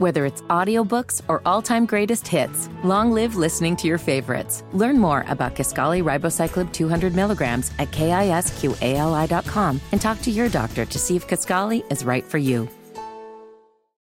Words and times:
Whether 0.00 0.24
it's 0.24 0.40
audiobooks 0.48 1.20
or 1.28 1.42
all-time 1.44 1.84
greatest 1.84 2.26
hits, 2.26 2.70
long 2.82 3.12
live 3.12 3.36
listening 3.36 3.76
to 3.76 3.86
your 3.86 3.98
favorites. 3.98 4.64
Learn 4.72 4.98
more 4.98 5.26
about 5.28 5.54
Kisqali 5.54 6.02
Ribociclib 6.02 6.72
200 6.72 7.14
milligrams 7.14 7.70
at 7.78 7.90
kisqali.com 7.90 9.80
and 9.92 10.00
talk 10.00 10.22
to 10.22 10.30
your 10.30 10.48
doctor 10.48 10.86
to 10.86 10.98
see 10.98 11.16
if 11.16 11.28
Kisqali 11.28 11.84
is 11.92 12.02
right 12.02 12.24
for 12.24 12.38
you. 12.38 12.66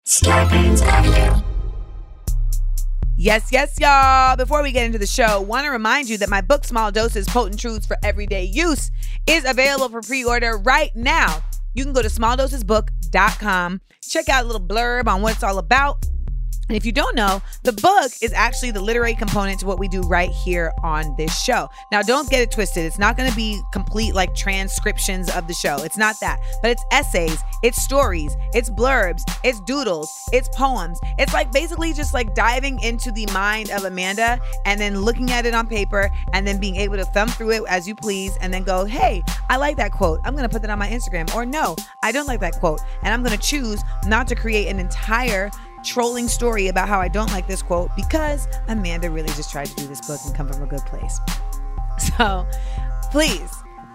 Scarpins 0.04 0.82
Avenue. 0.82 1.42
Yes, 3.16 3.48
yes, 3.50 3.74
y'all. 3.80 4.36
Before 4.36 4.62
we 4.62 4.72
get 4.72 4.84
into 4.84 4.98
the 4.98 5.06
show, 5.06 5.40
want 5.40 5.64
to 5.64 5.70
remind 5.70 6.10
you 6.10 6.18
that 6.18 6.28
my 6.28 6.42
book, 6.42 6.66
Small 6.66 6.92
Doses 6.92 7.26
Potent 7.26 7.58
Truths 7.58 7.86
for 7.86 7.96
Everyday 8.02 8.44
Use, 8.44 8.90
is 9.26 9.46
available 9.46 9.88
for 9.88 10.02
pre 10.02 10.22
order 10.24 10.58
right 10.58 10.94
now. 10.94 11.42
You 11.76 11.84
can 11.84 11.92
go 11.92 12.00
to 12.00 12.08
smalldosesbook.com, 12.08 13.05
check 14.02 14.28
out 14.28 14.44
a 14.44 14.46
little 14.46 14.60
blurb 14.60 15.08
on 15.08 15.22
what 15.22 15.34
it's 15.34 15.42
all 15.42 15.58
about. 15.58 16.04
And 16.68 16.76
if 16.76 16.84
you 16.84 16.92
don't 16.92 17.14
know, 17.14 17.40
the 17.62 17.72
book 17.72 18.10
is 18.20 18.32
actually 18.32 18.72
the 18.72 18.80
literary 18.80 19.14
component 19.14 19.60
to 19.60 19.66
what 19.66 19.78
we 19.78 19.86
do 19.86 20.02
right 20.02 20.30
here 20.30 20.72
on 20.82 21.14
this 21.16 21.40
show. 21.40 21.68
Now, 21.92 22.02
don't 22.02 22.28
get 22.28 22.40
it 22.40 22.50
twisted. 22.50 22.84
It's 22.84 22.98
not 22.98 23.16
going 23.16 23.30
to 23.30 23.36
be 23.36 23.60
complete 23.72 24.14
like 24.14 24.34
transcriptions 24.34 25.30
of 25.30 25.46
the 25.46 25.54
show. 25.54 25.76
It's 25.84 25.96
not 25.96 26.16
that. 26.20 26.40
But 26.62 26.72
it's 26.72 26.84
essays, 26.90 27.38
it's 27.62 27.82
stories, 27.82 28.36
it's 28.52 28.68
blurbs, 28.68 29.22
it's 29.44 29.60
doodles, 29.60 30.10
it's 30.32 30.48
poems. 30.56 30.98
It's 31.18 31.32
like 31.32 31.52
basically 31.52 31.92
just 31.92 32.14
like 32.14 32.34
diving 32.34 32.80
into 32.80 33.12
the 33.12 33.26
mind 33.32 33.70
of 33.70 33.84
Amanda 33.84 34.40
and 34.64 34.80
then 34.80 35.00
looking 35.00 35.30
at 35.30 35.46
it 35.46 35.54
on 35.54 35.68
paper 35.68 36.10
and 36.32 36.46
then 36.46 36.58
being 36.58 36.76
able 36.76 36.96
to 36.96 37.04
thumb 37.04 37.28
through 37.28 37.52
it 37.52 37.62
as 37.68 37.86
you 37.86 37.94
please 37.94 38.36
and 38.40 38.52
then 38.52 38.64
go, 38.64 38.84
hey, 38.84 39.22
I 39.48 39.56
like 39.56 39.76
that 39.76 39.92
quote. 39.92 40.20
I'm 40.24 40.34
going 40.34 40.48
to 40.48 40.52
put 40.52 40.62
that 40.62 40.70
on 40.70 40.78
my 40.78 40.88
Instagram. 40.88 41.32
Or 41.34 41.46
no, 41.46 41.76
I 42.02 42.10
don't 42.10 42.26
like 42.26 42.40
that 42.40 42.54
quote. 42.54 42.80
And 43.02 43.14
I'm 43.14 43.22
going 43.22 43.38
to 43.38 43.42
choose 43.42 43.82
not 44.06 44.26
to 44.28 44.34
create 44.34 44.66
an 44.66 44.80
entire 44.80 45.50
trolling 45.86 46.28
story 46.28 46.68
about 46.68 46.88
how 46.88 47.00
I 47.00 47.08
don't 47.08 47.30
like 47.30 47.46
this 47.46 47.62
quote 47.62 47.90
because 47.96 48.48
Amanda 48.68 49.10
really 49.10 49.28
just 49.28 49.50
tried 49.50 49.66
to 49.66 49.76
do 49.76 49.86
this 49.86 50.06
book 50.06 50.20
and 50.26 50.34
come 50.34 50.48
from 50.48 50.62
a 50.62 50.66
good 50.66 50.84
place. 50.86 51.20
So 52.18 52.46
please 53.10 53.50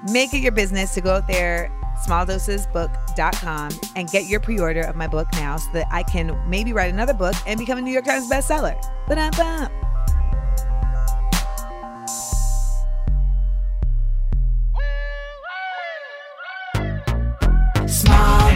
make 0.09 0.33
it 0.33 0.39
your 0.39 0.51
business 0.51 0.95
to 0.95 1.01
go 1.01 1.13
out 1.17 1.27
there, 1.27 1.71
smalldosesbook.com, 2.03 3.71
and 3.95 4.09
get 4.09 4.25
your 4.25 4.39
pre 4.39 4.57
order 4.59 4.81
of 4.81 4.95
my 4.95 5.05
book 5.05 5.27
now 5.33 5.57
so 5.57 5.71
that 5.73 5.87
I 5.91 6.01
can 6.01 6.35
maybe 6.49 6.73
write 6.73 6.91
another 6.91 7.13
book 7.13 7.35
and 7.45 7.59
become 7.59 7.77
a 7.77 7.81
New 7.81 7.91
York 7.91 8.05
Times 8.05 8.27
bestseller. 8.27 8.75
Ba-dum-bum. 9.07 9.90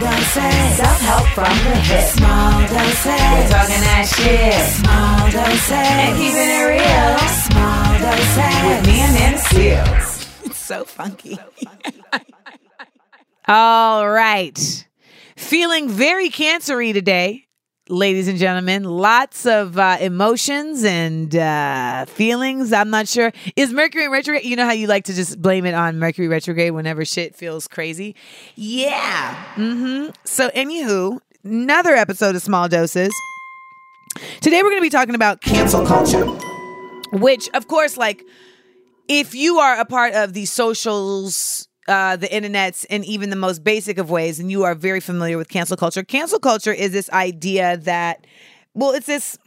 Doses. 0.00 0.76
Self-help 0.76 1.26
from 1.34 1.56
the 1.64 1.76
hip. 1.76 2.04
Small 2.10 2.60
doses. 2.60 3.06
We're 3.06 3.48
talking 3.48 3.82
that 3.82 4.04
shit. 4.06 4.54
Small 4.80 5.30
doses. 5.30 5.70
And 5.72 6.16
keeping 6.18 6.50
it 6.52 6.64
real. 6.68 7.18
Small 7.48 7.88
doses. 8.04 8.56
With 8.66 8.82
me 8.86 9.00
and 9.00 9.16
Amanda 9.16 9.38
Seales. 9.38 10.46
It's 10.46 10.58
so 10.58 10.84
funky. 10.84 11.38
All 13.48 14.08
right. 14.08 14.86
Feeling 15.36 15.88
very 15.88 16.30
cancery 16.30 16.92
today, 16.92 17.45
ladies 17.88 18.28
and 18.28 18.38
gentlemen. 18.38 18.84
Lots 18.84 19.46
of 19.46 19.78
uh, 19.78 19.98
emotions 20.00 20.84
and 20.84 21.34
uh, 21.34 22.04
feelings. 22.06 22.72
I'm 22.72 22.90
not 22.90 23.08
sure. 23.08 23.32
Is 23.54 23.72
Mercury 23.72 24.04
in 24.04 24.10
retrograde? 24.10 24.44
You 24.44 24.56
know 24.56 24.64
how 24.64 24.72
you 24.72 24.86
like 24.86 25.04
to 25.04 25.14
just 25.14 25.40
blame 25.40 25.64
it 25.66 25.74
on 25.74 25.98
Mercury 25.98 26.28
retrograde 26.28 26.72
whenever 26.72 27.04
shit 27.04 27.34
feels 27.34 27.68
crazy? 27.68 28.14
Yeah. 28.54 29.44
Mm-hmm. 29.54 30.12
So, 30.24 30.48
anywho, 30.50 31.20
another 31.44 31.94
episode 31.94 32.34
of 32.34 32.42
Small 32.42 32.68
Doses. 32.68 33.12
Today 34.40 34.62
we're 34.62 34.70
going 34.70 34.80
to 34.80 34.86
be 34.86 34.90
talking 34.90 35.14
about 35.14 35.40
cancel 35.40 35.86
culture, 35.86 36.24
which, 37.12 37.48
of 37.54 37.68
course, 37.68 37.96
like, 37.96 38.24
if 39.08 39.34
you 39.34 39.58
are 39.58 39.78
a 39.78 39.84
part 39.84 40.14
of 40.14 40.32
the 40.32 40.46
socials, 40.46 41.65
uh, 41.88 42.16
the 42.16 42.28
internets, 42.28 42.84
in 42.86 43.04
even 43.04 43.30
the 43.30 43.36
most 43.36 43.62
basic 43.62 43.98
of 43.98 44.10
ways, 44.10 44.40
and 44.40 44.50
you 44.50 44.64
are 44.64 44.74
very 44.74 45.00
familiar 45.00 45.38
with 45.38 45.48
cancel 45.48 45.76
culture, 45.76 46.02
cancel 46.02 46.38
culture 46.38 46.72
is 46.72 46.92
this 46.92 47.10
idea 47.10 47.76
that, 47.78 48.26
well, 48.74 48.92
it's 48.92 49.06
this. 49.06 49.38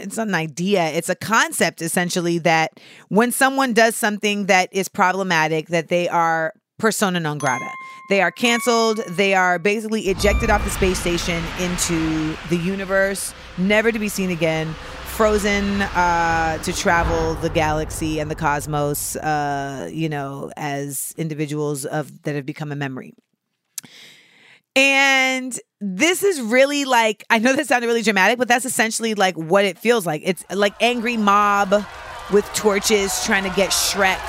It's 0.00 0.16
not 0.16 0.28
an 0.28 0.34
idea. 0.34 0.86
It's 0.90 1.08
a 1.08 1.16
concept 1.16 1.82
essentially 1.82 2.38
that 2.38 2.80
when 3.08 3.32
someone 3.32 3.72
does 3.72 3.96
something 3.96 4.46
that 4.46 4.68
is 4.72 4.88
problematic, 4.88 5.68
that 5.68 5.88
they 5.88 6.08
are 6.08 6.54
persona 6.78 7.18
non 7.20 7.38
grata. 7.38 7.68
They 8.08 8.22
are 8.22 8.30
canceled. 8.30 8.98
They 9.10 9.34
are 9.34 9.58
basically 9.58 10.02
ejected 10.02 10.50
off 10.50 10.64
the 10.64 10.70
space 10.70 10.98
station 10.98 11.42
into 11.60 12.36
the 12.48 12.56
universe, 12.56 13.34
never 13.58 13.92
to 13.92 13.98
be 13.98 14.08
seen 14.08 14.30
again 14.30 14.74
frozen 15.18 15.82
uh, 15.82 16.58
to 16.62 16.72
travel 16.72 17.34
the 17.34 17.50
galaxy 17.50 18.20
and 18.20 18.30
the 18.30 18.36
cosmos, 18.36 19.16
uh, 19.16 19.90
you 19.92 20.08
know, 20.08 20.48
as 20.56 21.12
individuals 21.18 21.84
of 21.84 22.22
that 22.22 22.36
have 22.36 22.46
become 22.46 22.70
a 22.70 22.76
memory. 22.76 23.12
And 24.76 25.58
this 25.80 26.22
is 26.22 26.40
really 26.40 26.84
like 26.84 27.24
I 27.30 27.40
know 27.40 27.52
that 27.56 27.66
sounded 27.66 27.88
really 27.88 28.02
dramatic, 28.02 28.38
but 28.38 28.46
that's 28.46 28.64
essentially 28.64 29.16
like 29.16 29.34
what 29.34 29.64
it 29.64 29.76
feels 29.76 30.06
like. 30.06 30.22
It's 30.24 30.44
like 30.54 30.74
angry 30.80 31.16
mob 31.16 31.84
with 32.32 32.44
torches 32.54 33.24
trying 33.24 33.42
to 33.42 33.56
get 33.56 33.70
Shrek 33.70 34.20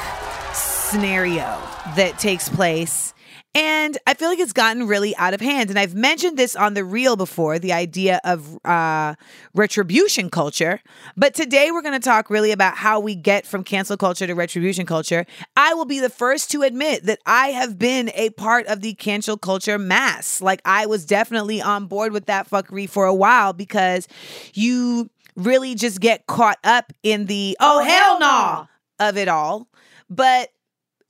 scenario 0.55 1.61
that 1.97 2.15
takes 2.17 2.49
place. 2.49 3.13
And 3.55 3.97
I 4.05 4.13
feel 4.13 4.29
like 4.29 4.37
it's 4.37 4.53
gotten 4.53 4.85
really 4.85 5.15
out 5.15 5.33
of 5.33 5.41
hand. 5.41 5.71
And 5.71 5.79
I've 5.79 5.95
mentioned 5.95 6.37
this 6.37 6.55
on 6.55 6.75
the 6.75 6.83
reel 6.83 7.15
before 7.15 7.57
the 7.57 7.73
idea 7.73 8.21
of 8.23 8.63
uh, 8.63 9.15
retribution 9.55 10.29
culture. 10.29 10.81
But 11.17 11.33
today 11.33 11.71
we're 11.71 11.81
going 11.81 11.99
to 11.99 12.03
talk 12.03 12.29
really 12.29 12.51
about 12.51 12.77
how 12.77 12.99
we 12.99 13.15
get 13.15 13.47
from 13.47 13.63
cancel 13.63 13.97
culture 13.97 14.27
to 14.27 14.35
retribution 14.35 14.85
culture. 14.85 15.25
I 15.57 15.73
will 15.73 15.85
be 15.85 15.99
the 15.99 16.11
first 16.11 16.51
to 16.51 16.61
admit 16.61 17.05
that 17.05 17.19
I 17.25 17.47
have 17.47 17.79
been 17.79 18.11
a 18.13 18.29
part 18.31 18.67
of 18.67 18.81
the 18.81 18.93
cancel 18.93 19.35
culture 19.35 19.79
mass. 19.79 20.41
Like, 20.41 20.61
I 20.63 20.85
was 20.85 21.03
definitely 21.03 21.59
on 21.59 21.87
board 21.87 22.11
with 22.13 22.27
that 22.27 22.47
fuckery 22.47 22.87
for 22.87 23.07
a 23.07 23.15
while 23.15 23.53
because 23.53 24.07
you 24.53 25.09
really 25.35 25.73
just 25.73 25.99
get 25.99 26.27
caught 26.27 26.59
up 26.63 26.93
in 27.01 27.25
the, 27.25 27.57
oh, 27.59 27.83
hell 27.83 28.19
no, 28.19 28.67
of 28.99 29.17
it 29.17 29.27
all. 29.27 29.67
But 30.07 30.49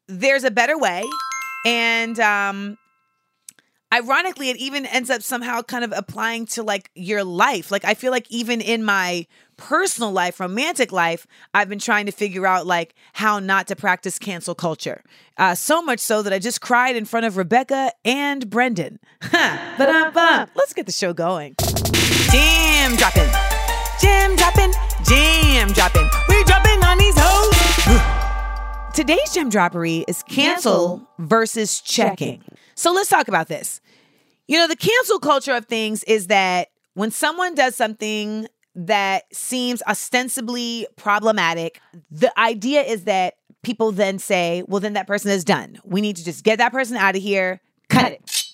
there's 0.07 0.45
a 0.45 0.51
better 0.51 0.77
way. 0.77 1.03
And 1.65 2.19
um 2.19 2.77
ironically 3.93 4.49
it 4.49 4.57
even 4.57 4.85
ends 4.85 5.09
up 5.09 5.21
somehow 5.21 5.61
kind 5.61 5.83
of 5.83 5.93
applying 5.95 6.45
to 6.45 6.63
like 6.63 6.91
your 6.95 7.23
life. 7.23 7.71
Like 7.71 7.85
I 7.85 7.93
feel 7.93 8.11
like 8.11 8.27
even 8.29 8.61
in 8.61 8.83
my 8.83 9.25
personal 9.57 10.11
life, 10.11 10.39
romantic 10.39 10.91
life, 10.91 11.27
I've 11.53 11.69
been 11.69 11.79
trying 11.79 12.05
to 12.05 12.11
figure 12.11 12.45
out 12.45 12.65
like 12.65 12.95
how 13.13 13.39
not 13.39 13.67
to 13.67 13.75
practice 13.75 14.17
cancel 14.17 14.55
culture. 14.55 15.03
Uh, 15.37 15.55
so 15.55 15.81
much 15.81 15.99
so 15.99 16.21
that 16.21 16.31
I 16.31 16.39
just 16.39 16.61
cried 16.61 16.95
in 16.95 17.05
front 17.05 17.25
of 17.25 17.37
Rebecca 17.37 17.91
and 18.05 18.49
Brendan. 18.49 18.99
but 19.31 20.49
let's 20.55 20.73
get 20.73 20.85
the 20.85 20.91
show 20.91 21.13
going. 21.13 21.55
Jam 22.31 22.95
dropping, 22.95 23.29
jam 23.99 24.35
dropping, 24.35 24.71
jam 25.03 25.71
dropping. 25.73 26.07
We 26.29 26.43
dropping 26.43 26.83
on 26.83 26.97
these 26.97 27.15
hoes. 27.17 27.38
Today's 28.93 29.33
gem 29.33 29.49
droppery 29.49 30.03
is 30.07 30.23
cancel 30.23 31.07
versus 31.19 31.79
checking. 31.79 32.43
So 32.75 32.91
let's 32.91 33.09
talk 33.09 33.27
about 33.27 33.47
this. 33.47 33.81
You 34.47 34.57
know, 34.57 34.67
the 34.67 34.75
cancel 34.75 35.19
culture 35.19 35.53
of 35.53 35.67
things 35.67 36.03
is 36.03 36.27
that 36.27 36.69
when 36.95 37.11
someone 37.11 37.55
does 37.55 37.75
something 37.75 38.47
that 38.75 39.23
seems 39.33 39.81
ostensibly 39.87 40.87
problematic, 40.95 41.79
the 42.11 42.37
idea 42.37 42.81
is 42.81 43.05
that 43.05 43.35
people 43.63 43.91
then 43.91 44.19
say, 44.19 44.63
well, 44.67 44.79
then 44.79 44.93
that 44.93 45.07
person 45.07 45.31
is 45.31 45.43
done. 45.43 45.79
We 45.83 46.01
need 46.01 46.15
to 46.17 46.25
just 46.25 46.43
get 46.43 46.57
that 46.57 46.71
person 46.71 46.97
out 46.97 47.15
of 47.15 47.21
here, 47.21 47.61
cut 47.89 48.11
it. 48.11 48.45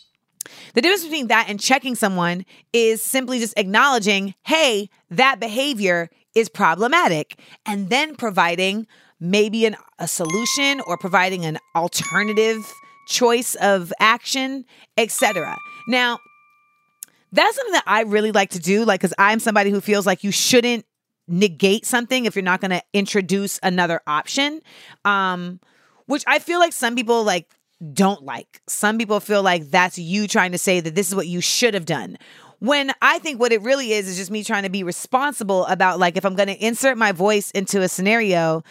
The 0.73 0.81
difference 0.81 1.03
between 1.03 1.27
that 1.27 1.47
and 1.47 1.59
checking 1.59 1.95
someone 1.95 2.45
is 2.73 3.01
simply 3.01 3.39
just 3.39 3.57
acknowledging, 3.57 4.35
hey, 4.43 4.89
that 5.09 5.39
behavior 5.39 6.09
is 6.35 6.49
problematic, 6.49 7.39
and 7.65 7.89
then 7.89 8.15
providing 8.15 8.85
maybe 9.19 9.65
an, 9.65 9.75
a 9.99 10.07
solution 10.07 10.81
or 10.81 10.97
providing 10.97 11.45
an 11.45 11.57
alternative 11.75 12.71
choice 13.07 13.55
of 13.55 13.93
action, 13.99 14.65
etc. 14.97 15.57
Now, 15.87 16.19
that's 17.31 17.55
something 17.55 17.73
that 17.73 17.83
I 17.85 18.01
really 18.01 18.31
like 18.31 18.51
to 18.51 18.59
do, 18.59 18.85
like, 18.85 19.01
because 19.01 19.13
I'm 19.17 19.39
somebody 19.39 19.69
who 19.69 19.81
feels 19.81 20.05
like 20.05 20.23
you 20.23 20.31
shouldn't 20.31 20.85
negate 21.27 21.85
something 21.85 22.25
if 22.25 22.35
you're 22.35 22.43
not 22.43 22.61
going 22.61 22.71
to 22.71 22.83
introduce 22.93 23.59
another 23.63 24.01
option. 24.07 24.61
Um, 25.03 25.59
which 26.05 26.23
I 26.27 26.39
feel 26.39 26.59
like 26.59 26.73
some 26.73 26.95
people 26.95 27.23
like 27.23 27.49
don't 27.93 28.23
like. 28.23 28.61
Some 28.67 28.97
people 28.97 29.19
feel 29.19 29.43
like 29.43 29.69
that's 29.69 29.97
you 29.97 30.27
trying 30.27 30.51
to 30.51 30.57
say 30.57 30.79
that 30.79 30.95
this 30.95 31.07
is 31.07 31.15
what 31.15 31.27
you 31.27 31.41
should 31.41 31.73
have 31.73 31.85
done. 31.85 32.17
When 32.59 32.91
I 33.01 33.19
think 33.19 33.39
what 33.39 33.51
it 33.51 33.61
really 33.61 33.91
is 33.91 34.07
is 34.07 34.17
just 34.17 34.31
me 34.31 34.43
trying 34.43 34.63
to 34.63 34.69
be 34.69 34.83
responsible 34.83 35.65
about 35.65 35.99
like 35.99 36.15
if 36.15 36.25
I'm 36.25 36.35
going 36.35 36.47
to 36.47 36.65
insert 36.65 36.97
my 36.97 37.11
voice 37.11 37.51
into 37.51 37.81
a 37.81 37.89
scenario, 37.89 38.63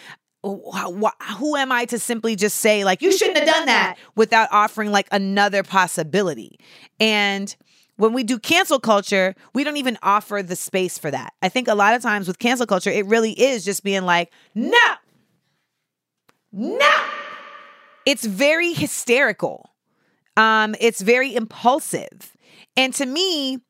who 0.44 1.56
am 1.56 1.73
I 1.73 1.87
to 1.87 1.99
simply 1.99 2.37
just 2.37 2.58
say 2.58 2.85
like 2.85 3.00
you 3.00 3.17
shouldn't 3.17 3.38
have 3.38 3.46
done 3.46 3.67
that 3.67 3.96
without 4.14 4.49
offering 4.52 4.93
like 4.93 5.08
another 5.11 5.62
possibility? 5.62 6.58
And 7.00 7.55
when 7.96 8.12
we 8.12 8.25
do 8.25 8.38
cancel 8.38 8.79
culture, 8.79 9.35
we 9.55 9.64
don't 9.64 9.76
even 9.76 9.96
offer 10.02 10.43
the 10.43 10.56
space 10.56 10.99
for 10.99 11.11
that. 11.11 11.32
I 11.41 11.49
think 11.49 11.69
a 11.69 11.75
lot 11.75 11.94
of 11.94 12.02
times 12.02 12.26
with 12.26 12.38
cancel 12.38 12.67
culture, 12.67 12.91
it 12.91 13.06
really 13.06 13.32
is 13.32 13.64
just 13.64 13.82
being 13.82 14.02
like, 14.02 14.32
no, 14.55 14.79
no. 16.52 17.05
It's 18.05 18.25
very 18.25 18.75
hysterical. 18.75 19.70
Um, 20.37 20.75
it's 20.81 21.00
very 21.00 21.35
impulsive. 21.35 22.37
And 22.76 22.93
to 22.94 23.06
me, 23.06 23.61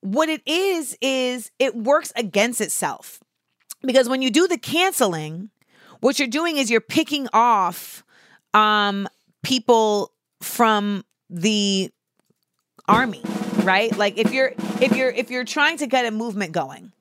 what 0.00 0.28
it 0.28 0.40
is, 0.46 0.96
is 1.02 1.50
it 1.58 1.74
works 1.74 2.12
against 2.16 2.60
itself. 2.60 3.20
Because 3.82 4.08
when 4.08 4.22
you 4.22 4.30
do 4.30 4.48
the 4.48 4.56
canceling, 4.56 5.50
what 6.00 6.18
you're 6.18 6.28
doing 6.28 6.56
is 6.56 6.70
you're 6.70 6.80
picking 6.80 7.28
off 7.32 8.04
um, 8.54 9.08
people 9.42 10.12
from 10.40 11.04
the 11.30 11.90
army, 12.88 13.22
right? 13.62 13.96
Like 13.96 14.18
if 14.18 14.32
you're 14.32 14.52
if 14.80 14.96
you're 14.96 15.10
if 15.10 15.30
you're 15.30 15.44
trying 15.44 15.78
to 15.78 15.86
get 15.86 16.06
a 16.06 16.10
movement 16.10 16.52
going, 16.52 16.92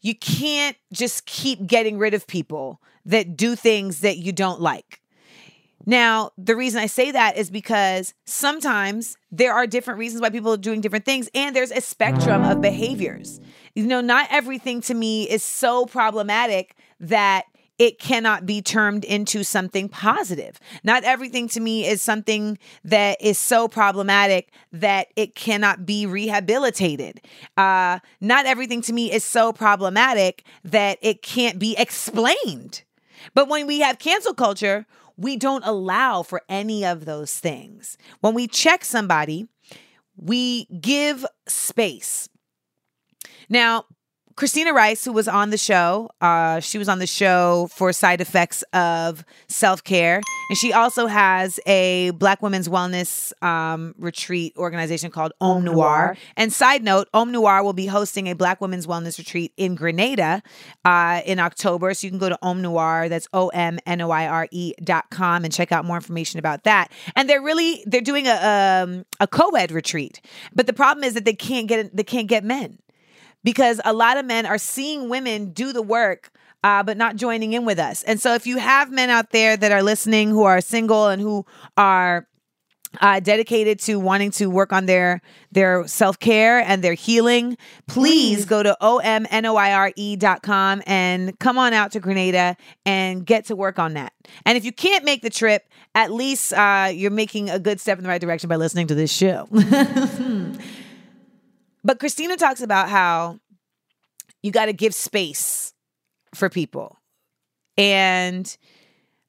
you 0.00 0.14
can't 0.14 0.76
just 0.92 1.26
keep 1.26 1.66
getting 1.66 1.98
rid 1.98 2.14
of 2.14 2.26
people 2.26 2.80
that 3.06 3.36
do 3.36 3.54
things 3.56 4.00
that 4.00 4.18
you 4.18 4.32
don't 4.32 4.60
like. 4.60 5.00
Now, 5.86 6.30
the 6.38 6.56
reason 6.56 6.80
I 6.80 6.86
say 6.86 7.10
that 7.10 7.36
is 7.36 7.50
because 7.50 8.14
sometimes 8.24 9.18
there 9.30 9.52
are 9.52 9.66
different 9.66 9.98
reasons 9.98 10.22
why 10.22 10.30
people 10.30 10.52
are 10.52 10.58
doing 10.58 10.80
different 10.80 11.04
things, 11.04 11.28
and 11.34 11.54
there's 11.54 11.70
a 11.70 11.80
spectrum 11.80 12.42
of 12.42 12.62
behaviors. 12.62 13.38
You 13.74 13.86
know, 13.86 14.00
not 14.00 14.28
everything 14.30 14.80
to 14.82 14.94
me 14.94 15.28
is 15.28 15.42
so 15.42 15.84
problematic 15.84 16.74
that 17.00 17.44
it 17.78 17.98
cannot 17.98 18.46
be 18.46 18.62
turned 18.62 19.04
into 19.04 19.42
something 19.42 19.88
positive. 19.88 20.60
Not 20.84 21.04
everything 21.04 21.48
to 21.48 21.60
me 21.60 21.86
is 21.86 22.00
something 22.02 22.58
that 22.84 23.20
is 23.20 23.36
so 23.38 23.66
problematic 23.66 24.52
that 24.72 25.08
it 25.16 25.34
cannot 25.34 25.84
be 25.84 26.06
rehabilitated. 26.06 27.20
Uh, 27.56 27.98
not 28.20 28.46
everything 28.46 28.80
to 28.82 28.92
me 28.92 29.12
is 29.12 29.24
so 29.24 29.52
problematic 29.52 30.44
that 30.62 30.98
it 31.02 31.22
can't 31.22 31.58
be 31.58 31.74
explained. 31.76 32.82
But 33.34 33.48
when 33.48 33.66
we 33.66 33.80
have 33.80 33.98
cancel 33.98 34.34
culture, 34.34 34.86
we 35.16 35.36
don't 35.36 35.64
allow 35.64 36.22
for 36.22 36.42
any 36.48 36.84
of 36.84 37.04
those 37.04 37.38
things. 37.38 37.96
When 38.20 38.34
we 38.34 38.46
check 38.46 38.84
somebody, 38.84 39.48
we 40.16 40.66
give 40.66 41.26
space. 41.46 42.28
Now, 43.48 43.84
Christina 44.36 44.72
Rice, 44.72 45.04
who 45.04 45.12
was 45.12 45.28
on 45.28 45.50
the 45.50 45.56
show, 45.56 46.10
uh, 46.20 46.58
she 46.58 46.76
was 46.76 46.88
on 46.88 46.98
the 46.98 47.06
show 47.06 47.68
for 47.72 47.92
side 47.92 48.20
effects 48.20 48.62
of 48.72 49.24
self 49.48 49.84
care. 49.84 50.20
And 50.50 50.58
she 50.58 50.72
also 50.72 51.06
has 51.06 51.60
a 51.66 52.10
Black 52.10 52.42
Women's 52.42 52.68
Wellness 52.68 53.32
um, 53.42 53.94
retreat 53.96 54.52
organization 54.56 55.10
called 55.10 55.32
OmNoire. 55.40 56.16
And 56.36 56.52
side 56.52 56.82
note, 56.82 57.08
OmNoire 57.14 57.62
will 57.62 57.72
be 57.72 57.86
hosting 57.86 58.28
a 58.28 58.34
Black 58.34 58.60
Women's 58.60 58.86
Wellness 58.86 59.18
retreat 59.18 59.52
in 59.56 59.74
Grenada 59.76 60.42
uh, 60.84 61.22
in 61.24 61.38
October. 61.38 61.94
So 61.94 62.06
you 62.06 62.10
can 62.10 62.18
go 62.18 62.28
to 62.28 62.38
OmNoire, 62.42 63.08
that's 63.08 63.28
O 63.32 63.48
M 63.48 63.78
N 63.86 64.00
O 64.00 64.10
I 64.10 64.26
R 64.26 64.48
E 64.50 64.74
dot 64.82 65.10
com, 65.10 65.44
and 65.44 65.52
check 65.52 65.70
out 65.70 65.84
more 65.84 65.96
information 65.96 66.38
about 66.38 66.64
that. 66.64 66.90
And 67.14 67.30
they're 67.30 67.42
really, 67.42 67.84
they're 67.86 68.00
doing 68.00 68.26
a, 68.26 68.82
um, 68.82 69.06
a 69.20 69.28
co 69.28 69.50
ed 69.50 69.70
retreat. 69.70 70.20
But 70.52 70.66
the 70.66 70.72
problem 70.72 71.04
is 71.04 71.14
that 71.14 71.24
they 71.24 71.34
can't 71.34 71.68
get, 71.68 71.96
they 71.96 72.04
can't 72.04 72.28
get 72.28 72.42
men 72.44 72.78
because 73.44 73.80
a 73.84 73.92
lot 73.92 74.16
of 74.16 74.24
men 74.24 74.46
are 74.46 74.58
seeing 74.58 75.08
women 75.08 75.52
do 75.52 75.72
the 75.72 75.82
work 75.82 76.32
uh, 76.64 76.82
but 76.82 76.96
not 76.96 77.16
joining 77.16 77.52
in 77.52 77.66
with 77.66 77.78
us. 77.78 78.02
And 78.04 78.18
so, 78.18 78.34
if 78.34 78.46
you 78.46 78.56
have 78.56 78.90
men 78.90 79.10
out 79.10 79.30
there 79.30 79.56
that 79.56 79.70
are 79.70 79.82
listening 79.82 80.30
who 80.30 80.44
are 80.44 80.62
single 80.62 81.08
and 81.08 81.20
who 81.20 81.44
are 81.76 82.26
uh, 83.00 83.20
dedicated 83.20 83.80
to 83.80 83.98
wanting 83.98 84.30
to 84.30 84.46
work 84.46 84.72
on 84.72 84.86
their 84.86 85.20
their 85.52 85.86
self 85.86 86.18
care 86.18 86.60
and 86.60 86.82
their 86.82 86.94
healing, 86.94 87.58
please 87.86 88.46
go 88.46 88.62
to 88.62 88.76
omnoire.com 88.80 90.82
and 90.86 91.38
come 91.38 91.58
on 91.58 91.74
out 91.74 91.92
to 91.92 92.00
Grenada 92.00 92.56
and 92.86 93.26
get 93.26 93.46
to 93.46 93.56
work 93.56 93.78
on 93.78 93.94
that. 93.94 94.12
And 94.46 94.56
if 94.56 94.64
you 94.64 94.72
can't 94.72 95.04
make 95.04 95.22
the 95.22 95.30
trip, 95.30 95.68
at 95.94 96.12
least 96.12 96.52
uh, 96.54 96.90
you're 96.92 97.10
making 97.10 97.50
a 97.50 97.58
good 97.58 97.80
step 97.80 97.98
in 97.98 98.04
the 98.04 98.08
right 98.08 98.20
direction 98.20 98.48
by 98.48 98.56
listening 98.56 98.86
to 98.88 98.94
this 98.94 99.12
show. 99.12 99.48
But 101.84 102.00
Christina 102.00 102.36
talks 102.36 102.62
about 102.62 102.88
how 102.88 103.38
you 104.42 104.50
got 104.50 104.66
to 104.66 104.72
give 104.72 104.94
space 104.94 105.74
for 106.34 106.48
people. 106.48 106.98
And 107.76 108.56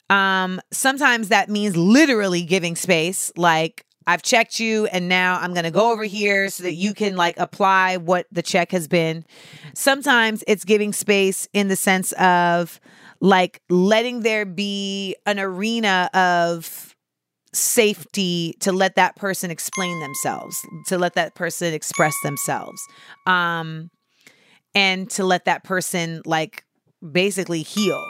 um 0.09 0.61
sometimes 0.71 1.29
that 1.29 1.49
means 1.49 1.75
literally 1.75 2.43
giving 2.43 2.75
space 2.75 3.31
like 3.35 3.85
I've 4.07 4.21
checked 4.21 4.59
you 4.59 4.85
and 4.87 5.09
now 5.09 5.39
I'm 5.39 5.53
going 5.53 5.63
to 5.63 5.71
go 5.71 5.91
over 5.91 6.03
here 6.03 6.49
so 6.49 6.63
that 6.63 6.73
you 6.73 6.93
can 6.93 7.15
like 7.15 7.39
apply 7.39 7.97
what 7.97 8.27
the 8.31 8.43
check 8.43 8.71
has 8.71 8.87
been. 8.87 9.25
Sometimes 9.73 10.43
it's 10.47 10.63
giving 10.63 10.93
space 10.93 11.47
in 11.53 11.69
the 11.69 11.75
sense 11.75 12.11
of 12.13 12.79
like 13.19 13.61
letting 13.69 14.21
there 14.21 14.45
be 14.45 15.15
an 15.25 15.39
arena 15.39 16.09
of 16.13 16.94
safety 17.55 18.55
to 18.59 18.71
let 18.71 18.95
that 18.95 19.15
person 19.15 19.51
explain 19.51 19.99
themselves, 19.99 20.57
to 20.87 20.97
let 20.97 21.13
that 21.13 21.35
person 21.35 21.73
express 21.73 22.13
themselves. 22.23 22.81
Um 23.25 23.89
and 24.73 25.09
to 25.11 25.23
let 25.23 25.45
that 25.45 25.63
person 25.63 26.21
like 26.25 26.65
basically 27.11 27.61
heal. 27.61 28.03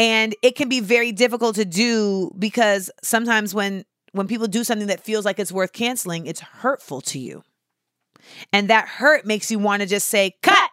And 0.00 0.34
it 0.42 0.56
can 0.56 0.68
be 0.68 0.80
very 0.80 1.12
difficult 1.12 1.56
to 1.56 1.64
do 1.64 2.30
because 2.38 2.90
sometimes 3.02 3.54
when 3.54 3.84
when 4.12 4.26
people 4.26 4.46
do 4.46 4.64
something 4.64 4.88
that 4.88 5.04
feels 5.04 5.24
like 5.24 5.38
it's 5.38 5.52
worth 5.52 5.72
canceling, 5.72 6.26
it's 6.26 6.40
hurtful 6.40 7.00
to 7.02 7.18
you. 7.18 7.42
And 8.52 8.68
that 8.68 8.88
hurt 8.88 9.26
makes 9.26 9.50
you 9.50 9.58
want 9.58 9.82
to 9.82 9.88
just 9.88 10.08
say, 10.08 10.34
cut, 10.42 10.70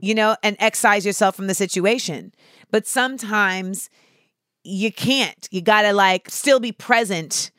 you 0.00 0.14
know, 0.14 0.36
and 0.42 0.56
excise 0.58 1.04
yourself 1.04 1.36
from 1.36 1.46
the 1.46 1.54
situation. 1.54 2.32
But 2.70 2.86
sometimes 2.86 3.90
you 4.64 4.92
can't. 4.92 5.48
You 5.50 5.62
got 5.62 5.82
to 5.82 5.92
like 5.92 6.30
still 6.30 6.60
be 6.60 6.72
present 6.72 7.50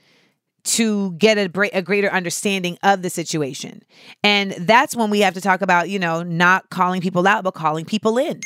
to 0.63 1.13
get 1.13 1.37
a, 1.37 1.69
a 1.75 1.81
greater 1.81 2.09
understanding 2.09 2.77
of 2.83 3.01
the 3.01 3.09
situation. 3.09 3.81
And 4.23 4.51
that's 4.51 4.95
when 4.95 5.09
we 5.09 5.21
have 5.21 5.33
to 5.33 5.41
talk 5.41 5.61
about, 5.61 5.89
you 5.89 5.97
know, 5.97 6.21
not 6.21 6.69
calling 6.69 7.01
people 7.01 7.27
out, 7.27 7.43
but 7.43 7.55
calling 7.55 7.85
people 7.85 8.17
in 8.17 8.41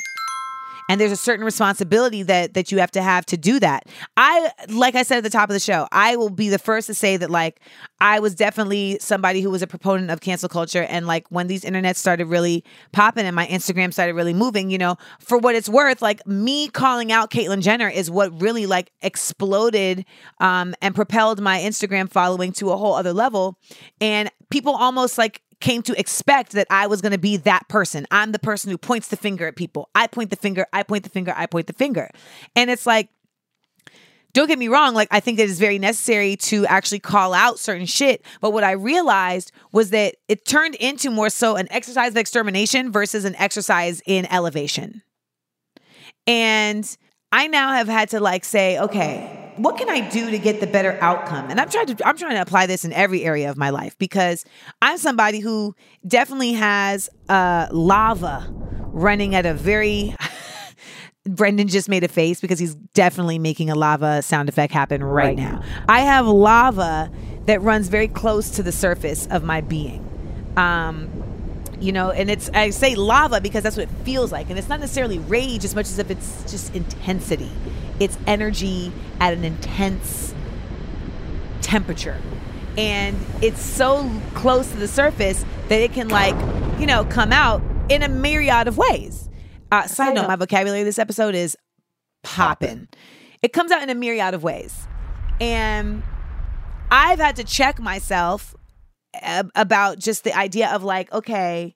and 0.89 0.99
there's 0.99 1.11
a 1.11 1.17
certain 1.17 1.45
responsibility 1.45 2.23
that 2.23 2.53
that 2.53 2.71
you 2.71 2.79
have 2.79 2.91
to 2.91 3.01
have 3.01 3.25
to 3.27 3.37
do 3.37 3.59
that. 3.59 3.87
I 4.17 4.51
like 4.69 4.95
i 4.95 5.03
said 5.03 5.17
at 5.17 5.23
the 5.23 5.29
top 5.29 5.49
of 5.49 5.53
the 5.53 5.59
show 5.59 5.87
i 5.91 6.15
will 6.15 6.29
be 6.29 6.49
the 6.49 6.59
first 6.59 6.87
to 6.87 6.93
say 6.93 7.17
that 7.17 7.29
like 7.29 7.59
i 7.99 8.19
was 8.19 8.35
definitely 8.35 8.97
somebody 8.99 9.41
who 9.41 9.49
was 9.49 9.61
a 9.61 9.67
proponent 9.67 10.11
of 10.11 10.21
cancel 10.21 10.49
culture. 10.49 10.83
And 10.83 11.07
like 11.07 11.27
when 11.29 11.47
these 11.47 11.63
internets 11.63 11.97
started 11.97 12.25
really 12.25 12.63
popping 12.91 13.25
and 13.25 13.35
my 13.35 13.47
instagram 13.47 13.93
started 13.93 14.13
really 14.13 14.33
moving 14.33 14.69
you 14.69 14.77
know 14.77 14.95
for 15.19 15.37
what 15.37 15.55
it's 15.55 15.69
worth 15.69 16.01
like 16.01 16.25
me 16.25 16.67
calling 16.67 17.11
out 17.11 17.31
caitlyn 17.31 17.61
jenner 17.61 17.89
is 17.89 18.09
what 18.09 18.41
really 18.41 18.65
like 18.65 18.91
exploded 19.01 20.05
um, 20.39 20.73
and 20.81 20.95
propelled 20.95 21.41
my 21.41 21.59
instagram 21.59 22.09
following 22.09 22.51
to 22.53 22.71
a 22.71 22.77
whole 22.77 22.93
other 22.93 23.13
level. 23.13 23.57
And 24.01 24.31
people 24.49 24.75
almost 24.75 25.17
like 25.17 25.41
came 25.59 25.81
to 25.83 25.99
expect 25.99 26.51
that 26.53 26.67
I 26.69 26.87
was 26.87 27.01
going 27.01 27.11
to 27.11 27.17
be 27.17 27.37
that 27.37 27.67
person. 27.67 28.05
I'm 28.11 28.31
the 28.31 28.39
person 28.39 28.71
who 28.71 28.77
points 28.77 29.07
the 29.07 29.17
finger 29.17 29.47
at 29.47 29.55
people. 29.55 29.89
I 29.95 30.07
point 30.07 30.29
the 30.29 30.35
finger, 30.35 30.65
I 30.73 30.83
point 30.83 31.03
the 31.03 31.09
finger, 31.09 31.33
I 31.35 31.45
point 31.45 31.67
the 31.67 31.73
finger. 31.73 32.09
And 32.55 32.69
it's 32.69 32.85
like, 32.85 33.09
don't 34.33 34.47
get 34.47 34.59
me 34.59 34.67
wrong, 34.67 34.93
like 34.93 35.07
I 35.11 35.21
think 35.21 35.39
it 35.39 35.49
is 35.49 35.59
very 35.59 35.79
necessary 35.79 36.35
to 36.37 36.65
actually 36.65 36.99
call 36.99 37.33
out 37.33 37.57
certain 37.57 37.85
shit. 37.85 38.23
But 38.41 38.51
what 38.51 38.65
I 38.65 38.71
realized 38.71 39.53
was 39.71 39.91
that 39.91 40.15
it 40.27 40.45
turned 40.45 40.75
into 40.75 41.09
more 41.09 41.29
so 41.29 41.55
an 41.55 41.67
exercise 41.71 42.11
of 42.11 42.17
extermination 42.17 42.91
versus 42.91 43.23
an 43.23 43.35
exercise 43.35 44.01
in 44.05 44.25
elevation. 44.25 45.03
And 46.27 46.97
I 47.31 47.47
now 47.47 47.73
have 47.73 47.87
had 47.87 48.09
to 48.09 48.19
like 48.19 48.43
say, 48.43 48.77
okay, 48.77 49.44
what 49.57 49.77
can 49.77 49.89
I 49.89 50.07
do 50.09 50.31
to 50.31 50.37
get 50.37 50.59
the 50.59 50.67
better 50.67 50.97
outcome? 51.01 51.49
And 51.49 51.59
I'm 51.59 51.69
trying 51.69 51.87
to 51.87 52.07
I'm 52.07 52.17
trying 52.17 52.35
to 52.35 52.41
apply 52.41 52.65
this 52.65 52.85
in 52.85 52.93
every 52.93 53.23
area 53.23 53.49
of 53.49 53.57
my 53.57 53.69
life 53.69 53.97
because 53.97 54.45
I'm 54.81 54.97
somebody 54.97 55.39
who 55.39 55.75
definitely 56.07 56.53
has 56.53 57.09
uh, 57.29 57.67
lava 57.71 58.47
running 58.87 59.35
at 59.35 59.45
a 59.45 59.53
very 59.53 60.15
Brendan 61.25 61.67
just 61.67 61.89
made 61.89 62.03
a 62.03 62.07
face 62.07 62.39
because 62.39 62.59
he's 62.59 62.75
definitely 62.93 63.39
making 63.39 63.69
a 63.69 63.75
lava 63.75 64.21
sound 64.21 64.47
effect 64.49 64.73
happen 64.73 65.03
right, 65.03 65.25
right 65.25 65.37
now. 65.37 65.63
I 65.89 66.01
have 66.01 66.27
lava 66.27 67.11
that 67.45 67.61
runs 67.61 67.87
very 67.87 68.07
close 68.07 68.51
to 68.51 68.63
the 68.63 68.71
surface 68.71 69.27
of 69.27 69.43
my 69.43 69.61
being. 69.61 70.03
Um, 70.57 71.09
you 71.79 71.91
know 71.91 72.09
and 72.09 72.31
it's 72.31 72.49
i 72.53 72.69
say 72.69 72.95
lava 72.95 73.41
because 73.41 73.61
that's 73.61 73.75
what 73.75 73.83
it 73.83 73.95
feels 74.05 74.31
like 74.31 74.49
and 74.49 74.57
it's 74.57 74.69
not 74.69 74.79
necessarily 74.79 75.19
rage 75.19 75.65
as 75.65 75.75
much 75.75 75.87
as 75.87 75.99
if 75.99 76.09
it's 76.09 76.49
just 76.49 76.73
intensity 76.73 77.51
it's 77.99 78.17
energy 78.27 78.91
at 79.19 79.33
an 79.33 79.43
intense 79.43 80.33
temperature. 81.61 82.19
And 82.77 83.17
it's 83.41 83.61
so 83.61 84.09
close 84.33 84.69
to 84.71 84.77
the 84.77 84.87
surface 84.87 85.45
that 85.69 85.81
it 85.81 85.93
can 85.93 86.09
like 86.09 86.35
you 86.79 86.85
know 86.85 87.05
come 87.05 87.31
out 87.31 87.61
in 87.89 88.03
a 88.03 88.09
myriad 88.09 88.67
of 88.67 88.77
ways. 88.77 89.29
Uh, 89.71 89.87
side 89.87 90.15
note 90.15 90.27
my 90.27 90.35
vocabulary 90.35 90.83
this 90.83 90.99
episode 90.99 91.35
is 91.35 91.57
popping 92.23 92.87
it 93.45 93.53
comes 93.53 93.71
out 93.71 93.83
in 93.83 93.91
a 93.91 93.95
myriad 93.95 94.33
of 94.33 94.41
ways. 94.43 94.87
And 95.39 96.01
i've 96.91 97.19
had 97.19 97.35
to 97.35 97.43
check 97.43 97.79
myself 97.79 98.55
ab- 99.21 99.51
about 99.55 99.99
just 99.99 100.23
the 100.23 100.35
idea 100.35 100.69
of 100.69 100.83
like, 100.83 101.11
okay, 101.11 101.75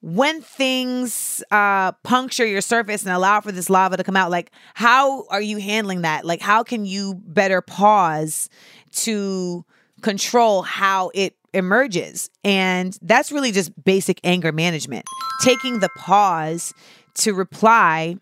when 0.00 0.40
things 0.40 1.42
uh 1.50 1.92
puncture 2.04 2.46
your 2.46 2.60
surface 2.60 3.02
and 3.02 3.12
allow 3.12 3.40
for 3.40 3.50
this 3.50 3.68
lava 3.68 3.96
to 3.96 4.04
come 4.04 4.16
out 4.16 4.30
like 4.30 4.52
how 4.74 5.24
are 5.26 5.40
you 5.40 5.58
handling 5.58 6.02
that? 6.02 6.24
Like 6.24 6.40
how 6.40 6.62
can 6.62 6.84
you 6.84 7.14
better 7.24 7.60
pause 7.60 8.48
to 8.92 9.64
control 10.02 10.62
how 10.62 11.10
it 11.14 11.34
emerges? 11.52 12.30
And 12.44 12.96
that's 13.02 13.32
really 13.32 13.52
just 13.52 13.72
basic 13.84 14.20
anger 14.22 14.52
management 14.52 15.04
taking 15.40 15.80
the 15.80 15.88
pause 15.96 16.72
to 17.14 17.34
reply 17.34 18.16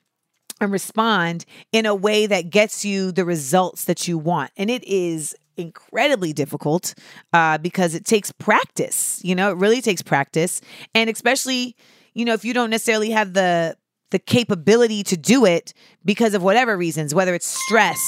and 0.60 0.72
respond 0.72 1.44
in 1.72 1.86
a 1.86 1.94
way 1.94 2.26
that 2.26 2.50
gets 2.50 2.84
you 2.84 3.12
the 3.12 3.24
results 3.24 3.84
that 3.84 4.08
you 4.08 4.16
want. 4.16 4.50
And 4.56 4.70
it 4.70 4.82
is 4.84 5.34
incredibly 5.56 6.32
difficult 6.32 6.94
uh, 7.32 7.58
because 7.58 7.94
it 7.94 8.04
takes 8.04 8.32
practice. 8.32 9.20
You 9.24 9.34
know, 9.34 9.50
it 9.50 9.56
really 9.56 9.80
takes 9.80 10.02
practice, 10.02 10.60
and 10.94 11.10
especially 11.10 11.76
you 12.14 12.24
know 12.24 12.34
if 12.34 12.44
you 12.44 12.54
don't 12.54 12.70
necessarily 12.70 13.10
have 13.10 13.34
the 13.34 13.76
the 14.10 14.18
capability 14.18 15.02
to 15.02 15.16
do 15.16 15.44
it 15.44 15.72
because 16.04 16.34
of 16.34 16.42
whatever 16.42 16.76
reasons, 16.76 17.14
whether 17.14 17.34
it's 17.34 17.46
stress, 17.46 18.00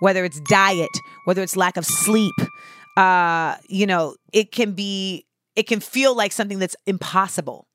whether 0.00 0.24
it's 0.24 0.40
diet, 0.40 0.88
whether 1.24 1.42
it's 1.42 1.56
lack 1.56 1.76
of 1.76 1.84
sleep. 1.84 2.34
Uh, 2.96 3.56
you 3.68 3.86
know, 3.86 4.16
it 4.32 4.52
can 4.52 4.72
be 4.72 5.26
it 5.56 5.66
can 5.66 5.80
feel 5.80 6.16
like 6.16 6.32
something 6.32 6.58
that's 6.58 6.76
impossible. 6.86 7.66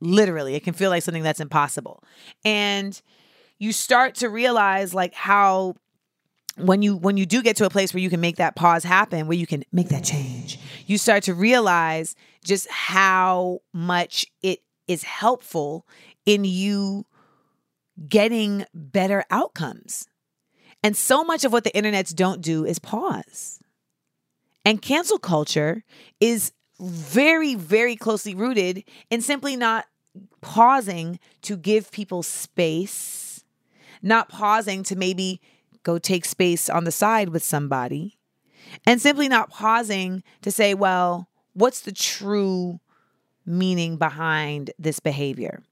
Literally, 0.00 0.54
it 0.54 0.64
can 0.64 0.74
feel 0.74 0.90
like 0.90 1.02
something 1.02 1.22
that's 1.22 1.40
impossible. 1.40 2.02
And 2.44 3.00
you 3.58 3.72
start 3.72 4.16
to 4.16 4.28
realize 4.28 4.94
like 4.94 5.14
how 5.14 5.74
when 6.66 6.82
you 6.82 6.96
when 6.96 7.16
you 7.16 7.26
do 7.26 7.42
get 7.42 7.56
to 7.56 7.64
a 7.64 7.70
place 7.70 7.92
where 7.94 8.02
you 8.02 8.10
can 8.10 8.20
make 8.20 8.36
that 8.36 8.56
pause 8.56 8.84
happen 8.84 9.26
where 9.26 9.36
you 9.36 9.46
can 9.46 9.64
make 9.72 9.88
that 9.88 10.04
change 10.04 10.58
you 10.90 10.98
start 10.98 11.22
to 11.22 11.34
realize 11.34 12.16
just 12.44 12.68
how 12.68 13.60
much 13.72 14.26
it 14.42 14.60
is 14.88 15.04
helpful 15.04 15.86
in 16.26 16.44
you 16.44 17.06
getting 18.08 18.64
better 18.74 19.24
outcomes. 19.30 20.08
And 20.82 20.96
so 20.96 21.22
much 21.22 21.44
of 21.44 21.52
what 21.52 21.62
the 21.62 21.70
internets 21.70 22.12
don't 22.12 22.40
do 22.40 22.64
is 22.64 22.80
pause. 22.80 23.60
And 24.64 24.82
cancel 24.82 25.18
culture 25.18 25.84
is 26.18 26.52
very 26.80 27.54
very 27.54 27.94
closely 27.94 28.34
rooted 28.34 28.82
in 29.10 29.20
simply 29.20 29.54
not 29.54 29.86
pausing 30.40 31.20
to 31.42 31.56
give 31.56 31.92
people 31.92 32.22
space 32.22 33.44
not 34.02 34.28
pausing 34.28 34.82
to 34.84 34.96
maybe 34.96 35.40
go 35.82 35.98
take 35.98 36.24
space 36.24 36.68
on 36.68 36.84
the 36.84 36.92
side 36.92 37.30
with 37.30 37.42
somebody, 37.42 38.18
and 38.86 39.00
simply 39.00 39.28
not 39.28 39.50
pausing 39.50 40.22
to 40.42 40.50
say, 40.50 40.74
well, 40.74 41.28
what's 41.54 41.80
the 41.80 41.92
true 41.92 42.80
meaning 43.44 43.96
behind 43.96 44.70
this 44.78 45.00
behavior? 45.00 45.62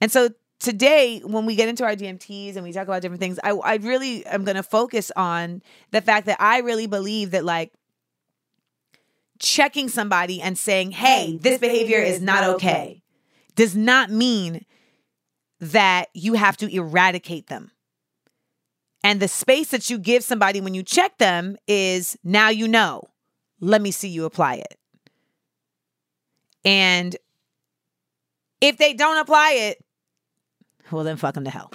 And 0.00 0.10
so 0.10 0.30
today, 0.58 1.20
when 1.20 1.46
we 1.46 1.56
get 1.56 1.68
into 1.68 1.84
our 1.84 1.94
DMTs 1.94 2.56
and 2.56 2.64
we 2.64 2.72
talk 2.72 2.84
about 2.84 3.02
different 3.02 3.20
things, 3.20 3.38
I, 3.42 3.50
I 3.50 3.76
really 3.76 4.24
am 4.26 4.44
going 4.44 4.56
to 4.56 4.62
focus 4.62 5.10
on 5.16 5.62
the 5.90 6.00
fact 6.00 6.26
that 6.26 6.40
I 6.40 6.60
really 6.60 6.86
believe 6.86 7.32
that, 7.32 7.44
like, 7.44 7.72
checking 9.38 9.88
somebody 9.88 10.40
and 10.40 10.58
saying, 10.58 10.92
hey, 10.92 11.38
this 11.40 11.58
behavior 11.58 11.98
is 11.98 12.20
not 12.20 12.44
okay, 12.44 13.02
does 13.54 13.74
not 13.74 14.10
mean 14.10 14.64
that 15.60 16.08
you 16.14 16.34
have 16.34 16.56
to 16.58 16.74
eradicate 16.74 17.46
them. 17.48 17.70
And 19.02 19.20
the 19.20 19.28
space 19.28 19.70
that 19.70 19.88
you 19.88 19.98
give 19.98 20.22
somebody 20.22 20.60
when 20.60 20.74
you 20.74 20.82
check 20.82 21.16
them 21.18 21.56
is 21.66 22.18
now 22.22 22.50
you 22.50 22.68
know. 22.68 23.02
Let 23.60 23.80
me 23.80 23.90
see 23.90 24.08
you 24.08 24.24
apply 24.24 24.56
it. 24.56 24.78
And 26.64 27.16
if 28.60 28.76
they 28.76 28.92
don't 28.92 29.16
apply 29.16 29.52
it, 29.52 29.84
well, 30.90 31.04
then 31.04 31.16
fuck 31.16 31.34
them 31.34 31.44
to 31.44 31.50
hell. 31.50 31.70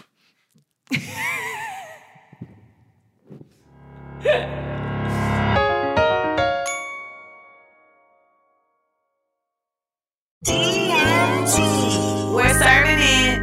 DMT. 10.45 12.33
We're 12.33 12.59
serving 12.59 12.99
it. 12.99 13.41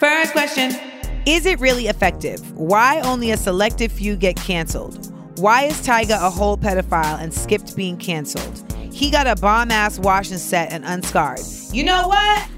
First 0.00 0.32
question 0.32 0.91
Is 1.24 1.46
it 1.46 1.60
really 1.60 1.86
effective? 1.86 2.40
Why 2.58 3.00
only 3.02 3.30
a 3.30 3.36
selective 3.36 3.92
few 3.92 4.16
get 4.16 4.34
canceled? 4.34 5.12
Why 5.38 5.64
is 5.64 5.74
Tyga 5.86 6.20
a 6.20 6.30
whole 6.30 6.56
pedophile 6.56 7.20
and 7.20 7.32
skipped 7.32 7.76
being 7.76 7.96
canceled? 7.96 8.64
He 8.92 9.08
got 9.08 9.28
a 9.28 9.36
bomb 9.36 9.70
ass 9.70 10.00
wash 10.00 10.32
and 10.32 10.40
set 10.40 10.72
and 10.72 10.84
unscarred. 10.84 11.40
You 11.72 11.84
know 11.84 12.08
what? 12.08 12.48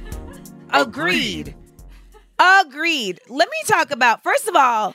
Agreed. 0.70 1.54
Agreed. 2.38 3.20
Let 3.28 3.50
me 3.50 3.56
talk 3.66 3.90
about, 3.90 4.22
first 4.22 4.48
of 4.48 4.56
all, 4.56 4.94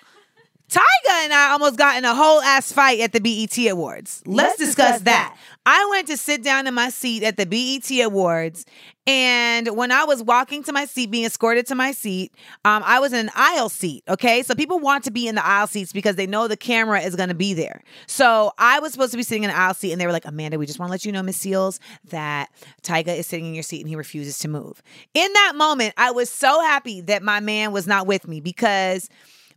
Tyga 0.70 1.24
and 1.24 1.34
I 1.34 1.52
almost 1.52 1.78
got 1.78 1.96
in 1.98 2.06
a 2.06 2.16
whole 2.16 2.42
ass 2.42 2.72
fight 2.72 3.00
at 3.02 3.14
the 3.14 3.20
BET 3.20 3.56
Awards. 3.72 4.24
Let's, 4.26 4.58
discuss, 4.58 5.02
that. 5.02 5.38
I 5.72 5.88
went 5.92 6.08
to 6.08 6.18
sit 6.18 6.42
down 6.42 6.66
in 6.66 6.74
my 6.74 6.90
seat 6.90 7.22
at 7.22 7.38
the 7.38 7.46
BET 7.46 7.92
Awards, 8.04 8.66
and 9.06 9.78
when 9.78 9.92
I 9.92 10.04
was 10.04 10.24
walking 10.24 10.64
to 10.64 10.74
my 10.74 10.86
seat, 10.86 11.12
being 11.12 11.26
escorted 11.26 11.68
to 11.68 11.76
my 11.76 11.92
seat, 11.92 12.34
um, 12.66 12.82
I 12.84 13.00
was 13.00 13.14
in 13.14 13.20
an 13.20 13.30
aisle 13.36 13.70
seat. 13.70 14.04
Okay, 14.10 14.42
so 14.42 14.56
people 14.56 14.80
want 14.80 15.04
to 15.04 15.12
be 15.12 15.28
in 15.28 15.36
the 15.36 15.46
aisle 15.46 15.68
seats 15.68 15.94
because 15.94 16.16
they 16.16 16.26
know 16.26 16.48
the 16.48 16.58
camera 16.58 17.02
is 17.02 17.16
going 17.16 17.30
to 17.30 17.36
be 17.36 17.54
there. 17.54 17.84
So 18.08 18.52
I 18.58 18.80
was 18.80 18.94
supposed 18.94 19.12
to 19.12 19.18
be 19.18 19.22
sitting 19.22 19.44
in 19.44 19.52
an 19.52 19.56
aisle 19.56 19.76
seat, 19.76 19.92
and 19.92 20.02
they 20.02 20.08
were 20.08 20.12
like, 20.12 20.26
"Amanda, 20.26 20.58
we 20.58 20.66
just 20.66 20.80
want 20.80 20.90
to 20.90 20.92
let 20.92 21.06
you 21.06 21.12
know, 21.12 21.22
Miss 21.22 21.38
Seales, 21.38 21.78
that 22.06 22.50
Tyga 22.82 23.16
is 23.16 23.28
sitting 23.28 23.46
in 23.46 23.54
your 23.54 23.62
seat 23.62 23.82
and 23.82 23.90
he 23.90 23.96
refuses 23.96 24.40
to 24.40 24.48
move." 24.48 24.82
In 25.14 25.32
that 25.34 25.54
moment, 25.56 25.94
I 25.98 26.10
was 26.10 26.32
so 26.32 26.62
happy 26.62 27.02
that 27.02 27.22
my 27.22 27.42
man 27.42 27.74
was 27.74 27.86
not 27.86 28.08
with 28.08 28.28
me 28.28 28.42
because 28.42 29.08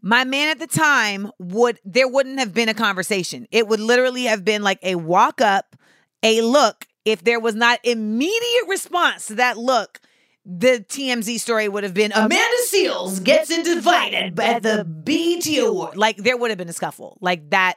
my 0.03 0.25
man 0.25 0.49
at 0.49 0.59
the 0.59 0.67
time 0.67 1.31
would 1.39 1.79
there 1.87 2.09
wouldn't 2.09 2.39
have 2.39 2.53
been 2.53 2.69
a 2.69 2.75
conversation. 2.75 3.47
It 3.51 3.67
would 3.69 3.81
literally 3.81 4.25
have 4.25 4.45
been 4.45 4.63
like 4.63 4.81
a 4.83 4.97
walk 4.97 5.41
up, 5.41 5.75
a 6.23 6.41
look. 6.43 6.87
If 7.05 7.25
there 7.25 7.41
was 7.41 7.55
not 7.55 7.81
immediate 7.83 8.69
response 8.69 9.27
to 9.27 9.35
that 9.37 9.59
look, 9.59 10.01
the 10.45 10.85
TMZ 10.89 11.39
story 11.41 11.69
would 11.69 11.85
have 11.85 11.95
been 11.95 12.13
Amanda 12.13 12.57
Seales 12.69 13.23
gets 13.23 13.51
invited 13.51 14.39
at 14.41 14.63
the 14.63 14.85
BET 14.85 15.47
Award. 15.59 15.97
Like 15.97 16.17
there 16.17 16.37
would 16.37 16.51
have 16.51 16.59
been 16.59 16.69
a 16.69 16.73
scuffle. 16.73 17.19
Like 17.21 17.51
that 17.51 17.77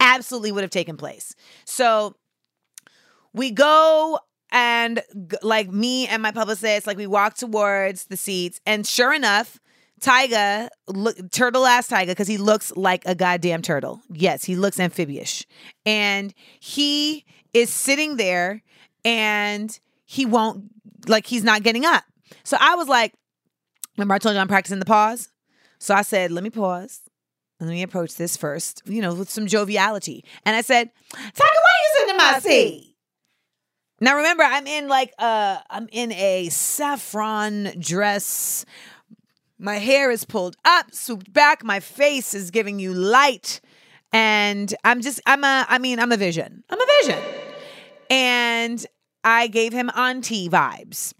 absolutely 0.00 0.52
would 0.52 0.62
have 0.62 0.70
taken 0.70 0.96
place. 0.96 1.34
So 1.64 2.14
we 3.32 3.50
go 3.50 4.18
and 4.50 5.02
like 5.42 5.70
me 5.70 6.06
and 6.06 6.22
my 6.22 6.30
publicist, 6.30 6.86
like 6.86 6.96
we 6.96 7.06
walk 7.06 7.34
towards 7.34 8.06
the 8.06 8.16
seats, 8.16 8.60
and 8.66 8.86
sure 8.86 9.12
enough, 9.12 9.58
Tyga, 10.00 10.68
look, 10.86 11.16
turtle 11.30 11.66
ass 11.66 11.88
Tyga, 11.88 12.08
because 12.08 12.28
he 12.28 12.36
looks 12.36 12.72
like 12.76 13.02
a 13.06 13.14
goddamn 13.14 13.62
turtle. 13.62 14.00
Yes, 14.10 14.44
he 14.44 14.54
looks 14.54 14.78
amphibious. 14.78 15.46
And 15.86 16.34
he 16.60 17.24
is 17.54 17.70
sitting 17.70 18.16
there 18.16 18.62
and 19.04 19.78
he 20.04 20.26
won't, 20.26 20.64
like, 21.08 21.26
he's 21.26 21.44
not 21.44 21.62
getting 21.62 21.86
up. 21.86 22.04
So 22.42 22.56
I 22.60 22.74
was 22.74 22.88
like, 22.88 23.14
remember 23.96 24.14
I 24.14 24.18
told 24.18 24.34
you 24.34 24.40
I'm 24.40 24.48
practicing 24.48 24.80
the 24.80 24.84
pause? 24.84 25.30
So 25.78 25.94
I 25.94 26.02
said, 26.02 26.30
let 26.30 26.44
me 26.44 26.50
pause. 26.50 27.00
Let 27.60 27.70
me 27.70 27.82
approach 27.82 28.16
this 28.16 28.36
first, 28.36 28.82
you 28.84 29.00
know, 29.00 29.14
with 29.14 29.30
some 29.30 29.46
joviality. 29.46 30.24
And 30.44 30.54
I 30.56 30.60
said, 30.60 30.90
Tyga, 31.12 31.38
why 31.38 31.70
you 31.82 31.94
sitting 31.94 32.10
in 32.10 32.16
my 32.16 32.38
seat? 32.40 32.96
Now 34.00 34.16
remember, 34.16 34.42
I'm 34.42 34.66
in 34.66 34.88
like 34.88 35.12
uh 35.18 35.58
I'm 35.70 35.88
in 35.92 36.12
a 36.12 36.48
saffron 36.48 37.72
dress. 37.78 38.66
My 39.58 39.76
hair 39.76 40.10
is 40.10 40.24
pulled 40.24 40.56
up, 40.64 40.92
swooped 40.92 41.32
back. 41.32 41.64
My 41.64 41.80
face 41.80 42.34
is 42.34 42.50
giving 42.50 42.80
you 42.80 42.92
light. 42.92 43.60
And 44.12 44.74
I'm 44.84 45.00
just, 45.00 45.20
I'm 45.26 45.42
a, 45.42 45.64
I 45.68 45.78
mean, 45.78 46.00
I'm 46.00 46.12
a 46.12 46.16
vision. 46.16 46.64
I'm 46.68 46.80
a 46.80 46.86
vision. 47.02 47.43
And 48.10 48.84
I 49.22 49.46
gave 49.46 49.72
him 49.72 49.90
auntie 49.94 50.48
vibes. 50.48 51.14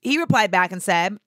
He 0.00 0.18
replied 0.18 0.50
back 0.50 0.72
and 0.72 0.82
said, 0.82 1.18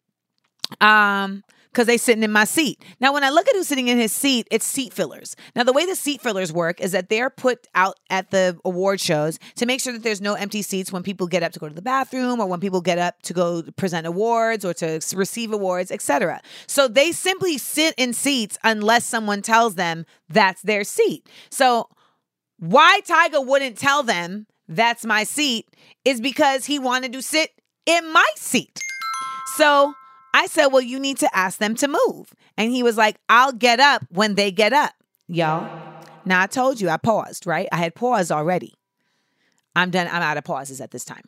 um, 0.80 1.44
because 1.72 1.86
they 1.86 1.98
sitting 1.98 2.24
in 2.24 2.32
my 2.32 2.46
seat. 2.46 2.84
Now, 3.00 3.14
when 3.14 3.24
I 3.24 3.30
look 3.30 3.48
at 3.48 3.56
who's 3.56 3.68
sitting 3.68 3.88
in 3.88 3.98
his 3.98 4.12
seat, 4.12 4.48
it's 4.50 4.66
seat 4.66 4.92
fillers. 4.92 5.36
Now, 5.56 5.64
the 5.64 5.74
way 5.74 5.86
the 5.86 5.96
seat 5.96 6.22
fillers 6.22 6.52
work 6.52 6.82
is 6.82 6.94
that 6.94 7.10
they're 7.10 7.30
put 7.30 7.68
out 7.76 8.00
at 8.10 8.32
the 8.32 8.60
award 8.66 9.00
shows 9.00 9.38
to 9.56 9.66
make 9.66 9.80
sure 9.80 9.94
that 9.94 10.04
there's 10.04 10.22
no 10.22 10.34
empty 10.34 10.62
seats 10.62 10.92
when 10.92 11.04
people 11.04 11.28
get 11.28 11.44
up 11.44 11.52
to 11.54 11.60
go 11.60 11.70
to 11.70 11.76
the 11.76 11.82
bathroom 11.82 12.40
or 12.40 12.48
when 12.48 12.60
people 12.60 12.82
get 12.82 12.98
up 12.98 13.22
to 13.24 13.34
go 13.34 13.62
present 13.78 14.08
awards 14.08 14.66
or 14.66 14.74
to 14.76 15.00
receive 15.16 15.54
awards, 15.54 15.92
etc. 15.92 16.42
So 16.66 16.88
they 16.88 17.12
simply 17.12 17.58
sit 17.58 17.94
in 17.98 18.14
seats 18.14 18.58
unless 18.64 19.06
someone 19.06 19.42
tells 19.42 19.76
them 19.76 20.06
that's 20.28 20.64
their 20.64 20.84
seat. 20.84 21.30
So 21.52 21.88
why 22.58 23.02
Tyga 23.08 23.46
wouldn't 23.46 23.78
tell 23.78 24.02
them 24.04 24.48
that's 24.70 25.04
my 25.04 25.24
seat 25.24 25.66
is 26.06 26.22
because 26.22 26.66
he 26.66 26.80
wanted 26.80 27.12
to 27.14 27.22
sit 27.22 27.52
in 27.86 28.14
my 28.14 28.28
seat. 28.36 28.80
So 29.58 29.94
I 30.34 30.46
said, 30.46 30.68
Well, 30.68 30.82
you 30.82 31.00
need 31.00 31.18
to 31.18 31.36
ask 31.36 31.58
them 31.58 31.76
to 31.76 31.88
move. 31.88 32.34
And 32.56 32.72
he 32.72 32.84
was 32.84 32.96
like, 32.96 33.18
I'll 33.28 33.52
get 33.52 33.80
up 33.80 34.06
when 34.10 34.36
they 34.36 34.52
get 34.52 34.72
up, 34.72 34.94
y'all. 35.28 35.68
Now 36.24 36.42
I 36.42 36.48
told 36.48 36.80
you 36.80 36.90
I 36.90 36.98
paused, 36.98 37.48
right? 37.48 37.68
I 37.72 37.78
had 37.78 37.96
paused 37.96 38.32
already. 38.32 38.76
I'm 39.76 39.90
done. 39.90 40.08
I'm 40.08 40.22
out 40.22 40.38
of 40.38 40.44
pauses 40.44 40.80
at 40.80 40.92
this 40.92 41.04
time. 41.04 41.24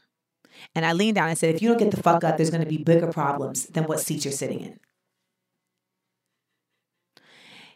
And 0.75 0.85
I 0.85 0.93
leaned 0.93 1.15
down 1.15 1.29
and 1.29 1.37
said, 1.37 1.55
if 1.55 1.61
you 1.61 1.69
don't 1.69 1.77
get 1.77 1.91
the 1.91 2.03
fuck 2.03 2.23
up, 2.23 2.37
there's 2.37 2.51
going 2.51 2.63
to 2.63 2.69
be 2.69 2.83
bigger 2.83 3.07
problems 3.07 3.65
than 3.67 3.85
what 3.85 3.99
seat 3.99 4.23
you're 4.23 4.31
sitting 4.31 4.59
in. 4.59 4.79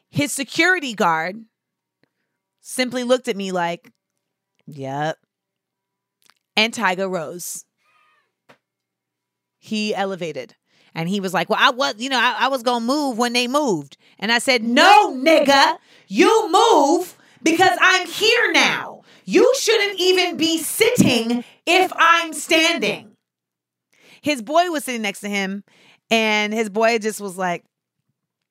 His 0.10 0.32
security 0.32 0.94
guard 0.94 1.44
simply 2.62 3.04
looked 3.04 3.28
at 3.28 3.36
me 3.36 3.52
like, 3.52 3.92
yep. 4.68 5.18
And 6.56 6.74
Tyga 6.74 7.10
rose. 7.10 7.66
He 9.60 9.94
elevated. 9.94 10.56
And 10.94 11.10
he 11.10 11.20
was 11.20 11.34
like, 11.34 11.50
Well, 11.50 11.60
I 11.62 11.72
was, 11.72 11.96
you 11.98 12.10
know, 12.10 12.20
I, 12.20 12.36
I 12.40 12.48
was 12.48 12.64
gonna 12.64 12.86
move 12.86 13.18
when 13.18 13.34
they 13.34 13.48
moved. 13.48 13.98
And 14.20 14.32
I 14.32 14.40
said, 14.40 14.64
No, 14.64 15.14
nigga, 15.14 15.78
you 16.08 16.50
move 16.52 17.18
because 17.44 17.78
I'm 17.82 18.08
here 18.08 18.52
now. 18.54 19.04
You 19.26 19.52
shouldn't 19.58 20.00
even 20.00 20.38
be 20.38 20.60
sitting 20.60 21.44
if 21.66 21.92
I'm 21.96 22.32
standing. 22.34 23.16
His 24.22 24.42
boy 24.42 24.70
was 24.70 24.84
sitting 24.84 25.02
next 25.02 25.20
to 25.22 25.30
him, 25.30 25.64
and 26.10 26.54
his 26.54 26.70
boy 26.70 26.98
just 27.00 27.22
was 27.22 27.38
like, 27.38 27.64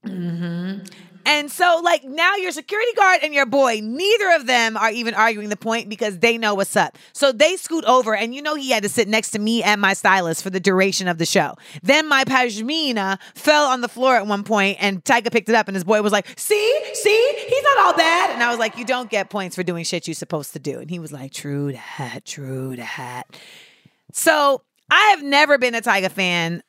mm-hmm. 0.06 0.84
And 1.26 1.50
so, 1.50 1.81
like, 1.83 2.04
now 2.04 2.37
your 2.37 2.52
security 2.52 2.93
guard 2.97 3.21
and 3.23 3.33
your 3.33 3.47
boy, 3.47 3.81
neither 3.83 4.33
of 4.33 4.47
them 4.47 4.76
are 4.76 4.90
even 4.90 5.14
arguing 5.14 5.49
the 5.49 5.57
point 5.57 5.88
because 5.88 6.19
they 6.19 6.37
know 6.38 6.54
what's 6.54 6.76
up. 6.76 6.99
So 7.12 7.33
they 7.33 7.57
scoot 7.57 7.85
over, 7.85 8.14
and 8.14 8.35
you 8.35 8.43
know, 8.43 8.54
he 8.54 8.71
had 8.71 8.83
to 8.83 8.88
sit 8.88 9.09
next 9.09 9.31
to 9.31 9.38
me 9.38 9.62
and 9.62 9.81
my 9.81 9.95
stylist 9.95 10.43
for 10.43 10.50
the 10.50 10.61
duration 10.61 11.09
of 11.09 11.19
the 11.19 11.26
show. 11.26 11.54
Then 11.83 12.09
my 12.09 12.25
pashmina 12.25 13.19
fell 13.35 13.66
on 13.66 13.81
the 13.81 13.88
floor 13.88 14.16
at 14.16 14.26
one 14.26 14.45
point, 14.45 14.78
and 14.81 15.02
Tyga 15.04 15.33
picked 15.33 15.49
it 15.49 15.54
up, 15.54 15.69
and 15.69 15.75
his 15.75 15.85
boy 15.85 16.02
was 16.02 16.12
like, 16.12 16.26
See, 16.37 16.81
see, 16.93 17.33
he's 17.49 17.62
not 17.62 17.78
all 17.78 17.97
bad. 17.97 18.31
And 18.31 18.43
I 18.43 18.50
was 18.50 18.59
like, 18.59 18.76
You 18.76 18.85
don't 18.85 19.11
get 19.11 19.31
points 19.31 19.57
for 19.57 19.62
doing 19.62 19.85
shit 19.85 20.07
you're 20.07 20.14
supposed 20.14 20.52
to 20.52 20.59
do. 20.59 20.78
And 20.81 20.90
he 20.90 20.99
was 20.99 21.12
like, 21.12 21.33
True 21.33 21.73
that, 21.73 22.25
true 22.25 22.76
that. 22.76 23.25
So 24.12 24.62
I 24.90 25.14
have 25.16 25.23
never 25.23 25.59
been 25.59 25.75
a 25.75 25.81
Tyga 25.81 26.11
fan. 26.11 26.62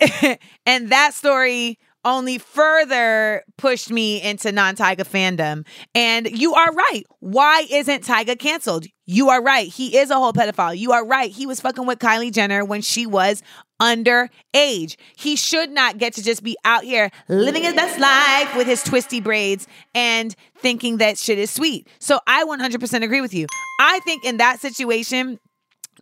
and 0.66 0.90
that 0.90 1.14
story 1.14 1.78
only 2.06 2.38
further 2.38 3.42
pushed 3.58 3.90
me 3.90 4.22
into 4.22 4.52
non 4.52 4.76
Tyga 4.76 5.00
fandom. 5.00 5.66
And 5.94 6.30
you 6.30 6.54
are 6.54 6.72
right. 6.72 7.02
Why 7.18 7.66
isn't 7.70 8.04
Tyga 8.04 8.38
canceled? 8.38 8.86
You 9.04 9.28
are 9.28 9.42
right. 9.42 9.68
He 9.68 9.98
is 9.98 10.10
a 10.10 10.14
whole 10.14 10.32
pedophile. 10.32 10.78
You 10.78 10.92
are 10.92 11.04
right. 11.04 11.30
He 11.30 11.46
was 11.46 11.60
fucking 11.60 11.84
with 11.84 11.98
Kylie 11.98 12.32
Jenner 12.32 12.64
when 12.64 12.80
she 12.80 13.06
was 13.06 13.42
underage. 13.82 14.96
He 15.16 15.36
should 15.36 15.70
not 15.70 15.98
get 15.98 16.14
to 16.14 16.22
just 16.22 16.42
be 16.42 16.56
out 16.64 16.84
here 16.84 17.10
living 17.28 17.62
his 17.62 17.74
best 17.74 17.98
life 17.98 18.56
with 18.56 18.66
his 18.66 18.82
twisty 18.82 19.20
braids 19.20 19.66
and 19.94 20.34
thinking 20.58 20.98
that 20.98 21.18
shit 21.18 21.38
is 21.38 21.50
sweet. 21.50 21.88
So 21.98 22.20
I 22.26 22.44
100% 22.44 23.02
agree 23.02 23.20
with 23.20 23.34
you. 23.34 23.46
I 23.80 24.00
think 24.00 24.24
in 24.24 24.38
that 24.38 24.60
situation, 24.60 25.38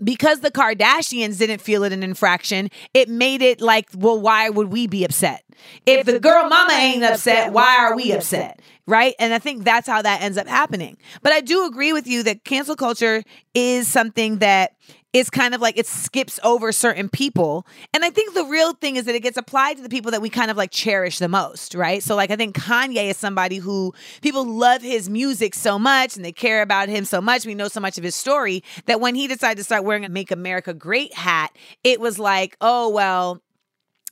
because 0.03 0.41
the 0.41 0.51
Kardashians 0.51 1.39
didn't 1.39 1.61
feel 1.61 1.85
it 1.85 1.93
an 1.93 2.03
infraction, 2.03 2.71
it 2.93 3.09
made 3.09 3.43
it 3.43 3.61
like, 3.61 3.89
well, 3.95 4.21
why 4.21 4.49
would 4.49 4.69
we 4.69 4.87
be 4.87 5.05
upset? 5.05 5.45
If 5.87 6.07
the 6.07 6.21
girl 6.21 6.49
mama 6.49 6.73
ain't 6.73 7.05
upset, 7.05 7.53
why 7.53 7.77
are 7.79 7.95
we 7.95 8.13
upset? 8.13 8.61
Right. 8.87 9.15
And 9.19 9.33
I 9.33 9.39
think 9.39 9.65
that's 9.65 9.87
how 9.89 10.03
that 10.03 10.21
ends 10.21 10.37
up 10.37 10.47
happening. 10.47 10.99
But 11.23 11.33
I 11.33 11.41
do 11.41 11.67
agree 11.67 11.93
with 11.93 12.07
you 12.07 12.23
that 12.25 12.45
cancel 12.45 12.77
culture 12.77 13.23
is 13.55 13.89
something 13.89 14.39
that 14.39 14.75
is 15.15 15.31
kind 15.31 15.55
of 15.55 15.61
like 15.61 15.79
it 15.79 15.87
skips 15.87 16.41
over 16.43 16.73
certain 16.73 17.09
people. 17.09 17.65
And 17.95 18.05
I 18.05 18.11
think 18.11 18.35
the 18.35 18.45
real 18.45 18.73
thing 18.73 18.97
is 18.97 19.05
that 19.05 19.15
it 19.15 19.21
gets 19.21 19.39
applied 19.39 19.77
to 19.77 19.83
the 19.83 19.89
people 19.89 20.11
that 20.11 20.21
we 20.21 20.29
kind 20.29 20.51
of 20.51 20.57
like 20.57 20.73
cherish 20.73 21.21
the 21.21 21.29
most, 21.29 21.75
right? 21.75 22.03
So, 22.03 22.17
like, 22.17 22.33
I 22.33 22.37
think 22.37 22.57
Kanye 22.57 23.11
is 23.11 23.17
somebody 23.17 23.59
who 23.59 23.95
people 24.23 24.45
love 24.45 24.83
his 24.83 25.09
music 25.09 25.55
so 25.55 25.79
much 25.79 26.17
and 26.17 26.25
they 26.25 26.33
care 26.33 26.63
about 26.63 26.89
him 26.89 27.05
so 27.05 27.21
much. 27.21 27.47
We 27.47 27.55
know 27.55 27.69
so 27.69 27.81
much 27.81 27.97
of 27.97 28.03
his 28.03 28.17
story 28.17 28.65
that 28.87 29.01
when 29.01 29.15
he 29.15 29.29
decided 29.29 29.59
to 29.59 29.65
start 29.65 29.85
wearing 29.85 30.05
a 30.05 30.09
Make 30.09 30.33
America 30.33 30.75
Great 30.75 31.15
hat, 31.15 31.57
it 31.85 32.01
was 32.01 32.19
like, 32.19 32.57
oh, 32.61 32.89
well, 32.89 33.41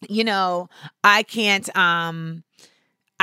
you 0.09 0.23
know, 0.23 0.69
I 1.03 1.25
can't, 1.25 1.75
um, 1.77 2.45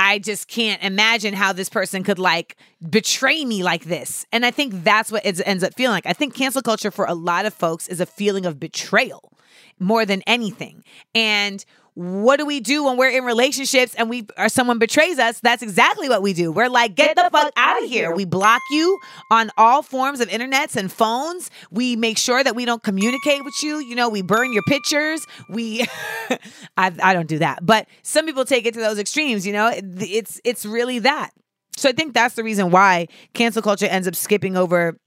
I 0.02 0.18
just 0.18 0.48
can't 0.48 0.82
imagine 0.82 1.34
how 1.34 1.52
this 1.52 1.68
person 1.68 2.02
could 2.02 2.18
like 2.18 2.56
betray 2.88 3.44
me 3.44 3.62
like 3.62 3.84
this. 3.84 4.24
And 4.32 4.46
I 4.46 4.50
think 4.50 4.82
that's 4.82 5.12
what 5.12 5.26
it 5.26 5.46
ends 5.46 5.62
up 5.62 5.74
feeling 5.74 5.92
like. 5.92 6.06
I 6.06 6.14
think 6.14 6.34
cancel 6.34 6.62
culture 6.62 6.90
for 6.90 7.04
a 7.04 7.12
lot 7.12 7.44
of 7.44 7.52
folks 7.52 7.86
is 7.86 8.00
a 8.00 8.06
feeling 8.06 8.46
of 8.46 8.58
betrayal 8.58 9.30
more 9.78 10.06
than 10.06 10.22
anything. 10.26 10.84
And 11.14 11.62
what 12.00 12.38
do 12.38 12.46
we 12.46 12.60
do 12.60 12.84
when 12.84 12.96
we're 12.96 13.10
in 13.10 13.24
relationships 13.24 13.94
and 13.94 14.08
we 14.08 14.26
or 14.38 14.48
someone 14.48 14.78
betrays 14.78 15.18
us? 15.18 15.38
That's 15.40 15.62
exactly 15.62 16.08
what 16.08 16.22
we 16.22 16.32
do. 16.32 16.50
We're 16.50 16.70
like, 16.70 16.94
get 16.94 17.14
the 17.14 17.28
fuck 17.30 17.52
out 17.56 17.82
of 17.82 17.90
here. 17.90 18.14
We 18.14 18.24
block 18.24 18.62
you 18.70 18.98
on 19.30 19.50
all 19.58 19.82
forms 19.82 20.20
of 20.20 20.28
internets 20.30 20.76
and 20.76 20.90
phones. 20.90 21.50
We 21.70 21.96
make 21.96 22.16
sure 22.16 22.42
that 22.42 22.56
we 22.56 22.64
don't 22.64 22.82
communicate 22.82 23.44
with 23.44 23.52
you. 23.62 23.80
You 23.80 23.96
know, 23.96 24.08
we 24.08 24.22
burn 24.22 24.50
your 24.54 24.62
pictures. 24.66 25.26
We, 25.50 25.82
I, 26.78 26.90
I 27.02 27.12
don't 27.12 27.28
do 27.28 27.38
that, 27.40 27.66
but 27.66 27.86
some 28.02 28.24
people 28.24 28.46
take 28.46 28.64
it 28.64 28.72
to 28.74 28.80
those 28.80 28.98
extremes. 28.98 29.46
You 29.46 29.52
know, 29.52 29.70
it's 29.74 30.40
it's 30.42 30.64
really 30.64 31.00
that. 31.00 31.32
So 31.76 31.90
I 31.90 31.92
think 31.92 32.14
that's 32.14 32.34
the 32.34 32.42
reason 32.42 32.70
why 32.70 33.08
cancel 33.34 33.60
culture 33.60 33.86
ends 33.86 34.08
up 34.08 34.16
skipping 34.16 34.56
over 34.56 34.98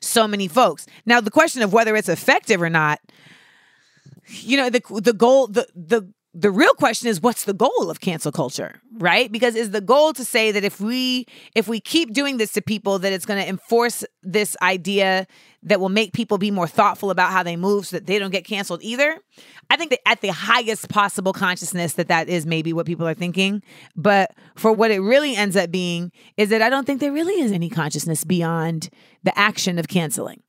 so 0.00 0.26
many 0.26 0.48
folks. 0.48 0.86
Now, 1.04 1.20
the 1.20 1.30
question 1.30 1.60
of 1.60 1.74
whether 1.74 1.94
it's 1.94 2.08
effective 2.08 2.62
or 2.62 2.70
not 2.70 3.00
you 4.28 4.56
know 4.56 4.70
the 4.70 4.82
the 5.00 5.12
goal 5.12 5.46
the 5.48 5.66
the 5.74 6.12
the 6.34 6.50
real 6.50 6.74
question 6.74 7.08
is 7.08 7.20
what's 7.20 7.44
the 7.44 7.54
goal 7.54 7.90
of 7.90 8.00
cancel 8.00 8.32
culture 8.32 8.80
right? 8.98 9.30
Because 9.30 9.54
is 9.54 9.70
the 9.70 9.80
goal 9.80 10.12
to 10.14 10.24
say 10.24 10.52
that 10.52 10.64
if 10.64 10.80
we 10.80 11.26
if 11.54 11.68
we 11.68 11.80
keep 11.80 12.12
doing 12.12 12.36
this 12.36 12.52
to 12.52 12.62
people 12.62 12.98
that 13.00 13.12
it's 13.12 13.26
going 13.26 13.42
to 13.42 13.48
enforce 13.48 14.04
this 14.22 14.56
idea 14.62 15.26
that 15.62 15.80
will 15.80 15.88
make 15.88 16.12
people 16.12 16.38
be 16.38 16.50
more 16.50 16.68
thoughtful 16.68 17.10
about 17.10 17.30
how 17.30 17.42
they 17.42 17.56
move 17.56 17.86
so 17.86 17.96
that 17.96 18.06
they 18.06 18.18
don't 18.18 18.30
get 18.30 18.44
canceled 18.44 18.82
either? 18.82 19.18
I 19.70 19.76
think 19.76 19.90
that 19.90 20.00
at 20.06 20.20
the 20.20 20.28
highest 20.28 20.88
possible 20.88 21.32
consciousness 21.32 21.94
that 21.94 22.08
that 22.08 22.28
is 22.28 22.46
maybe 22.46 22.72
what 22.72 22.86
people 22.86 23.06
are 23.06 23.14
thinking. 23.14 23.62
But 23.94 24.34
for 24.54 24.72
what 24.72 24.90
it 24.90 25.00
really 25.00 25.36
ends 25.36 25.56
up 25.56 25.70
being 25.70 26.12
is 26.36 26.50
that 26.50 26.62
i 26.62 26.70
don't 26.70 26.86
think 26.86 27.00
there 27.00 27.12
really 27.12 27.40
is 27.40 27.52
any 27.52 27.68
consciousness 27.68 28.24
beyond 28.24 28.88
the 29.24 29.36
action 29.38 29.78
of 29.78 29.88
canceling. 29.88 30.42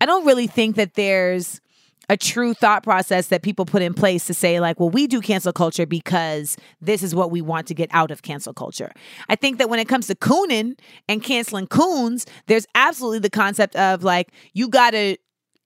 I 0.00 0.06
don't 0.06 0.26
really 0.26 0.46
think 0.46 0.76
that 0.76 0.94
there's 0.94 1.60
a 2.08 2.16
true 2.16 2.54
thought 2.54 2.82
process 2.82 3.28
that 3.28 3.42
people 3.42 3.64
put 3.64 3.82
in 3.82 3.94
place 3.94 4.26
to 4.26 4.34
say 4.34 4.60
like 4.60 4.78
well 4.78 4.90
we 4.90 5.06
do 5.06 5.20
cancel 5.20 5.52
culture 5.52 5.86
because 5.86 6.56
this 6.80 7.02
is 7.02 7.14
what 7.14 7.30
we 7.30 7.40
want 7.42 7.66
to 7.66 7.74
get 7.74 7.88
out 7.92 8.10
of 8.10 8.22
cancel 8.22 8.52
culture. 8.52 8.92
I 9.28 9.36
think 9.36 9.58
that 9.58 9.68
when 9.68 9.78
it 9.78 9.88
comes 9.88 10.06
to 10.08 10.14
cooning 10.14 10.78
and 11.08 11.22
canceling 11.22 11.66
coons 11.66 12.26
there's 12.46 12.66
absolutely 12.74 13.20
the 13.20 13.30
concept 13.30 13.76
of 13.76 14.04
like 14.04 14.32
you 14.52 14.68
gotta 14.68 15.18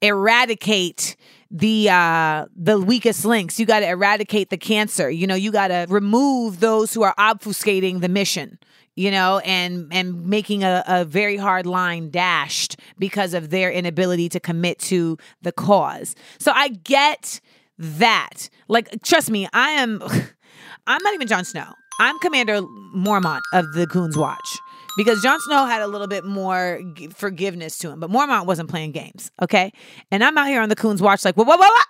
eradicate 0.03 1.17
the 1.51 1.89
uh 1.91 2.47
the 2.57 2.81
weakest 2.81 3.25
links. 3.25 3.59
You 3.59 3.67
got 3.67 3.81
to 3.81 3.89
eradicate 3.89 4.51
the 4.51 4.57
cancer. 4.57 5.11
You 5.11 5.27
know 5.27 5.35
you 5.35 5.53
got 5.53 5.69
to 5.69 5.87
remove 5.89 6.61
those 6.61 6.95
who 6.95 7.03
are 7.03 7.15
obfuscating 7.19 8.01
the 8.01 8.09
mission 8.09 8.59
you 8.97 9.11
know, 9.11 9.39
and 9.41 9.89
and 9.93 10.27
making 10.27 10.65
a, 10.65 10.85
a 10.87 11.05
very 11.05 11.37
hard 11.37 11.67
line 11.67 12.11
dashed 12.11 12.77
because 12.99 13.35
of 13.35 13.51
their 13.51 13.71
inability 13.71 14.29
to 14.31 14.41
commit 14.41 14.79
to 14.79 15.17
the 15.43 15.53
cause. 15.53 16.15
So 16.39 16.53
I 16.55 16.69
get 16.69 17.41
that. 17.79 18.49
Like, 18.69 19.03
trust 19.03 19.31
me, 19.31 19.49
I 19.53 19.71
am 19.71 20.03
I'm 20.87 21.03
not 21.03 21.15
even 21.15 21.27
Jon 21.27 21.45
Snow. 21.45 21.67
I'm 22.01 22.19
Commander 22.21 22.63
Mormont 22.97 23.41
of 23.53 23.73
the 23.75 23.87
Coons 23.87 24.17
Watch 24.17 24.59
because 24.97 25.23
Jon 25.23 25.39
Snow 25.41 25.67
had 25.67 25.83
a 25.83 25.87
little 25.87 26.07
bit 26.07 26.25
more 26.25 26.81
forgiveness 27.15 27.77
to 27.79 27.91
him, 27.91 28.01
but 28.01 28.11
Mormont 28.11 28.47
wasn't 28.47 28.71
playing 28.71 28.93
games. 28.93 29.31
Okay, 29.43 29.73
and 30.11 30.25
I'm 30.25 30.37
out 30.39 30.49
here 30.49 30.63
on 30.63 30.69
the 30.71 30.77
Coons 30.77 31.03
Watch, 31.03 31.25
like, 31.25 31.37
what, 31.37 31.47
what, 31.47 31.59
what, 31.59 31.71
what? 31.71 31.87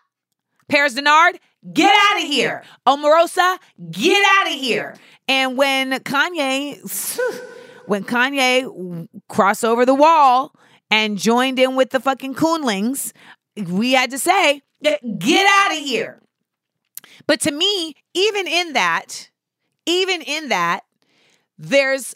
Paris 0.71 0.95
Dennard, 0.95 1.39
get 1.73 1.93
out 1.93 2.23
of 2.23 2.29
here. 2.29 2.63
Omarosa, 2.87 3.59
get 3.91 4.25
out 4.39 4.47
of 4.47 4.55
here. 4.59 4.97
And 5.29 5.57
when 5.57 5.93
Kanye, 6.01 7.19
when 7.87 8.05
Kanye 8.05 9.09
crossed 9.29 9.65
over 9.65 9.85
the 9.85 9.95
wall 9.95 10.55
and 10.91 11.19
joined 11.19 11.59
in 11.59 11.77
with 11.77 11.91
the 11.91 12.01
fucking 12.01 12.35
coonlings, 12.35 13.13
we 13.57 13.93
had 13.93 14.11
to 14.13 14.19
say, 14.19 14.63
get 14.83 15.47
out 15.47 15.73
of 15.73 15.79
here. 15.79 16.23
But 17.27 17.41
to 17.43 17.53
me, 17.53 17.95
even 18.15 18.47
in 18.47 18.73
that, 18.73 19.31
even 19.87 20.23
in 20.23 20.49
that, 20.49 20.81
there's 21.59 22.15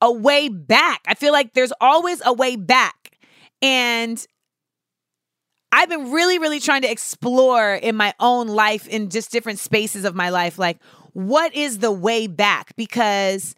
a 0.00 0.12
way 0.12 0.48
back. 0.48 1.00
I 1.06 1.14
feel 1.14 1.32
like 1.32 1.52
there's 1.54 1.72
always 1.80 2.22
a 2.24 2.32
way 2.32 2.56
back. 2.56 3.18
And 3.60 4.24
I've 5.72 5.88
been 5.88 6.10
really, 6.10 6.38
really 6.38 6.60
trying 6.60 6.82
to 6.82 6.90
explore 6.90 7.74
in 7.74 7.96
my 7.96 8.12
own 8.18 8.48
life, 8.48 8.88
in 8.88 9.08
just 9.08 9.30
different 9.30 9.58
spaces 9.58 10.04
of 10.04 10.14
my 10.14 10.30
life, 10.30 10.58
like 10.58 10.78
what 11.12 11.54
is 11.54 11.78
the 11.78 11.92
way 11.92 12.26
back? 12.26 12.74
Because 12.76 13.54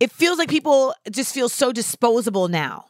it 0.00 0.10
feels 0.10 0.38
like 0.38 0.48
people 0.48 0.94
just 1.10 1.34
feel 1.34 1.48
so 1.48 1.72
disposable 1.72 2.48
now. 2.48 2.86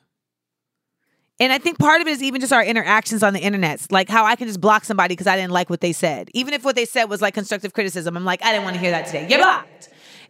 And 1.40 1.52
I 1.52 1.59
think 1.59 1.78
part 1.78 2.00
of 2.00 2.07
it 2.07 2.11
is 2.12 2.22
even 2.22 2.40
just 2.40 2.52
our 2.52 2.62
interactions 2.62 3.22
on 3.22 3.33
the 3.33 3.40
internet, 3.40 3.90
like 3.90 4.09
how 4.09 4.24
I 4.24 4.37
can 4.37 4.46
just 4.46 4.61
block 4.61 4.85
somebody 4.85 5.12
because 5.12 5.26
I 5.26 5.37
didn't 5.37 5.50
like 5.50 5.68
what 5.70 5.81
they 5.81 5.92
said. 5.92 6.31
Even 6.35 6.55
if 6.55 6.64
what 6.64 6.76
they 6.76 6.85
said 6.85 7.07
was 7.07 7.20
like 7.20 7.35
constructive 7.35 7.72
criticism, 7.72 8.16
I'm 8.16 8.24
like, 8.24 8.44
I 8.44 8.52
didn't 8.52 8.64
want 8.64 8.74
to 8.74 8.81
hear 8.81 8.92
that 8.92 9.07
today. 9.07 9.26
You're 9.28 9.40
blocked. 9.40 9.88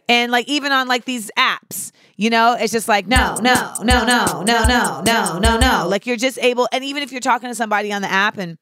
And 0.09 0.31
like 0.31 0.47
even 0.47 0.71
on 0.71 0.87
like 0.87 1.05
these 1.05 1.31
apps, 1.37 1.91
you 2.17 2.29
know, 2.29 2.55
it's 2.59 2.73
just 2.73 2.87
like 2.87 3.07
no, 3.07 3.35
no, 3.41 3.73
no, 3.81 4.03
no, 4.05 4.43
no, 4.43 4.65
no, 4.65 5.01
no, 5.05 5.39
no, 5.39 5.59
no. 5.59 5.87
Like 5.87 6.05
you're 6.05 6.17
just 6.17 6.37
able 6.39 6.67
and 6.71 6.83
even 6.83 7.03
if 7.03 7.11
you're 7.11 7.21
talking 7.21 7.49
to 7.49 7.55
somebody 7.55 7.91
on 7.93 8.01
the 8.01 8.11
app 8.11 8.37
and 8.37 8.57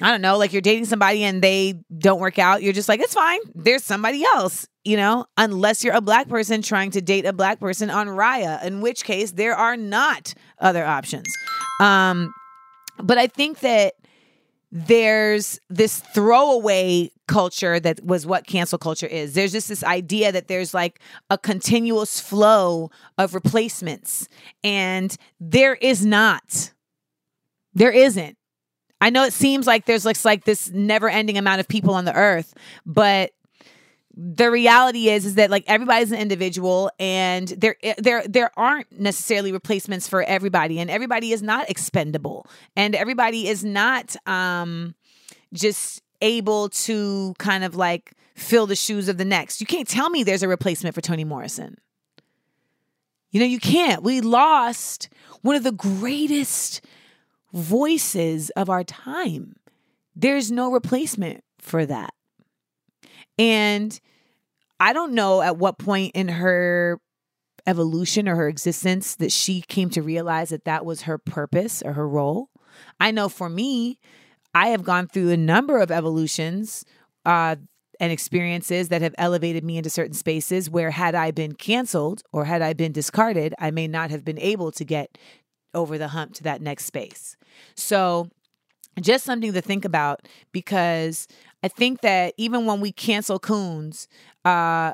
I 0.00 0.12
don't 0.12 0.20
know, 0.20 0.38
like 0.38 0.52
you're 0.52 0.62
dating 0.62 0.84
somebody 0.84 1.24
and 1.24 1.42
they 1.42 1.74
don't 1.96 2.20
work 2.20 2.38
out, 2.38 2.62
you're 2.62 2.72
just 2.72 2.88
like, 2.88 3.00
it's 3.00 3.14
fine. 3.14 3.40
There's 3.54 3.82
somebody 3.82 4.22
else, 4.22 4.68
you 4.84 4.96
know, 4.96 5.26
unless 5.36 5.82
you're 5.82 5.94
a 5.94 6.00
black 6.00 6.28
person 6.28 6.62
trying 6.62 6.92
to 6.92 7.00
date 7.00 7.26
a 7.26 7.32
black 7.32 7.58
person 7.58 7.90
on 7.90 8.06
Raya, 8.06 8.62
in 8.62 8.80
which 8.80 9.02
case 9.02 9.32
there 9.32 9.56
are 9.56 9.76
not 9.76 10.34
other 10.60 10.84
options. 10.84 11.26
Um, 11.80 12.32
but 13.02 13.18
I 13.18 13.26
think 13.26 13.58
that 13.60 13.94
there's 14.70 15.58
this 15.70 16.00
throwaway 16.00 17.10
culture 17.26 17.80
that 17.80 18.04
was 18.04 18.26
what 18.26 18.46
cancel 18.46 18.78
culture 18.78 19.06
is. 19.06 19.34
There's 19.34 19.52
just 19.52 19.68
this 19.68 19.82
idea 19.82 20.30
that 20.32 20.48
there's 20.48 20.74
like 20.74 21.00
a 21.30 21.38
continuous 21.38 22.20
flow 22.20 22.90
of 23.16 23.34
replacements, 23.34 24.28
and 24.62 25.16
there 25.40 25.74
is 25.74 26.04
not. 26.04 26.72
There 27.74 27.92
isn't. 27.92 28.36
I 29.00 29.10
know 29.10 29.24
it 29.24 29.32
seems 29.32 29.66
like 29.66 29.86
there's 29.86 30.04
like, 30.04 30.22
like 30.24 30.44
this 30.44 30.70
never 30.70 31.08
ending 31.08 31.38
amount 31.38 31.60
of 31.60 31.68
people 31.68 31.94
on 31.94 32.04
the 32.04 32.14
earth, 32.14 32.54
but 32.84 33.30
the 34.20 34.50
reality 34.50 35.08
is 35.08 35.24
is 35.24 35.36
that 35.36 35.48
like 35.48 35.62
everybody's 35.68 36.10
an 36.10 36.18
individual 36.18 36.90
and 36.98 37.48
there 37.48 37.76
eh, 37.84 37.94
there 37.98 38.26
there 38.26 38.50
aren't 38.58 38.90
necessarily 38.98 39.52
replacements 39.52 40.08
for 40.08 40.24
everybody 40.24 40.80
and 40.80 40.90
everybody 40.90 41.30
is 41.32 41.40
not 41.40 41.70
expendable 41.70 42.44
and 42.74 42.96
everybody 42.96 43.46
is 43.46 43.64
not 43.64 44.16
um 44.26 44.96
just 45.52 46.02
able 46.20 46.68
to 46.70 47.32
kind 47.38 47.62
of 47.62 47.76
like 47.76 48.12
fill 48.34 48.66
the 48.66 48.76
shoes 48.76 49.08
of 49.08 49.18
the 49.18 49.24
next. 49.24 49.60
You 49.60 49.66
can't 49.66 49.88
tell 49.88 50.10
me 50.10 50.22
there's 50.22 50.42
a 50.42 50.48
replacement 50.48 50.94
for 50.94 51.00
Toni 51.00 51.24
Morrison. 51.24 51.76
You 53.30 53.40
know, 53.40 53.46
you 53.46 53.60
can't. 53.60 54.02
We 54.02 54.20
lost 54.20 55.08
one 55.42 55.54
of 55.54 55.62
the 55.62 55.72
greatest 55.72 56.80
voices 57.52 58.50
of 58.50 58.70
our 58.70 58.84
time. 58.84 59.56
There's 60.16 60.50
no 60.50 60.72
replacement 60.72 61.44
for 61.58 61.84
that. 61.86 62.14
And 63.38 63.98
I 64.80 64.92
don't 64.92 65.12
know 65.12 65.42
at 65.42 65.56
what 65.56 65.78
point 65.78 66.12
in 66.14 66.28
her 66.28 67.00
evolution 67.66 68.28
or 68.28 68.36
her 68.36 68.48
existence 68.48 69.16
that 69.16 69.32
she 69.32 69.60
came 69.62 69.90
to 69.90 70.02
realize 70.02 70.50
that 70.50 70.64
that 70.64 70.86
was 70.86 71.02
her 71.02 71.18
purpose 71.18 71.82
or 71.82 71.92
her 71.92 72.08
role. 72.08 72.48
I 72.98 73.10
know 73.10 73.28
for 73.28 73.48
me, 73.48 73.98
I 74.54 74.68
have 74.68 74.82
gone 74.82 75.06
through 75.06 75.30
a 75.30 75.36
number 75.36 75.78
of 75.78 75.90
evolutions 75.90 76.84
uh, 77.26 77.56
and 78.00 78.12
experiences 78.12 78.88
that 78.88 79.02
have 79.02 79.14
elevated 79.18 79.64
me 79.64 79.76
into 79.76 79.90
certain 79.90 80.14
spaces 80.14 80.70
where, 80.70 80.90
had 80.90 81.14
I 81.14 81.30
been 81.30 81.54
canceled 81.54 82.22
or 82.32 82.44
had 82.44 82.62
I 82.62 82.72
been 82.72 82.92
discarded, 82.92 83.54
I 83.58 83.70
may 83.70 83.86
not 83.86 84.10
have 84.10 84.24
been 84.24 84.38
able 84.38 84.72
to 84.72 84.84
get 84.84 85.18
over 85.74 85.98
the 85.98 86.08
hump 86.08 86.34
to 86.34 86.42
that 86.44 86.62
next 86.62 86.86
space. 86.86 87.36
So, 87.76 88.30
just 89.00 89.24
something 89.24 89.52
to 89.52 89.60
think 89.60 89.84
about 89.84 90.26
because 90.52 91.28
I 91.62 91.68
think 91.68 92.00
that 92.02 92.34
even 92.36 92.66
when 92.66 92.80
we 92.80 92.92
cancel 92.92 93.38
coons, 93.38 94.08
uh, 94.44 94.92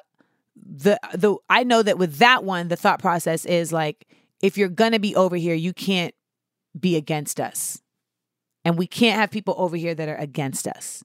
the 0.57 0.99
the 1.13 1.37
I 1.51 1.65
know 1.65 1.83
that 1.83 1.99
with 1.99 2.17
that 2.17 2.45
one, 2.45 2.69
the 2.69 2.77
thought 2.77 3.01
process 3.01 3.45
is 3.45 3.73
like, 3.73 4.07
if 4.41 4.57
you're 4.57 4.69
gonna 4.69 4.99
be 4.99 5.15
over 5.15 5.37
here, 5.37 5.55
you 5.55 5.73
can't 5.73 6.15
be 6.79 6.97
against 6.97 7.39
us, 7.39 7.83
and 8.65 8.79
we 8.79 8.87
can't 8.87 9.21
have 9.21 9.31
people 9.31 9.55
over 9.59 9.77
here 9.77 9.95
that 9.95 10.09
are 10.09 10.17
against 10.17 10.67
us. 10.67 11.05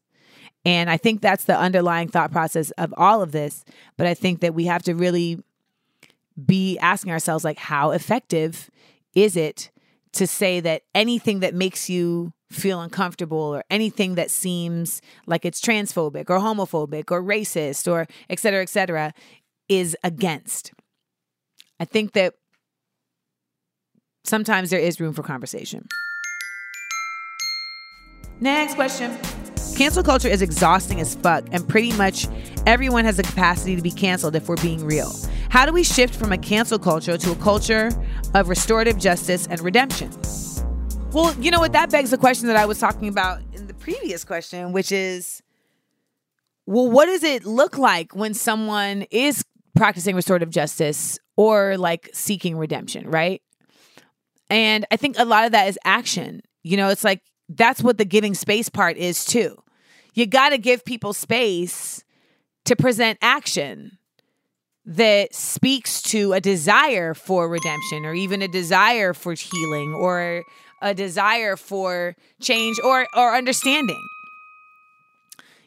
And 0.65 0.89
I 0.89 0.97
think 0.97 1.21
that's 1.21 1.45
the 1.45 1.57
underlying 1.57 2.09
thought 2.09 2.31
process 2.31 2.71
of 2.71 2.93
all 2.97 3.21
of 3.21 3.31
this. 3.31 3.63
But 3.97 4.07
I 4.07 4.13
think 4.13 4.41
that 4.41 4.53
we 4.53 4.65
have 4.65 4.83
to 4.83 4.93
really 4.93 5.41
be 6.45 6.77
asking 6.79 7.11
ourselves, 7.11 7.43
like, 7.43 7.57
how 7.57 7.91
effective 7.91 8.69
is 9.13 9.35
it 9.35 9.71
to 10.13 10.25
say 10.25 10.59
that 10.59 10.83
anything 10.95 11.41
that 11.41 11.53
makes 11.53 11.89
you 11.89 12.33
feel 12.51 12.81
uncomfortable 12.81 13.37
or 13.37 13.63
anything 13.69 14.15
that 14.15 14.31
seems 14.31 15.01
like 15.27 15.45
it's 15.45 15.61
transphobic 15.61 16.29
or 16.29 16.39
homophobic 16.39 17.11
or 17.11 17.21
racist 17.21 17.91
or 17.91 18.07
et 18.29 18.39
cetera, 18.39 18.61
et 18.61 18.69
cetera, 18.69 19.13
is 19.67 19.95
against. 20.03 20.73
I 21.79 21.85
think 21.85 22.13
that 22.13 22.33
sometimes 24.25 24.71
there 24.71 24.79
is 24.79 24.99
room 24.99 25.13
for 25.13 25.21
conversation. 25.21 25.87
Next 28.39 28.75
question. 28.75 29.17
Cancel 29.77 30.03
culture 30.03 30.27
is 30.27 30.41
exhausting 30.41 30.99
as 30.99 31.15
fuck, 31.15 31.45
and 31.51 31.67
pretty 31.67 31.93
much 31.93 32.27
everyone 32.65 33.05
has 33.05 33.17
the 33.17 33.23
capacity 33.23 33.75
to 33.75 33.81
be 33.81 33.91
canceled 33.91 34.35
if 34.35 34.49
we're 34.49 34.57
being 34.57 34.83
real. 34.85 35.13
How 35.49 35.65
do 35.65 35.73
we 35.73 35.83
shift 35.83 36.15
from 36.15 36.31
a 36.31 36.38
cancel 36.38 36.79
culture 36.79 37.17
to 37.17 37.31
a 37.31 37.35
culture 37.35 37.89
of 38.33 38.49
restorative 38.49 38.97
justice 38.97 39.47
and 39.47 39.59
redemption? 39.62 40.12
Well, 41.12 41.33
you 41.39 41.51
know 41.51 41.59
what? 41.59 41.73
That 41.73 41.89
begs 41.89 42.12
the 42.12 42.17
question 42.17 42.47
that 42.47 42.55
I 42.55 42.65
was 42.65 42.79
talking 42.79 43.07
about 43.07 43.41
in 43.53 43.67
the 43.67 43.73
previous 43.73 44.23
question, 44.23 44.71
which 44.71 44.91
is 44.91 45.41
well, 46.65 46.89
what 46.89 47.05
does 47.05 47.23
it 47.23 47.45
look 47.45 47.77
like 47.77 48.15
when 48.15 48.33
someone 48.33 49.03
is 49.09 49.43
practicing 49.75 50.15
restorative 50.15 50.51
justice 50.51 51.17
or 51.35 51.77
like 51.77 52.09
seeking 52.13 52.57
redemption, 52.57 53.09
right? 53.09 53.41
And 54.51 54.85
I 54.91 54.97
think 54.97 55.17
a 55.17 55.25
lot 55.25 55.45
of 55.45 55.51
that 55.53 55.67
is 55.67 55.79
action. 55.83 56.41
You 56.62 56.77
know, 56.77 56.89
it's 56.89 57.03
like 57.03 57.21
that's 57.47 57.81
what 57.81 57.97
the 57.97 58.05
giving 58.05 58.35
space 58.35 58.69
part 58.69 58.97
is 58.97 59.25
too 59.25 59.57
you 60.13 60.25
got 60.25 60.49
to 60.49 60.57
give 60.57 60.83
people 60.85 61.13
space 61.13 62.03
to 62.65 62.75
present 62.75 63.17
action 63.21 63.97
that 64.89 65.36
speaks 65.36 66.02
to 66.02 66.34
a 66.34 66.41
desire 66.41 67.13
for 67.13 67.47
redemption 67.47 68.06
or 68.06 68.13
even 68.15 68.41
a 68.41 68.47
desire 68.47 69.13
for 69.13 69.34
healing 69.34 69.93
or 69.93 70.43
a 70.82 70.95
desire 70.95 71.56
for 71.56 72.15
change 72.41 72.78
or 72.84 73.06
or 73.15 73.36
understanding 73.36 74.02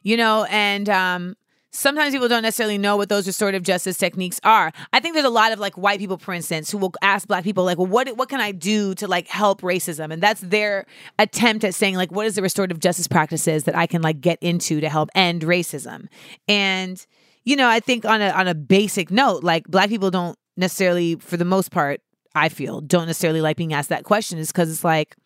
you 0.03 0.17
know 0.17 0.45
and 0.51 0.89
um 0.89 1.37
sometimes 1.71 2.13
people 2.13 2.27
don't 2.29 2.43
necessarily 2.43 2.79
know 2.79 2.97
what 2.97 3.09
those 3.09 3.27
restorative 3.27 3.63
justice 3.63 3.97
techniques 3.97 4.41
are. 4.45 4.73
I 4.93 5.01
think 5.01 5.15
there's 5.15 5.25
a 5.25 5.31
lot 5.31 5.53
of 5.53 5.59
like 5.59 5.79
white 5.79 5.99
people, 6.01 6.19
for 6.19 6.35
instance, 6.35 6.71
who 6.71 6.77
will 6.79 6.93
ask 7.01 7.27
black 7.27 7.45
people 7.45 7.65
like, 7.65 7.79
well, 7.79 7.87
what 7.87 8.15
what 8.17 8.29
can 8.29 8.41
I 8.41 8.51
do 8.53 8.95
to 8.97 9.07
like 9.07 9.29
help 9.29 9.63
racism? 9.63 10.13
And 10.13 10.21
that's 10.21 10.41
their 10.41 10.85
attempt 11.19 11.65
at 11.65 11.75
saying 11.75 11.95
like, 11.95 12.11
what 12.11 12.27
is 12.27 12.35
the 12.35 12.43
restorative 12.43 12.81
justice 12.81 13.09
practices 13.09 13.65
that 13.65 13.77
I 13.77 13.87
can 13.87 14.03
like 14.03 14.21
get 14.21 14.39
into 14.43 14.81
to 14.81 14.89
help 14.89 15.11
end 15.15 15.43
racism? 15.43 16.09
And 16.49 17.05
you 17.45 17.57
know, 17.57 17.69
I 17.69 17.81
think 17.81 18.05
on 18.05 18.21
a 18.23 18.31
on 18.31 18.49
a 18.49 18.55
basic 18.55 19.11
note, 19.11 19.43
like 19.43 19.67
black 19.69 19.89
people 19.89 20.11
don't 20.11 20.39
necessarily, 20.57 21.17
for 21.17 21.37
the 21.37 21.45
most 21.45 21.71
part, 21.71 22.01
I 22.35 22.49
feel 22.49 22.81
don't 22.81 23.07
necessarily 23.07 23.41
like 23.41 23.57
being 23.57 23.73
asked 23.73 23.89
that 23.91 24.05
question 24.05 24.39
is 24.39 24.49
because 24.49 24.71
it's 24.71 24.85
like. 24.85 25.17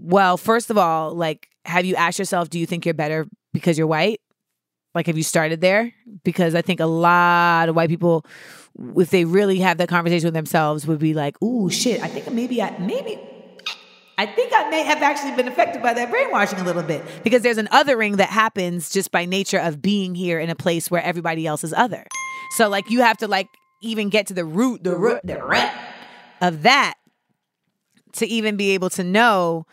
Well, 0.00 0.36
first 0.36 0.70
of 0.70 0.78
all, 0.78 1.12
like, 1.12 1.48
have 1.64 1.84
you 1.84 1.96
asked 1.96 2.18
yourself, 2.20 2.50
do 2.50 2.58
you 2.58 2.66
think 2.66 2.84
you're 2.84 2.94
better 2.94 3.26
because 3.52 3.76
you're 3.76 3.86
white? 3.86 4.20
Like, 4.94 5.06
have 5.06 5.16
you 5.16 5.22
started 5.22 5.60
there? 5.60 5.92
Because 6.22 6.54
I 6.54 6.62
think 6.62 6.78
a 6.78 6.86
lot 6.86 7.68
of 7.68 7.74
white 7.74 7.88
people, 7.88 8.24
if 8.96 9.10
they 9.10 9.24
really 9.24 9.58
have 9.58 9.78
that 9.78 9.88
conversation 9.88 10.28
with 10.28 10.34
themselves, 10.34 10.86
would 10.86 10.98
be 10.98 11.14
like, 11.14 11.40
"Ooh, 11.42 11.68
shit! 11.68 12.00
I 12.02 12.06
think 12.08 12.30
maybe 12.32 12.62
I 12.62 12.78
maybe." 12.78 13.18
I 14.18 14.26
think 14.26 14.52
I 14.52 14.68
may 14.68 14.82
have 14.82 15.00
actually 15.00 15.36
been 15.36 15.46
affected 15.46 15.80
by 15.80 15.94
that 15.94 16.10
brainwashing 16.10 16.58
a 16.58 16.64
little 16.64 16.82
bit 16.82 17.04
because 17.22 17.42
there's 17.42 17.56
an 17.56 17.68
othering 17.68 18.16
that 18.16 18.30
happens 18.30 18.90
just 18.90 19.12
by 19.12 19.24
nature 19.24 19.60
of 19.60 19.80
being 19.80 20.16
here 20.16 20.40
in 20.40 20.50
a 20.50 20.56
place 20.56 20.90
where 20.90 21.00
everybody 21.00 21.46
else 21.46 21.62
is 21.62 21.72
other. 21.72 22.04
So 22.56 22.68
like 22.68 22.90
you 22.90 23.00
have 23.00 23.16
to 23.18 23.28
like 23.28 23.46
even 23.80 24.08
get 24.08 24.26
to 24.26 24.34
the 24.34 24.44
root, 24.44 24.82
the 24.82 24.96
root, 24.96 25.20
the 25.22 25.40
root 25.40 25.70
of 26.40 26.62
that 26.62 26.94
to 28.14 28.26
even 28.26 28.56
be 28.56 28.70
able 28.72 28.90
to 28.90 29.04
know 29.04 29.66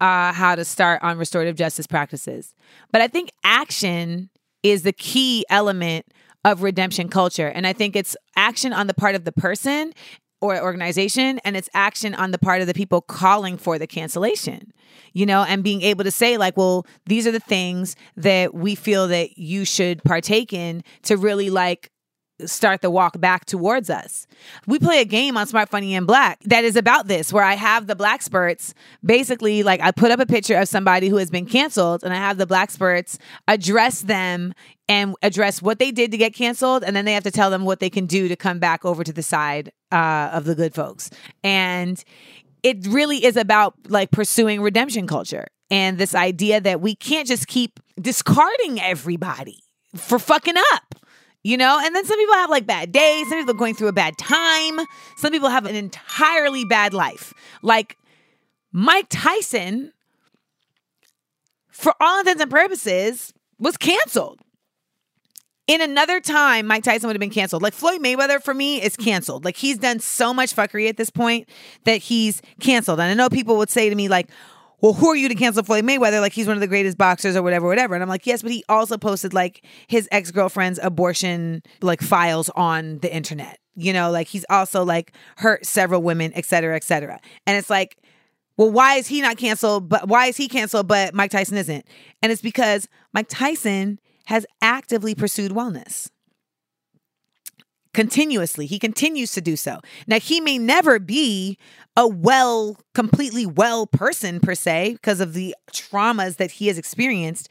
uh, 0.00 0.32
how 0.32 0.54
to 0.54 0.64
start 0.64 1.02
on 1.02 1.18
restorative 1.18 1.56
justice 1.56 1.88
practices. 1.88 2.54
But 2.92 3.00
I 3.00 3.08
think 3.08 3.30
action 3.42 4.30
is 4.62 4.84
the 4.84 4.92
key 4.92 5.44
element 5.50 6.06
of 6.44 6.62
redemption 6.62 7.08
culture. 7.08 7.48
And 7.48 7.66
I 7.66 7.72
think 7.72 7.96
it's 7.96 8.16
action 8.36 8.72
on 8.72 8.86
the 8.86 8.94
part 8.94 9.16
of 9.16 9.24
the 9.24 9.32
person 9.32 9.92
or 10.40 10.60
organization 10.60 11.38
and 11.44 11.56
it's 11.56 11.68
action 11.74 12.14
on 12.14 12.30
the 12.30 12.38
part 12.38 12.60
of 12.60 12.66
the 12.66 12.74
people 12.74 13.00
calling 13.00 13.56
for 13.56 13.78
the 13.78 13.86
cancellation 13.86 14.72
you 15.12 15.26
know 15.26 15.44
and 15.44 15.64
being 15.64 15.82
able 15.82 16.04
to 16.04 16.10
say 16.10 16.36
like 16.36 16.56
well 16.56 16.86
these 17.06 17.26
are 17.26 17.32
the 17.32 17.40
things 17.40 17.96
that 18.16 18.54
we 18.54 18.74
feel 18.74 19.08
that 19.08 19.36
you 19.38 19.64
should 19.64 20.02
partake 20.04 20.52
in 20.52 20.82
to 21.02 21.16
really 21.16 21.50
like 21.50 21.90
start 22.46 22.82
the 22.82 22.90
walk 22.90 23.20
back 23.20 23.44
towards 23.44 23.90
us. 23.90 24.26
We 24.66 24.78
play 24.78 25.00
a 25.00 25.04
game 25.04 25.36
on 25.36 25.46
Smart 25.46 25.68
Funny 25.68 25.94
and 25.94 26.06
Black 26.06 26.40
that 26.44 26.64
is 26.64 26.76
about 26.76 27.08
this, 27.08 27.32
where 27.32 27.42
I 27.44 27.54
have 27.54 27.86
the 27.86 27.96
black 27.96 28.22
spurts 28.22 28.74
basically 29.04 29.62
like 29.62 29.80
I 29.80 29.90
put 29.90 30.10
up 30.10 30.20
a 30.20 30.26
picture 30.26 30.56
of 30.56 30.68
somebody 30.68 31.08
who 31.08 31.16
has 31.16 31.30
been 31.30 31.46
canceled 31.46 32.04
and 32.04 32.12
I 32.12 32.16
have 32.16 32.38
the 32.38 32.46
black 32.46 32.70
spurts 32.70 33.18
address 33.46 34.02
them 34.02 34.54
and 34.88 35.14
address 35.22 35.60
what 35.60 35.78
they 35.78 35.90
did 35.90 36.10
to 36.12 36.16
get 36.16 36.34
canceled 36.34 36.84
and 36.84 36.94
then 36.94 37.04
they 37.04 37.12
have 37.12 37.24
to 37.24 37.30
tell 37.30 37.50
them 37.50 37.64
what 37.64 37.80
they 37.80 37.90
can 37.90 38.06
do 38.06 38.28
to 38.28 38.36
come 38.36 38.58
back 38.58 38.84
over 38.84 39.04
to 39.04 39.12
the 39.12 39.22
side 39.22 39.72
uh, 39.92 40.30
of 40.32 40.44
the 40.44 40.54
good 40.54 40.74
folks. 40.74 41.10
And 41.42 42.02
it 42.62 42.86
really 42.88 43.24
is 43.24 43.36
about 43.36 43.74
like 43.88 44.10
pursuing 44.10 44.60
redemption 44.60 45.06
culture 45.06 45.46
and 45.70 45.98
this 45.98 46.14
idea 46.14 46.60
that 46.60 46.80
we 46.80 46.94
can't 46.94 47.26
just 47.26 47.46
keep 47.46 47.80
discarding 48.00 48.80
everybody 48.80 49.60
for 49.96 50.18
fucking 50.18 50.56
up. 50.72 50.94
You 51.44 51.56
know, 51.56 51.80
and 51.82 51.94
then 51.94 52.04
some 52.04 52.18
people 52.18 52.34
have 52.34 52.50
like 52.50 52.66
bad 52.66 52.92
days. 52.92 53.28
Some 53.28 53.38
people 53.38 53.54
are 53.54 53.58
going 53.58 53.74
through 53.74 53.88
a 53.88 53.92
bad 53.92 54.18
time. 54.18 54.80
Some 55.16 55.30
people 55.30 55.48
have 55.48 55.66
an 55.66 55.76
entirely 55.76 56.64
bad 56.64 56.92
life. 56.92 57.32
Like 57.62 57.96
Mike 58.72 59.06
Tyson, 59.08 59.92
for 61.70 61.94
all 62.00 62.18
intents 62.18 62.42
and 62.42 62.50
purposes, 62.50 63.32
was 63.58 63.76
canceled. 63.76 64.40
In 65.68 65.82
another 65.82 66.18
time, 66.18 66.66
Mike 66.66 66.82
Tyson 66.82 67.06
would 67.08 67.14
have 67.14 67.20
been 67.20 67.28
canceled. 67.28 67.62
Like 67.62 67.74
Floyd 67.74 68.00
Mayweather 68.00 68.42
for 68.42 68.54
me 68.54 68.82
is 68.82 68.96
canceled. 68.96 69.44
Like 69.44 69.56
he's 69.56 69.76
done 69.76 70.00
so 70.00 70.32
much 70.32 70.56
fuckery 70.56 70.88
at 70.88 70.96
this 70.96 71.10
point 71.10 71.46
that 71.84 71.98
he's 71.98 72.40
canceled. 72.58 73.00
And 73.00 73.10
I 73.10 73.14
know 73.14 73.28
people 73.28 73.58
would 73.58 73.68
say 73.68 73.90
to 73.90 73.94
me, 73.94 74.08
like, 74.08 74.30
well, 74.80 74.94
who 74.94 75.08
are 75.08 75.16
you 75.16 75.28
to 75.28 75.34
cancel 75.34 75.62
Floyd 75.62 75.84
Mayweather? 75.84 76.22
Like 76.22 76.32
he's 76.32 76.46
one 76.46 76.56
of 76.56 76.62
the 76.62 76.68
greatest 76.68 76.96
boxers 76.96 77.36
or 77.36 77.42
whatever, 77.42 77.66
whatever. 77.66 77.94
And 77.94 78.02
I'm 78.02 78.08
like, 78.08 78.26
yes, 78.26 78.40
but 78.40 78.50
he 78.50 78.64
also 78.70 78.96
posted 78.96 79.34
like 79.34 79.62
his 79.88 80.08
ex 80.10 80.30
girlfriend's 80.30 80.80
abortion 80.82 81.62
like 81.82 82.00
files 82.00 82.48
on 82.56 82.98
the 83.00 83.14
internet. 83.14 83.58
You 83.74 83.92
know, 83.92 84.10
like 84.10 84.26
he's 84.26 84.46
also 84.48 84.84
like 84.84 85.12
hurt 85.36 85.66
several 85.66 86.00
women, 86.00 86.32
et 86.34 86.46
cetera, 86.46 86.76
et 86.76 86.84
cetera. 86.84 87.20
And 87.46 87.58
it's 87.58 87.68
like, 87.68 87.98
well, 88.56 88.70
why 88.70 88.94
is 88.94 89.06
he 89.06 89.20
not 89.20 89.36
canceled? 89.36 89.90
But 89.90 90.08
why 90.08 90.26
is 90.26 90.38
he 90.38 90.48
canceled, 90.48 90.88
but 90.88 91.12
Mike 91.12 91.30
Tyson 91.30 91.58
isn't? 91.58 91.86
And 92.22 92.32
it's 92.32 92.42
because 92.42 92.88
Mike 93.12 93.28
Tyson 93.28 94.00
has 94.28 94.44
actively 94.60 95.14
pursued 95.14 95.52
wellness 95.52 96.10
continuously. 97.94 98.66
He 98.66 98.78
continues 98.78 99.32
to 99.32 99.40
do 99.40 99.56
so. 99.56 99.80
Now, 100.06 100.20
he 100.20 100.38
may 100.42 100.58
never 100.58 100.98
be 100.98 101.56
a 101.96 102.06
well, 102.06 102.76
completely 102.94 103.46
well 103.46 103.86
person 103.86 104.38
per 104.38 104.54
se 104.54 104.92
because 104.92 105.20
of 105.20 105.32
the 105.32 105.56
traumas 105.72 106.36
that 106.36 106.50
he 106.50 106.66
has 106.66 106.76
experienced. 106.76 107.50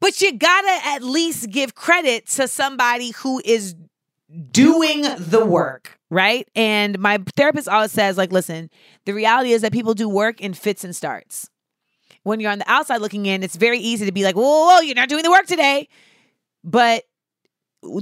But 0.00 0.22
you 0.22 0.32
gotta 0.32 0.80
at 0.86 1.02
least 1.02 1.50
give 1.50 1.74
credit 1.74 2.26
to 2.28 2.48
somebody 2.48 3.10
who 3.10 3.42
is 3.44 3.74
doing 4.50 5.02
the 5.18 5.44
work, 5.44 5.98
right? 6.08 6.48
And 6.56 6.98
my 6.98 7.22
therapist 7.36 7.68
always 7.68 7.92
says, 7.92 8.16
like, 8.16 8.32
listen, 8.32 8.70
the 9.04 9.12
reality 9.12 9.52
is 9.52 9.60
that 9.60 9.72
people 9.72 9.92
do 9.92 10.08
work 10.08 10.40
in 10.40 10.54
fits 10.54 10.82
and 10.82 10.96
starts 10.96 11.50
when 12.22 12.40
you're 12.40 12.50
on 12.50 12.58
the 12.58 12.70
outside 12.70 13.00
looking 13.00 13.26
in, 13.26 13.42
it's 13.42 13.56
very 13.56 13.78
easy 13.78 14.06
to 14.06 14.12
be 14.12 14.24
like, 14.24 14.36
whoa, 14.36 14.42
whoa, 14.42 14.80
you're 14.80 14.94
not 14.94 15.08
doing 15.08 15.22
the 15.22 15.30
work 15.30 15.46
today. 15.46 15.88
But 16.64 17.04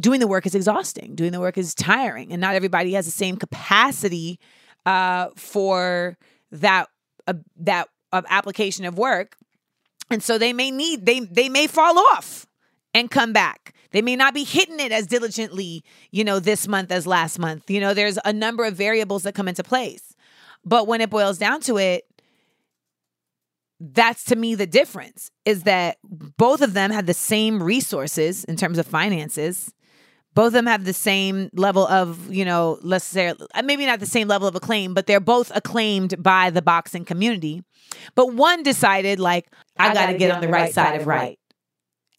doing 0.01 0.21
the 0.21 0.27
work 0.27 0.47
is 0.47 0.55
exhausting. 0.55 1.15
Doing 1.15 1.33
the 1.33 1.41
work 1.41 1.59
is 1.59 1.75
tiring, 1.75 2.33
and 2.33 2.41
not 2.41 2.55
everybody 2.55 2.93
has 2.95 3.05
the 3.05 3.13
same 3.13 3.37
capacity 3.37 4.39
uh, 4.85 5.29
for 5.37 6.17
that 6.51 6.89
uh, 7.27 7.35
that 7.57 7.89
uh, 8.13 8.23
application 8.29 8.85
of 8.85 8.99
work. 8.99 9.37
And 10.11 10.23
so 10.23 10.39
they 10.39 10.53
may 10.53 10.71
need 10.71 11.05
they 11.07 11.21
they 11.21 11.49
may 11.49 11.67
fall 11.67 11.99
off 11.99 12.47
and 12.95 13.11
come 13.11 13.33
back. 13.33 13.75
They 13.91 14.03
may 14.03 14.17
not 14.17 14.35
be 14.35 14.45
hitting 14.45 14.81
it 14.81 14.93
as 14.93 15.07
diligently, 15.07 15.85
you 16.11 16.25
know, 16.25 16.39
this 16.39 16.67
month 16.69 16.91
as 16.91 17.07
last 17.07 17.39
month. 17.39 17.71
You 17.71 17.81
know, 17.81 17.95
there's 17.95 18.19
a 18.25 18.33
number 18.33 18.65
of 18.65 18.75
variables 18.75 19.23
that 19.25 19.35
come 19.35 19.49
into 19.49 19.63
place. 19.63 20.15
But 20.65 20.87
when 20.87 21.01
it 21.01 21.11
boils 21.11 21.39
down 21.39 21.61
to 21.63 21.79
it, 21.79 22.05
that's 23.81 24.25
to 24.25 24.37
me 24.37 24.55
the 24.55 24.67
difference 24.67 25.31
is 25.45 25.65
that 25.65 25.99
both 26.03 26.63
of 26.63 26.73
them 26.73 26.91
have 26.91 27.07
the 27.07 27.15
same 27.15 27.63
resources 27.63 28.45
in 28.45 28.57
terms 28.57 28.79
of 28.79 28.87
finances 28.87 29.73
both 30.35 30.49
of 30.49 30.53
them 30.53 30.67
have 30.67 30.85
the 30.85 30.93
same 30.93 31.51
level 31.55 31.87
of 31.89 32.33
you 32.33 32.45
know 32.45 32.79
let's 32.83 33.05
say 33.05 33.29
uh, 33.29 33.63
maybe 33.63 33.85
not 33.85 34.01
the 34.01 34.07
same 34.07 34.29
level 34.29 34.49
of 34.49 34.55
acclaim 34.55 34.95
but 34.95 35.07
they're 35.07 35.21
both 35.21 35.53
acclaimed 35.55 36.23
by 36.23 36.51
the 36.51 36.63
boxing 36.63 37.05
community 37.05 37.63
but 38.15 38.33
one 38.33 38.63
decided 38.63 39.19
like 39.21 39.47
i, 39.79 39.91
I 39.91 39.95
gotta, 39.95 40.13
get, 40.13 40.19
get 40.19 40.31
on 40.31 40.41
the 40.41 40.49
right, 40.49 40.63
right 40.63 40.75
side 40.75 41.01
of 41.01 41.07
right. 41.07 41.19
right 41.19 41.39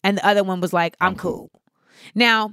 and 0.04 0.18
the 0.18 0.26
other 0.26 0.44
one 0.44 0.60
was 0.60 0.72
like 0.72 0.96
i'm 1.00 1.16
cool 1.16 1.50
now 2.14 2.52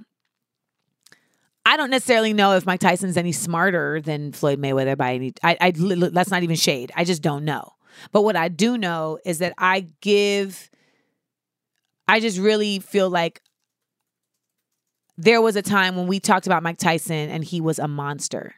I 1.67 1.77
don't 1.77 1.89
necessarily 1.89 2.31
know 2.31 2.53
if 2.53 2.67
Mike 2.67 2.79
Tyson's 2.79 3.17
any 3.17 3.31
smarter 3.31 3.99
than 3.99 4.31
Floyd 4.33 4.61
Mayweather 4.61 4.95
by 4.95 5.15
any. 5.15 5.33
I, 5.41 5.57
I 5.59 5.71
that's 5.71 6.29
not 6.29 6.43
even 6.43 6.55
shade. 6.55 6.91
I 6.95 7.03
just 7.03 7.23
don't 7.23 7.43
know. 7.43 7.74
But 8.11 8.21
what 8.23 8.35
I 8.35 8.47
do 8.47 8.77
know 8.77 9.19
is 9.25 9.39
that 9.39 9.53
I 9.57 9.87
give, 10.01 10.69
I 12.07 12.19
just 12.19 12.37
really 12.37 12.79
feel 12.79 13.09
like 13.09 13.41
there 15.17 15.41
was 15.41 15.55
a 15.55 15.61
time 15.61 15.95
when 15.95 16.07
we 16.07 16.19
talked 16.19 16.45
about 16.45 16.63
Mike 16.63 16.77
Tyson 16.77 17.29
and 17.29 17.43
he 17.43 17.61
was 17.61 17.79
a 17.79 17.87
monster. 17.87 18.55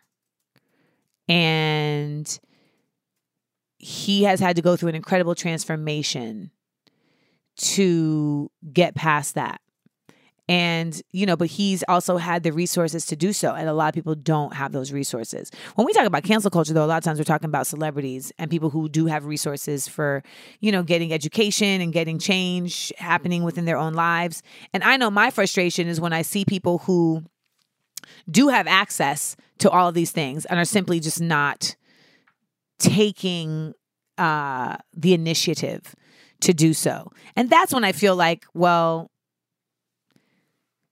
And 1.30 2.39
he 3.78 4.23
has 4.23 4.39
had 4.39 4.56
to 4.56 4.62
go 4.62 4.76
through 4.76 4.89
an 4.89 4.95
incredible 4.95 5.36
transformation 5.36 6.52
to 7.58 8.52
get 8.71 8.95
past 8.95 9.36
that 9.36 9.62
and 10.49 11.01
you 11.12 11.25
know 11.25 11.36
but 11.36 11.47
he's 11.47 11.83
also 11.88 12.17
had 12.17 12.43
the 12.43 12.51
resources 12.51 13.05
to 13.05 13.15
do 13.15 13.33
so 13.33 13.53
and 13.53 13.67
a 13.67 13.73
lot 13.73 13.89
of 13.89 13.93
people 13.93 14.15
don't 14.15 14.53
have 14.53 14.71
those 14.71 14.91
resources. 14.91 15.51
When 15.75 15.86
we 15.86 15.93
talk 15.93 16.05
about 16.05 16.23
cancel 16.23 16.49
culture 16.49 16.73
though 16.73 16.86
a 16.86 16.88
lot 16.88 16.97
of 16.97 17.03
times 17.03 17.19
we're 17.19 17.25
talking 17.25 17.49
about 17.49 17.67
celebrities 17.67 18.31
and 18.38 18.49
people 18.49 18.69
who 18.69 18.88
do 18.88 19.07
have 19.07 19.25
resources 19.25 19.88
for 19.88 20.23
you 20.60 20.71
know 20.71 20.83
getting 20.83 21.12
education 21.12 21.81
and 21.81 21.91
getting 21.91 22.19
change 22.19 22.93
happening 22.97 23.43
within 23.43 23.65
their 23.65 23.77
own 23.77 23.93
lives. 23.93 24.41
And 24.73 24.83
i 24.83 24.97
know 24.97 25.10
my 25.10 25.31
frustration 25.31 25.88
is 25.88 25.99
when 25.99 26.13
i 26.13 26.21
see 26.21 26.45
people 26.45 26.79
who 26.79 27.23
do 28.29 28.47
have 28.47 28.67
access 28.67 29.36
to 29.60 29.69
all 29.69 29.89
of 29.89 29.95
these 29.95 30.12
things 30.12 30.45
and 30.45 30.60
are 30.60 30.65
simply 30.65 30.99
just 30.99 31.19
not 31.19 31.75
taking 32.79 33.73
uh 34.17 34.77
the 34.93 35.13
initiative 35.13 35.93
to 36.39 36.53
do 36.53 36.73
so. 36.73 37.12
And 37.36 37.49
that's 37.49 37.73
when 37.73 37.83
i 37.83 37.91
feel 37.91 38.15
like 38.15 38.45
well 38.53 39.12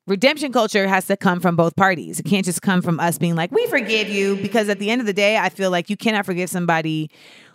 redemption 0.08 0.52
culture 0.52 0.88
has 0.88 1.08
to 1.08 1.18
come 1.18 1.40
from 1.40 1.56
both 1.56 1.76
parties. 1.76 2.20
It 2.20 2.24
can't 2.24 2.46
just 2.46 2.62
come 2.62 2.82
from 2.82 3.00
us 3.00 3.18
being 3.18 3.36
like, 3.36 3.52
we 3.52 3.66
forgive 3.68 4.10
you. 4.10 4.36
Because 4.36 4.70
at 4.70 4.80
the 4.80 4.90
end 4.90 5.02
of 5.02 5.08
the 5.08 5.14
day, 5.14 5.38
I 5.38 5.50
feel 5.50 5.72
like 5.72 5.90
you 5.90 5.98
cannot 5.98 6.26
forgive 6.26 6.50
somebody 6.50 7.10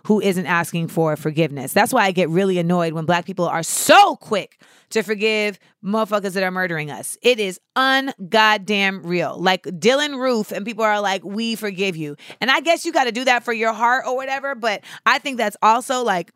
who 0.05 0.19
isn't 0.19 0.45
asking 0.45 0.87
for 0.87 1.15
forgiveness. 1.15 1.73
That's 1.73 1.93
why 1.93 2.05
I 2.05 2.11
get 2.11 2.29
really 2.29 2.57
annoyed 2.57 2.93
when 2.93 3.05
black 3.05 3.25
people 3.25 3.47
are 3.47 3.63
so 3.63 4.15
quick 4.15 4.61
to 4.89 5.03
forgive 5.03 5.59
motherfuckers 5.83 6.33
that 6.33 6.43
are 6.43 6.51
murdering 6.51 6.91
us. 6.91 7.17
It 7.21 7.39
is 7.39 7.59
ungoddamn 7.75 9.01
real. 9.05 9.37
Like 9.39 9.63
Dylann 9.63 10.19
Roof, 10.19 10.51
and 10.51 10.65
people 10.65 10.83
are 10.83 10.99
like, 10.99 11.23
we 11.23 11.55
forgive 11.55 11.95
you. 11.95 12.15
And 12.41 12.51
I 12.51 12.61
guess 12.61 12.83
you 12.85 12.91
got 12.91 13.05
to 13.05 13.11
do 13.11 13.23
that 13.25 13.43
for 13.43 13.53
your 13.53 13.73
heart 13.73 14.05
or 14.07 14.15
whatever. 14.15 14.55
But 14.55 14.83
I 15.05 15.19
think 15.19 15.37
that's 15.37 15.57
also 15.61 16.03
like, 16.03 16.31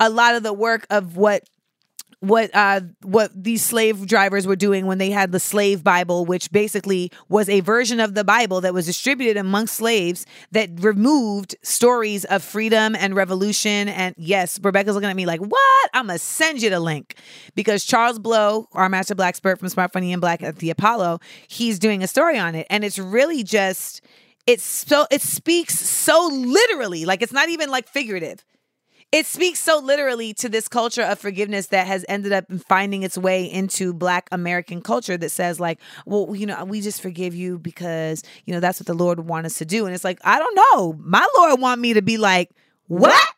a 0.00 0.10
lot 0.10 0.34
of 0.34 0.42
the 0.42 0.52
work 0.52 0.84
of 0.90 1.16
what 1.16 1.48
what 2.22 2.54
uh 2.54 2.80
what 3.02 3.32
these 3.34 3.64
slave 3.64 4.06
drivers 4.06 4.46
were 4.46 4.54
doing 4.54 4.86
when 4.86 4.98
they 4.98 5.10
had 5.10 5.32
the 5.32 5.40
slave 5.40 5.82
bible 5.82 6.24
which 6.24 6.52
basically 6.52 7.10
was 7.28 7.48
a 7.48 7.58
version 7.60 7.98
of 7.98 8.14
the 8.14 8.22
bible 8.22 8.60
that 8.60 8.72
was 8.72 8.86
distributed 8.86 9.36
amongst 9.36 9.74
slaves 9.74 10.24
that 10.52 10.70
removed 10.78 11.56
stories 11.62 12.24
of 12.26 12.42
freedom 12.44 12.94
and 12.94 13.16
revolution. 13.16 13.88
And 13.88 14.14
yes 14.16 14.60
rebecca's 14.62 14.94
looking 14.94 15.10
at 15.10 15.16
me 15.16 15.26
like 15.26 15.40
what? 15.40 15.90
I'm 15.92 16.06
gonna 16.06 16.18
send 16.18 16.62
you 16.62 16.70
the 16.70 16.78
link. 16.78 17.16
Because 17.56 17.84
charles 17.84 18.20
blow 18.20 18.68
our 18.72 18.88
master 18.88 19.16
black 19.16 19.32
expert 19.32 19.58
from 19.58 19.68
smart 19.68 19.92
funny 19.92 20.12
and 20.12 20.20
black 20.20 20.42
at 20.42 20.56
the 20.56 20.70
apollo 20.70 21.18
he's 21.48 21.80
doing 21.80 22.04
a 22.04 22.06
story 22.06 22.38
on 22.38 22.54
it. 22.54 22.68
And 22.70 22.84
it's 22.84 23.00
really 23.00 23.42
just 23.42 24.00
it's 24.46 24.64
so 24.64 25.06
it 25.10 25.22
speaks 25.22 25.76
so 25.76 26.28
literally 26.32 27.04
like 27.04 27.20
it's 27.20 27.32
not 27.32 27.48
even 27.48 27.68
like 27.68 27.88
figurative 27.88 28.44
it 29.12 29.26
speaks 29.26 29.60
so 29.60 29.78
literally 29.78 30.32
to 30.32 30.48
this 30.48 30.66
culture 30.68 31.02
of 31.02 31.18
forgiveness 31.18 31.66
that 31.68 31.86
has 31.86 32.04
ended 32.08 32.32
up 32.32 32.50
finding 32.66 33.02
its 33.02 33.18
way 33.18 33.44
into 33.44 33.92
black 33.92 34.28
american 34.32 34.80
culture 34.80 35.16
that 35.16 35.28
says 35.28 35.60
like 35.60 35.78
well 36.06 36.34
you 36.34 36.46
know 36.46 36.64
we 36.64 36.80
just 36.80 37.00
forgive 37.00 37.34
you 37.34 37.58
because 37.58 38.24
you 38.46 38.52
know 38.52 38.60
that's 38.60 38.80
what 38.80 38.86
the 38.86 38.94
lord 38.94 39.20
want 39.20 39.46
us 39.46 39.58
to 39.58 39.64
do. 39.64 39.86
And 39.86 39.94
it's 39.94 40.04
like 40.04 40.18
i 40.24 40.38
don't 40.38 40.54
know. 40.54 40.94
My 40.98 41.26
lord 41.36 41.60
want 41.60 41.80
me 41.80 41.92
to 41.92 42.02
be 42.02 42.16
like 42.16 42.50
what? 42.88 43.28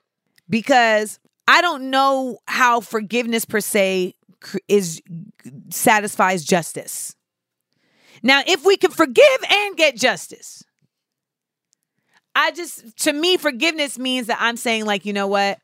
Because 0.49 1.19
i 1.49 1.61
don't 1.61 1.91
know 1.91 2.39
how 2.47 2.81
forgiveness 2.81 3.45
per 3.45 3.61
se 3.61 4.15
is 4.69 5.03
satisfies 5.71 6.45
justice. 6.45 7.17
Now 8.23 8.43
if 8.47 8.65
we 8.65 8.77
can 8.77 8.91
forgive 8.91 9.45
and 9.51 9.77
get 9.77 9.97
justice 9.97 10.63
I 12.35 12.51
just, 12.51 12.97
to 13.05 13.13
me, 13.13 13.37
forgiveness 13.37 13.99
means 13.99 14.27
that 14.27 14.39
I'm 14.41 14.57
saying, 14.57 14.87
like, 14.87 15.07
you 15.07 15.13
know 15.13 15.29
what? 15.29 15.59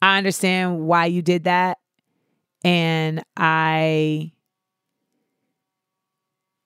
I 0.00 0.18
understand 0.18 0.86
why 0.86 1.06
you 1.06 1.22
did 1.22 1.44
that. 1.44 1.78
And 2.64 3.22
I 3.36 4.32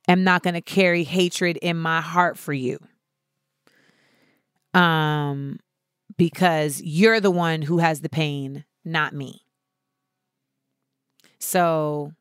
am 0.09 0.25
not 0.25 0.43
going 0.43 0.55
to 0.55 0.61
carry 0.61 1.05
hatred 1.05 1.57
in 1.59 1.77
my 1.77 2.01
heart 2.01 2.39
for 2.39 2.53
you. 2.53 2.79
Um 4.73 5.59
because 6.17 6.83
you're 6.83 7.19
the 7.19 7.31
one 7.31 7.63
who 7.63 7.79
has 7.79 8.03
the 8.03 8.09
pain, 8.11 8.65
not 8.85 9.15
me. 9.15 9.41
So 11.39 12.13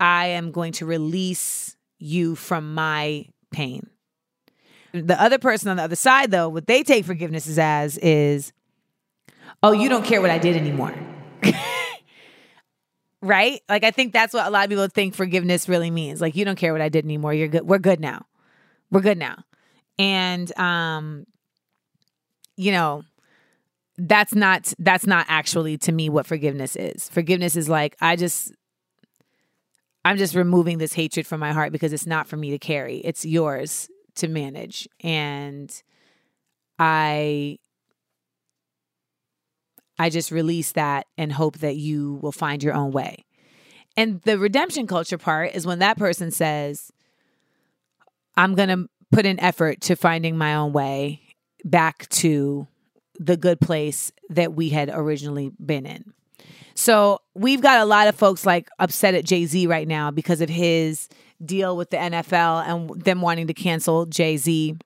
I 0.00 0.26
am 0.26 0.50
going 0.50 0.72
to 0.72 0.86
release 0.86 1.76
you 1.98 2.34
from 2.34 2.74
my 2.74 3.26
pain. 3.52 3.88
The 4.92 5.20
other 5.22 5.38
person 5.38 5.70
on 5.70 5.76
the 5.76 5.84
other 5.84 5.96
side 5.96 6.32
though, 6.32 6.48
what 6.48 6.66
they 6.66 6.82
take 6.82 7.04
forgiveness 7.04 7.56
as 7.56 7.96
is 7.98 8.52
Oh, 9.62 9.72
you 9.72 9.88
don't 9.88 10.04
care 10.04 10.20
what 10.20 10.30
I 10.30 10.38
did 10.38 10.56
anymore. 10.56 10.94
right? 13.22 13.60
Like 13.68 13.84
I 13.84 13.90
think 13.90 14.12
that's 14.12 14.34
what 14.34 14.46
a 14.46 14.50
lot 14.50 14.64
of 14.64 14.70
people 14.70 14.88
think 14.88 15.14
forgiveness 15.14 15.68
really 15.68 15.90
means. 15.90 16.20
Like 16.20 16.34
you 16.34 16.44
don't 16.44 16.58
care 16.58 16.72
what 16.72 16.82
I 16.82 16.88
did 16.88 17.04
anymore. 17.04 17.32
You're 17.32 17.48
good. 17.48 17.66
We're 17.66 17.78
good 17.78 18.00
now. 18.00 18.26
We're 18.90 19.00
good 19.00 19.18
now. 19.18 19.44
And 19.98 20.56
um 20.58 21.26
you 22.56 22.72
know, 22.72 23.02
that's 23.96 24.34
not 24.34 24.72
that's 24.78 25.06
not 25.06 25.26
actually 25.28 25.78
to 25.78 25.92
me 25.92 26.08
what 26.08 26.26
forgiveness 26.26 26.76
is. 26.76 27.08
Forgiveness 27.08 27.56
is 27.56 27.68
like 27.68 27.96
I 28.00 28.16
just 28.16 28.52
I'm 30.04 30.16
just 30.16 30.34
removing 30.34 30.78
this 30.78 30.92
hatred 30.92 31.26
from 31.26 31.38
my 31.38 31.52
heart 31.52 31.70
because 31.70 31.92
it's 31.92 32.06
not 32.06 32.26
for 32.26 32.36
me 32.36 32.50
to 32.50 32.58
carry. 32.58 32.96
It's 32.98 33.24
yours 33.24 33.88
to 34.16 34.26
manage. 34.26 34.88
And 35.00 35.72
I 36.78 37.58
I 40.02 40.10
just 40.10 40.32
release 40.32 40.72
that 40.72 41.06
and 41.16 41.32
hope 41.32 41.58
that 41.58 41.76
you 41.76 42.18
will 42.22 42.32
find 42.32 42.60
your 42.60 42.74
own 42.74 42.90
way. 42.90 43.24
And 43.96 44.20
the 44.22 44.36
redemption 44.36 44.88
culture 44.88 45.16
part 45.16 45.54
is 45.54 45.64
when 45.64 45.78
that 45.78 45.96
person 45.96 46.32
says, 46.32 46.90
I'm 48.36 48.56
going 48.56 48.68
to 48.68 48.88
put 49.12 49.26
an 49.26 49.38
effort 49.38 49.80
to 49.82 49.94
finding 49.94 50.36
my 50.36 50.56
own 50.56 50.72
way 50.72 51.20
back 51.64 52.08
to 52.08 52.66
the 53.20 53.36
good 53.36 53.60
place 53.60 54.10
that 54.30 54.54
we 54.54 54.70
had 54.70 54.90
originally 54.92 55.52
been 55.64 55.86
in. 55.86 56.12
So 56.74 57.20
we've 57.36 57.60
got 57.60 57.78
a 57.78 57.84
lot 57.84 58.08
of 58.08 58.16
folks 58.16 58.44
like 58.44 58.68
upset 58.80 59.14
at 59.14 59.24
Jay 59.24 59.46
Z 59.46 59.68
right 59.68 59.86
now 59.86 60.10
because 60.10 60.40
of 60.40 60.48
his 60.48 61.08
deal 61.44 61.76
with 61.76 61.90
the 61.90 61.98
NFL 61.98 62.66
and 62.66 63.00
them 63.04 63.20
wanting 63.20 63.46
to 63.46 63.54
cancel 63.54 64.06
Jay 64.06 64.36
Z. 64.36 64.78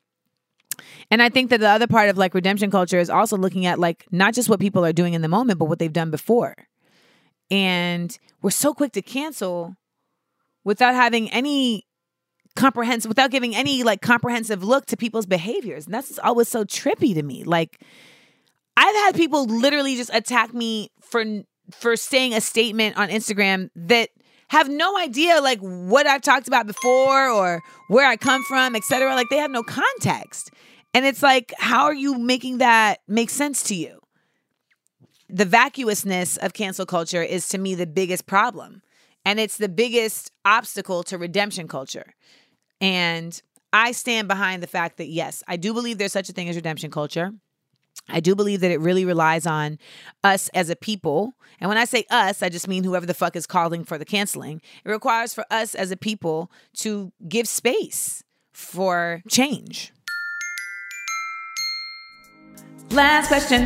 And 1.10 1.22
I 1.22 1.28
think 1.28 1.50
that 1.50 1.60
the 1.60 1.68
other 1.68 1.86
part 1.86 2.08
of 2.08 2.18
like 2.18 2.34
redemption 2.34 2.70
culture 2.70 2.98
is 2.98 3.10
also 3.10 3.36
looking 3.36 3.66
at 3.66 3.78
like 3.78 4.06
not 4.10 4.34
just 4.34 4.48
what 4.48 4.60
people 4.60 4.84
are 4.84 4.92
doing 4.92 5.14
in 5.14 5.22
the 5.22 5.28
moment, 5.28 5.58
but 5.58 5.66
what 5.66 5.78
they've 5.78 5.92
done 5.92 6.10
before. 6.10 6.54
And 7.50 8.16
we're 8.42 8.50
so 8.50 8.74
quick 8.74 8.92
to 8.92 9.02
cancel 9.02 9.76
without 10.64 10.94
having 10.94 11.30
any 11.30 11.84
comprehensive, 12.56 13.08
without 13.08 13.30
giving 13.30 13.54
any 13.54 13.82
like 13.82 14.00
comprehensive 14.00 14.64
look 14.64 14.86
to 14.86 14.96
people's 14.96 15.26
behaviors. 15.26 15.86
And 15.86 15.94
that's 15.94 16.18
always 16.18 16.48
so 16.48 16.64
trippy 16.64 17.14
to 17.14 17.22
me. 17.22 17.44
Like, 17.44 17.80
I've 18.76 18.94
had 18.94 19.14
people 19.14 19.46
literally 19.46 19.96
just 19.96 20.10
attack 20.12 20.52
me 20.52 20.90
for 21.00 21.24
for 21.70 21.96
saying 21.96 22.34
a 22.34 22.40
statement 22.40 22.96
on 22.96 23.08
Instagram 23.08 23.70
that 23.74 24.10
have 24.48 24.68
no 24.68 24.96
idea 24.98 25.40
like 25.40 25.58
what 25.60 26.06
I've 26.06 26.22
talked 26.22 26.46
about 26.46 26.66
before 26.66 27.28
or 27.28 27.60
where 27.88 28.06
I 28.06 28.16
come 28.16 28.44
from, 28.44 28.76
etc. 28.76 29.14
Like 29.14 29.28
they 29.30 29.38
have 29.38 29.50
no 29.50 29.62
context. 29.62 30.50
And 30.96 31.04
it's 31.04 31.22
like, 31.22 31.52
how 31.58 31.84
are 31.84 31.94
you 31.94 32.18
making 32.18 32.56
that 32.56 33.00
make 33.06 33.28
sense 33.28 33.62
to 33.64 33.74
you? 33.74 34.00
The 35.28 35.44
vacuousness 35.44 36.38
of 36.38 36.54
cancel 36.54 36.86
culture 36.86 37.22
is 37.22 37.48
to 37.48 37.58
me 37.58 37.74
the 37.74 37.86
biggest 37.86 38.24
problem. 38.24 38.80
And 39.22 39.38
it's 39.38 39.58
the 39.58 39.68
biggest 39.68 40.32
obstacle 40.46 41.02
to 41.02 41.18
redemption 41.18 41.68
culture. 41.68 42.14
And 42.80 43.38
I 43.74 43.92
stand 43.92 44.26
behind 44.26 44.62
the 44.62 44.66
fact 44.66 44.96
that, 44.96 45.08
yes, 45.08 45.42
I 45.46 45.58
do 45.58 45.74
believe 45.74 45.98
there's 45.98 46.14
such 46.14 46.30
a 46.30 46.32
thing 46.32 46.48
as 46.48 46.56
redemption 46.56 46.90
culture. 46.90 47.32
I 48.08 48.20
do 48.20 48.34
believe 48.34 48.60
that 48.60 48.70
it 48.70 48.80
really 48.80 49.04
relies 49.04 49.46
on 49.46 49.78
us 50.24 50.48
as 50.54 50.70
a 50.70 50.76
people. 50.76 51.34
And 51.60 51.68
when 51.68 51.76
I 51.76 51.84
say 51.84 52.06
us, 52.08 52.42
I 52.42 52.48
just 52.48 52.68
mean 52.68 52.84
whoever 52.84 53.04
the 53.04 53.12
fuck 53.12 53.36
is 53.36 53.46
calling 53.46 53.84
for 53.84 53.98
the 53.98 54.06
canceling. 54.06 54.62
It 54.82 54.88
requires 54.88 55.34
for 55.34 55.44
us 55.50 55.74
as 55.74 55.90
a 55.90 55.96
people 55.98 56.50
to 56.78 57.12
give 57.28 57.46
space 57.46 58.22
for 58.54 59.22
change. 59.28 59.92
Last 62.90 63.28
question 63.28 63.64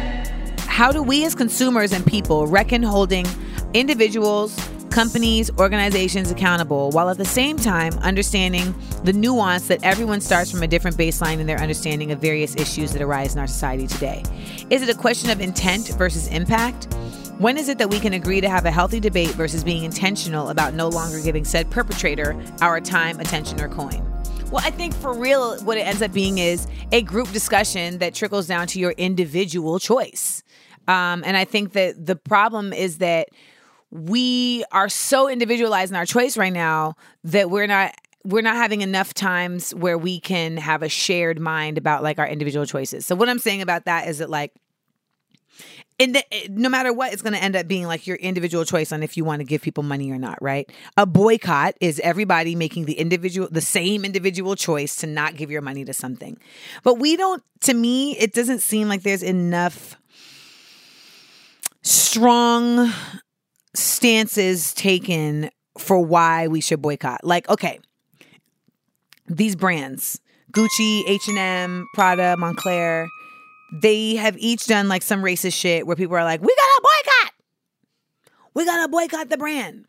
How 0.60 0.90
do 0.92 1.02
we 1.02 1.24
as 1.24 1.34
consumers 1.34 1.92
and 1.92 2.04
people 2.06 2.46
reckon 2.46 2.82
holding 2.82 3.26
individuals, 3.74 4.58
companies, 4.88 5.50
organizations 5.58 6.30
accountable 6.30 6.90
while 6.90 7.10
at 7.10 7.18
the 7.18 7.24
same 7.24 7.56
time 7.56 7.92
understanding 7.98 8.74
the 9.04 9.12
nuance 9.12 9.68
that 9.68 9.84
everyone 9.84 10.20
starts 10.20 10.50
from 10.50 10.62
a 10.62 10.66
different 10.66 10.96
baseline 10.96 11.38
in 11.38 11.46
their 11.46 11.58
understanding 11.58 12.12
of 12.12 12.18
various 12.18 12.56
issues 12.56 12.92
that 12.92 13.02
arise 13.02 13.34
in 13.34 13.40
our 13.40 13.46
society 13.46 13.86
today? 13.86 14.22
Is 14.70 14.82
it 14.82 14.88
a 14.88 14.98
question 14.98 15.30
of 15.30 15.40
intent 15.40 15.88
versus 15.98 16.26
impact? 16.28 16.92
When 17.38 17.56
is 17.56 17.68
it 17.68 17.78
that 17.78 17.90
we 17.90 18.00
can 18.00 18.14
agree 18.14 18.40
to 18.40 18.48
have 18.48 18.64
a 18.64 18.70
healthy 18.70 19.00
debate 19.00 19.30
versus 19.30 19.62
being 19.62 19.84
intentional 19.84 20.48
about 20.48 20.74
no 20.74 20.88
longer 20.88 21.20
giving 21.20 21.44
said 21.44 21.70
perpetrator 21.70 22.42
our 22.62 22.80
time, 22.80 23.20
attention, 23.20 23.60
or 23.60 23.68
coin? 23.68 24.09
Well, 24.50 24.64
I 24.66 24.72
think 24.72 24.94
for 24.94 25.12
real, 25.12 25.60
what 25.60 25.78
it 25.78 25.82
ends 25.82 26.02
up 26.02 26.12
being 26.12 26.38
is 26.38 26.66
a 26.90 27.02
group 27.02 27.30
discussion 27.30 27.98
that 27.98 28.14
trickles 28.14 28.48
down 28.48 28.66
to 28.68 28.80
your 28.80 28.90
individual 28.92 29.78
choice. 29.78 30.42
Um, 30.88 31.22
and 31.24 31.36
I 31.36 31.44
think 31.44 31.72
that 31.74 32.04
the 32.04 32.16
problem 32.16 32.72
is 32.72 32.98
that 32.98 33.28
we 33.92 34.64
are 34.72 34.88
so 34.88 35.28
individualized 35.28 35.92
in 35.92 35.96
our 35.96 36.04
choice 36.04 36.36
right 36.36 36.52
now 36.52 36.96
that 37.22 37.48
we're 37.48 37.68
not 37.68 37.94
we're 38.24 38.42
not 38.42 38.56
having 38.56 38.82
enough 38.82 39.14
times 39.14 39.72
where 39.72 39.96
we 39.96 40.18
can 40.18 40.56
have 40.56 40.82
a 40.82 40.88
shared 40.88 41.38
mind 41.38 41.78
about 41.78 42.02
like 42.02 42.18
our 42.18 42.26
individual 42.26 42.66
choices. 42.66 43.06
So 43.06 43.14
what 43.14 43.28
I'm 43.28 43.38
saying 43.38 43.62
about 43.62 43.84
that 43.84 44.08
is 44.08 44.18
that 44.18 44.28
like 44.28 44.52
in 46.00 46.12
the, 46.12 46.34
eh, 46.34 46.48
no 46.50 46.70
matter 46.70 46.94
what, 46.94 47.12
it's 47.12 47.20
going 47.20 47.34
to 47.34 47.42
end 47.42 47.54
up 47.54 47.68
being 47.68 47.86
like 47.86 48.06
your 48.06 48.16
individual 48.16 48.64
choice 48.64 48.90
on 48.90 49.02
if 49.02 49.18
you 49.18 49.24
want 49.24 49.40
to 49.40 49.44
give 49.44 49.60
people 49.60 49.82
money 49.82 50.10
or 50.10 50.18
not, 50.18 50.40
right? 50.40 50.68
A 50.96 51.04
boycott 51.04 51.74
is 51.78 52.00
everybody 52.00 52.54
making 52.54 52.86
the 52.86 52.94
individual, 52.94 53.48
the 53.50 53.60
same 53.60 54.06
individual 54.06 54.56
choice 54.56 54.96
to 54.96 55.06
not 55.06 55.36
give 55.36 55.50
your 55.50 55.60
money 55.60 55.84
to 55.84 55.92
something. 55.92 56.38
But 56.82 56.94
we 56.94 57.16
don't, 57.18 57.42
to 57.60 57.74
me, 57.74 58.16
it 58.16 58.32
doesn't 58.32 58.60
seem 58.60 58.88
like 58.88 59.02
there's 59.02 59.22
enough 59.22 59.96
strong 61.82 62.90
stances 63.74 64.72
taken 64.72 65.50
for 65.78 66.00
why 66.00 66.48
we 66.48 66.62
should 66.62 66.80
boycott. 66.80 67.24
Like, 67.24 67.46
okay, 67.50 67.78
these 69.26 69.54
brands, 69.54 70.18
Gucci, 70.50 71.02
H&M, 71.06 71.86
Prada, 71.92 72.36
Moncler, 72.38 73.06
they 73.72 74.16
have 74.16 74.36
each 74.38 74.66
done 74.66 74.88
like 74.88 75.02
some 75.02 75.22
racist 75.22 75.54
shit 75.54 75.86
where 75.86 75.96
people 75.96 76.16
are 76.16 76.24
like, 76.24 76.40
"We 76.40 76.48
got 76.48 76.54
to 76.54 76.82
boycott. 76.82 77.32
We 78.54 78.64
got 78.64 78.82
to 78.82 78.88
boycott 78.88 79.28
the 79.28 79.38
brand." 79.38 79.86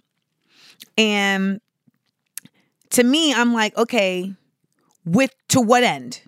And 0.98 1.62
to 2.92 3.04
me, 3.04 3.34
I'm 3.34 3.54
like, 3.54 3.76
"Okay, 3.78 4.34
with 5.06 5.34
to 5.50 5.62
what 5.62 5.84
end? 5.84 6.22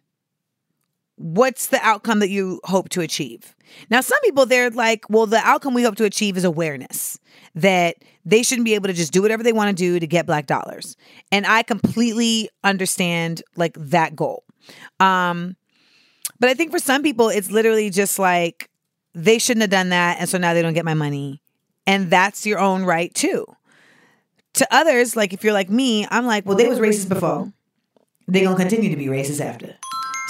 What's 1.16 1.68
the 1.68 1.80
outcome 1.86 2.20
that 2.20 2.30
you 2.30 2.60
hope 2.64 2.90
to 2.90 3.02
achieve?" 3.02 3.56
Now, 3.90 4.02
some 4.02 4.20
people 4.22 4.46
they're 4.46 4.70
like, 4.70 5.06
"Well, 5.10 5.26
the 5.26 5.38
outcome 5.38 5.74
we 5.74 5.84
hope 5.84 5.96
to 5.96 6.06
achieve 6.06 6.38
is 6.38 6.44
awareness." 6.44 7.20
that 7.56 7.98
they 8.26 8.44
shouldn't 8.44 8.66
be 8.66 8.74
able 8.74 8.88
to 8.88 8.94
just 8.94 9.12
do 9.14 9.22
whatever 9.22 9.44
they 9.44 9.54
want 9.54 9.70
to 9.70 9.76
do 9.76 10.00
to 10.00 10.08
get 10.08 10.26
black 10.26 10.48
dollars. 10.48 10.96
And 11.32 11.46
I 11.46 11.64
completely 11.64 12.50
understand 12.64 13.44
like 13.56 13.76
that 13.78 14.16
goal. 14.16 14.44
Um 15.00 15.56
but 16.44 16.50
I 16.50 16.56
think 16.56 16.72
for 16.72 16.80
some 16.80 17.04
people 17.04 17.30
it's 17.30 17.50
literally 17.50 17.90
just 17.90 18.20
like 18.20 18.70
they 19.14 19.38
shouldn't 19.38 19.62
have 19.62 19.70
done 19.70 19.88
that 19.90 20.18
and 20.20 20.28
so 20.28 20.38
now 20.38 20.54
they 20.54 20.62
don't 20.62 20.74
get 20.74 20.84
my 20.84 20.94
money. 20.94 21.42
And 21.88 22.10
that's 22.10 22.46
your 22.46 22.60
own 22.60 22.84
right 22.84 23.14
too. 23.14 23.46
To 24.56 24.68
others, 24.70 25.16
like 25.16 25.32
if 25.32 25.46
you're 25.46 25.54
like 25.54 25.70
me, 25.70 26.06
I'm 26.12 26.26
like, 26.26 26.46
well, 26.46 26.58
well 26.58 26.66
they, 26.66 26.70
was 26.70 26.80
racist 26.80 27.08
before. 27.08 27.50
They 28.28 28.44
gonna 28.44 28.58
continue 28.58 28.90
to 28.90 28.98
be 28.98 29.06
racist 29.06 29.40
after. 29.40 29.74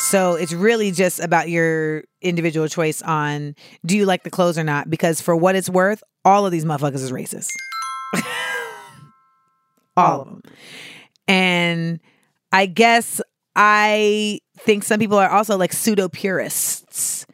So 0.09 0.35
it's 0.35 0.53
really 0.53 0.91
just 0.91 1.19
about 1.19 1.49
your 1.49 2.03
individual 2.21 2.67
choice 2.67 3.01
on 3.01 3.55
do 3.83 3.97
you 3.97 4.05
like 4.05 4.21
the 4.21 4.29
clothes 4.29 4.59
or 4.59 4.63
not? 4.63 4.91
Because 4.91 5.19
for 5.19 5.35
what 5.35 5.55
it's 5.55 5.67
worth, 5.67 6.03
all 6.23 6.45
of 6.45 6.51
these 6.51 6.63
motherfuckers 6.63 7.01
is 7.01 7.11
racist. 7.11 7.49
all 9.97 10.21
of 10.21 10.27
them. 10.27 10.41
And 11.27 11.99
I 12.51 12.67
guess 12.67 13.19
I 13.55 14.41
think 14.57 14.83
some 14.83 14.99
people 14.99 15.17
are 15.17 15.29
also 15.29 15.57
like 15.57 15.73
pseudo 15.73 16.09
purists 16.09 17.25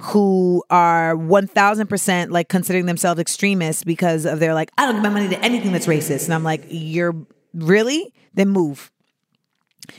who 0.00 0.62
are 0.68 1.14
1000% 1.16 2.30
like 2.30 2.48
considering 2.48 2.86
themselves 2.86 3.20
extremists 3.20 3.82
because 3.82 4.26
of 4.26 4.40
their 4.40 4.54
like, 4.54 4.70
I 4.76 4.84
don't 4.84 4.96
give 4.96 5.02
my 5.02 5.08
money 5.08 5.28
to 5.28 5.42
anything 5.42 5.72
that's 5.72 5.86
racist. 5.86 6.26
And 6.26 6.34
I'm 6.34 6.44
like, 6.44 6.64
you're 6.68 7.14
really? 7.54 8.12
Then 8.34 8.50
move. 8.50 8.90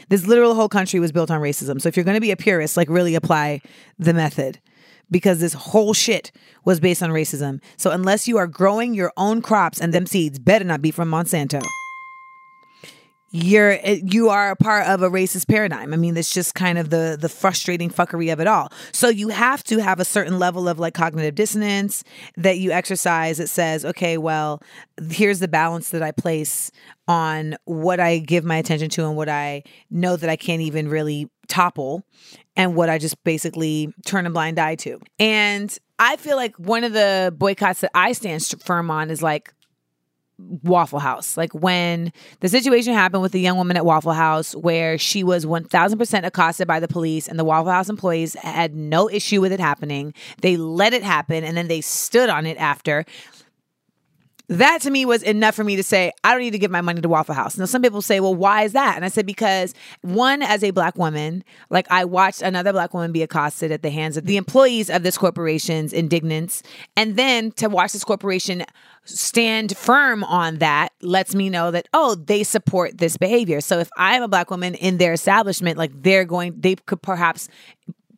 This 0.09 0.27
literal 0.27 0.53
whole 0.53 0.69
country 0.69 0.99
was 0.99 1.11
built 1.11 1.31
on 1.31 1.41
racism. 1.41 1.81
So 1.81 1.89
if 1.89 1.97
you're 1.97 2.03
going 2.03 2.15
to 2.17 2.21
be 2.21 2.31
a 2.31 2.37
purist, 2.37 2.77
like 2.77 2.89
really 2.89 3.15
apply 3.15 3.61
the 3.97 4.13
method 4.13 4.59
because 5.09 5.39
this 5.39 5.53
whole 5.53 5.93
shit 5.93 6.31
was 6.65 6.79
based 6.79 7.01
on 7.01 7.09
racism. 7.09 7.61
So 7.77 7.91
unless 7.91 8.27
you 8.27 8.37
are 8.37 8.47
growing 8.47 8.93
your 8.93 9.13
own 9.17 9.41
crops 9.41 9.79
and 9.79 9.93
them 9.93 10.05
seeds 10.05 10.37
better 10.37 10.65
not 10.65 10.81
be 10.81 10.91
from 10.91 11.09
Monsanto 11.09 11.63
you're 13.31 13.77
eh, 13.81 13.99
you 14.03 14.29
are 14.29 14.51
a 14.51 14.55
part 14.55 14.87
of 14.87 15.01
a 15.01 15.09
racist 15.09 15.47
paradigm. 15.47 15.93
I 15.93 15.97
mean, 15.97 16.15
it's 16.15 16.31
just 16.31 16.55
kind 16.55 16.77
of 16.77 16.89
the 16.89 17.17
the 17.19 17.29
frustrating 17.29 17.89
fuckery 17.89 18.31
of 18.31 18.39
it 18.39 18.47
all. 18.47 18.71
So 18.91 19.09
you 19.09 19.29
have 19.29 19.63
to 19.65 19.79
have 19.79 19.99
a 19.99 20.05
certain 20.05 20.39
level 20.39 20.67
of 20.67 20.79
like 20.79 20.93
cognitive 20.93 21.35
dissonance 21.35 22.03
that 22.37 22.57
you 22.57 22.71
exercise 22.71 23.37
that 23.37 23.49
says, 23.49 23.83
okay, 23.85 24.17
well, 24.17 24.61
here's 25.09 25.39
the 25.39 25.47
balance 25.47 25.89
that 25.89 26.01
I 26.01 26.11
place 26.11 26.71
on 27.07 27.55
what 27.65 27.99
I 27.99 28.19
give 28.19 28.43
my 28.43 28.57
attention 28.57 28.89
to 28.91 29.05
and 29.05 29.15
what 29.15 29.29
I 29.29 29.63
know 29.89 30.15
that 30.15 30.29
I 30.29 30.35
can't 30.35 30.61
even 30.61 30.89
really 30.89 31.29
topple 31.47 32.03
and 32.55 32.75
what 32.75 32.89
I 32.89 32.97
just 32.97 33.23
basically 33.23 33.93
turn 34.05 34.25
a 34.25 34.29
blind 34.29 34.59
eye 34.59 34.75
to. 34.75 34.99
And 35.19 35.77
I 35.99 36.17
feel 36.17 36.35
like 36.35 36.55
one 36.57 36.83
of 36.83 36.93
the 36.93 37.33
boycotts 37.35 37.81
that 37.81 37.91
I 37.93 38.11
stand 38.11 38.43
firm 38.63 38.91
on 38.91 39.09
is 39.09 39.21
like 39.21 39.53
Waffle 40.37 40.99
House. 40.99 41.35
Like 41.35 41.53
when 41.53 42.13
the 42.41 42.49
situation 42.49 42.93
happened 42.93 43.21
with 43.21 43.31
the 43.31 43.39
young 43.39 43.57
woman 43.57 43.77
at 43.77 43.85
Waffle 43.85 44.13
House, 44.13 44.55
where 44.55 44.97
she 44.97 45.23
was 45.23 45.45
1000% 45.45 46.25
accosted 46.25 46.67
by 46.67 46.79
the 46.79 46.87
police, 46.87 47.27
and 47.27 47.39
the 47.39 47.43
Waffle 47.43 47.71
House 47.71 47.89
employees 47.89 48.35
had 48.35 48.75
no 48.75 49.09
issue 49.09 49.41
with 49.41 49.51
it 49.51 49.59
happening. 49.59 50.13
They 50.41 50.57
let 50.57 50.93
it 50.93 51.03
happen 51.03 51.43
and 51.43 51.57
then 51.57 51.67
they 51.67 51.81
stood 51.81 52.29
on 52.29 52.45
it 52.45 52.57
after. 52.57 53.05
That 54.49 54.81
to 54.83 54.91
me 54.91 55.05
was 55.05 55.23
enough 55.23 55.55
for 55.55 55.65
me 55.65 55.75
to 55.75 55.83
say, 55.83 56.13
I 56.23 56.31
don't 56.31 56.39
need 56.39 56.51
to 56.51 56.59
give 56.59 56.71
my 56.71 56.79
money 56.79 57.01
to 57.01 57.09
Waffle 57.09 57.35
House. 57.35 57.57
Now, 57.57 57.65
some 57.65 57.81
people 57.81 58.01
say, 58.01 58.21
well, 58.21 58.33
why 58.33 58.63
is 58.63 58.71
that? 58.71 58.95
And 58.95 59.03
I 59.03 59.09
said, 59.09 59.25
because 59.25 59.73
one, 60.03 60.41
as 60.41 60.63
a 60.63 60.71
black 60.71 60.97
woman, 60.97 61.43
like 61.69 61.85
I 61.89 62.05
watched 62.05 62.41
another 62.41 62.71
black 62.71 62.93
woman 62.93 63.11
be 63.11 63.23
accosted 63.23 63.73
at 63.73 63.81
the 63.81 63.89
hands 63.89 64.15
of 64.15 64.25
the 64.25 64.37
employees 64.37 64.89
of 64.89 65.03
this 65.03 65.17
corporation's 65.17 65.91
indignance. 65.91 66.63
And 66.95 67.17
then 67.17 67.51
to 67.53 67.67
watch 67.67 67.91
this 67.91 68.05
corporation 68.05 68.63
stand 69.07 69.75
firm 69.77 70.23
on 70.23 70.57
that 70.59 70.89
lets 71.01 71.33
me 71.33 71.49
know 71.49 71.71
that, 71.71 71.87
oh, 71.93 72.15
they 72.15 72.43
support 72.43 72.97
this 72.97 73.17
behavior. 73.17 73.61
So 73.61 73.79
if 73.79 73.89
I'm 73.97 74.23
a 74.23 74.27
black 74.27 74.51
woman 74.51 74.75
in 74.75 74.97
their 74.97 75.13
establishment, 75.13 75.77
like 75.77 75.91
they're 76.01 76.25
going, 76.25 76.59
they 76.59 76.75
could 76.75 77.01
perhaps 77.01 77.47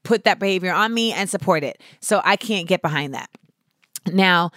put 0.03 0.23
that 0.23 0.39
behavior 0.39 0.73
on 0.73 0.93
me 0.93 1.13
and 1.13 1.29
support 1.29 1.63
it. 1.63 1.81
So 1.99 2.21
I 2.23 2.35
can't 2.35 2.67
get 2.67 2.81
behind 2.81 3.13
that. 3.13 3.29
Now, 4.07 4.51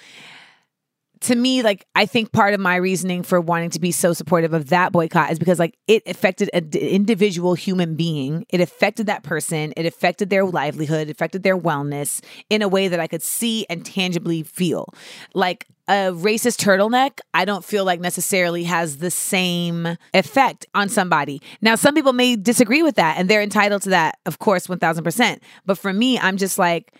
to 1.23 1.37
me, 1.37 1.63
like 1.63 1.87
I 1.95 2.07
think 2.07 2.33
part 2.33 2.53
of 2.53 2.61
my 2.61 2.77
reasoning 2.77 3.23
for 3.23 3.41
wanting 3.41 3.71
to 3.71 3.81
be 3.81 3.93
so 3.93 4.13
supportive 4.13 4.53
of 4.53 4.71
that 4.71 4.93
boycott 4.93 5.31
is 5.31 5.39
because 5.39 5.59
like 5.59 5.77
it 5.87 6.03
affected 6.07 6.51
an 6.53 6.71
individual 6.73 7.55
human 7.55 7.95
being. 7.95 8.45
It 8.51 8.61
affected 8.61 9.07
that 9.07 9.23
person. 9.23 9.73
It 9.77 9.87
affected 9.87 10.31
their 10.31 10.45
livelihood. 10.45 11.09
It 11.09 11.13
affected 11.13 11.43
their 11.45 11.57
wellness 11.57 12.23
in 12.51 12.61
a 12.63 12.69
way 12.69 12.89
that 12.89 12.99
I 12.99 13.07
could 13.07 13.23
see 13.23 13.67
and 13.71 13.87
tangibly 13.87 14.43
feel. 14.43 14.93
Like 15.33 15.67
a 15.93 16.13
racist 16.13 16.59
turtleneck, 16.65 17.21
I 17.35 17.45
don't 17.45 17.65
feel 17.65 17.85
like 17.85 18.01
necessarily 18.01 18.65
has 18.65 18.99
the 18.99 19.11
same 19.11 19.97
effect 20.15 20.67
on 20.75 20.89
somebody. 20.89 21.43
Now, 21.61 21.75
some 21.75 21.95
people 21.95 22.13
may 22.13 22.37
disagree 22.37 22.83
with 22.83 22.97
that, 22.97 23.19
and 23.19 23.29
they're 23.29 23.43
entitled 23.43 23.83
to 23.83 23.91
that, 23.91 24.19
of 24.25 24.39
course, 24.39 24.69
one 24.69 24.79
thousand 24.79 25.05
percent. 25.05 25.43
But 25.67 25.79
for 25.79 25.93
me, 25.93 26.19
I'm 26.19 26.37
just 26.37 26.59
like 26.59 26.95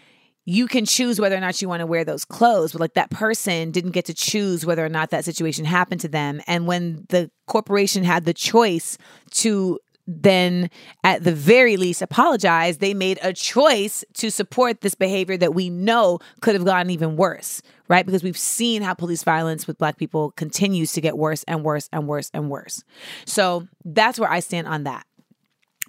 you 0.45 0.67
can 0.67 0.85
choose 0.85 1.21
whether 1.21 1.37
or 1.37 1.41
not 1.41 1.63
you 1.63 1.69
want 1.69 1.81
to 1.81 1.87
wear 1.87 2.05
those 2.05 2.25
clothes 2.25 2.73
but 2.73 2.81
like 2.81 2.95
that 2.95 3.11
person 3.11 3.71
didn't 3.71 3.93
get 3.93 4.05
to 4.07 4.13
choose 4.13 4.67
whether 4.67 4.85
or 4.85 4.89
not 4.89 5.11
that 5.11 5.25
situation 5.25 5.65
happened 5.65 6.01
to 6.01 6.09
them 6.09 6.41
and 6.49 6.67
when 6.67 7.07
the 7.11 7.31
corporation 7.47 8.03
had 8.03 8.25
the 8.25 8.35
choice 8.35 8.99
to 9.31 9.79
then 10.07 10.69
at 11.05 11.23
the 11.23 11.33
very 11.33 11.77
least 11.77 12.03
apologize. 12.03 12.79
They 12.79 12.95
made 12.95 13.19
a 13.23 13.33
choice 13.33 14.05
to 14.15 14.31
support 14.31 14.81
this 14.81 14.95
behavior 14.95 15.37
that 15.37 15.55
we 15.55 15.71
know 15.71 16.19
could 16.41 16.55
have 16.55 16.65
gotten 16.65 16.91
even 16.91 17.17
worse 17.17 17.63
right? 17.93 18.07
Because 18.07 18.23
we've 18.23 18.39
seen 18.39 18.81
how 18.81 18.95
police 18.95 19.23
violence 19.23 19.67
with 19.67 19.77
black 19.77 19.99
people 19.99 20.31
continues 20.31 20.95
to 20.95 21.03
get 21.03 21.19
worse 21.19 21.45
and 21.45 21.63
worse 21.63 21.91
and 21.93 22.09
worse 22.09 22.31
and 22.33 22.49
worse. 22.49 22.83
So 23.27 23.69
that's 23.85 24.19
where 24.19 24.31
i 24.31 24.41
stand 24.41 24.67
on 24.67 24.85
that. 24.85 25.07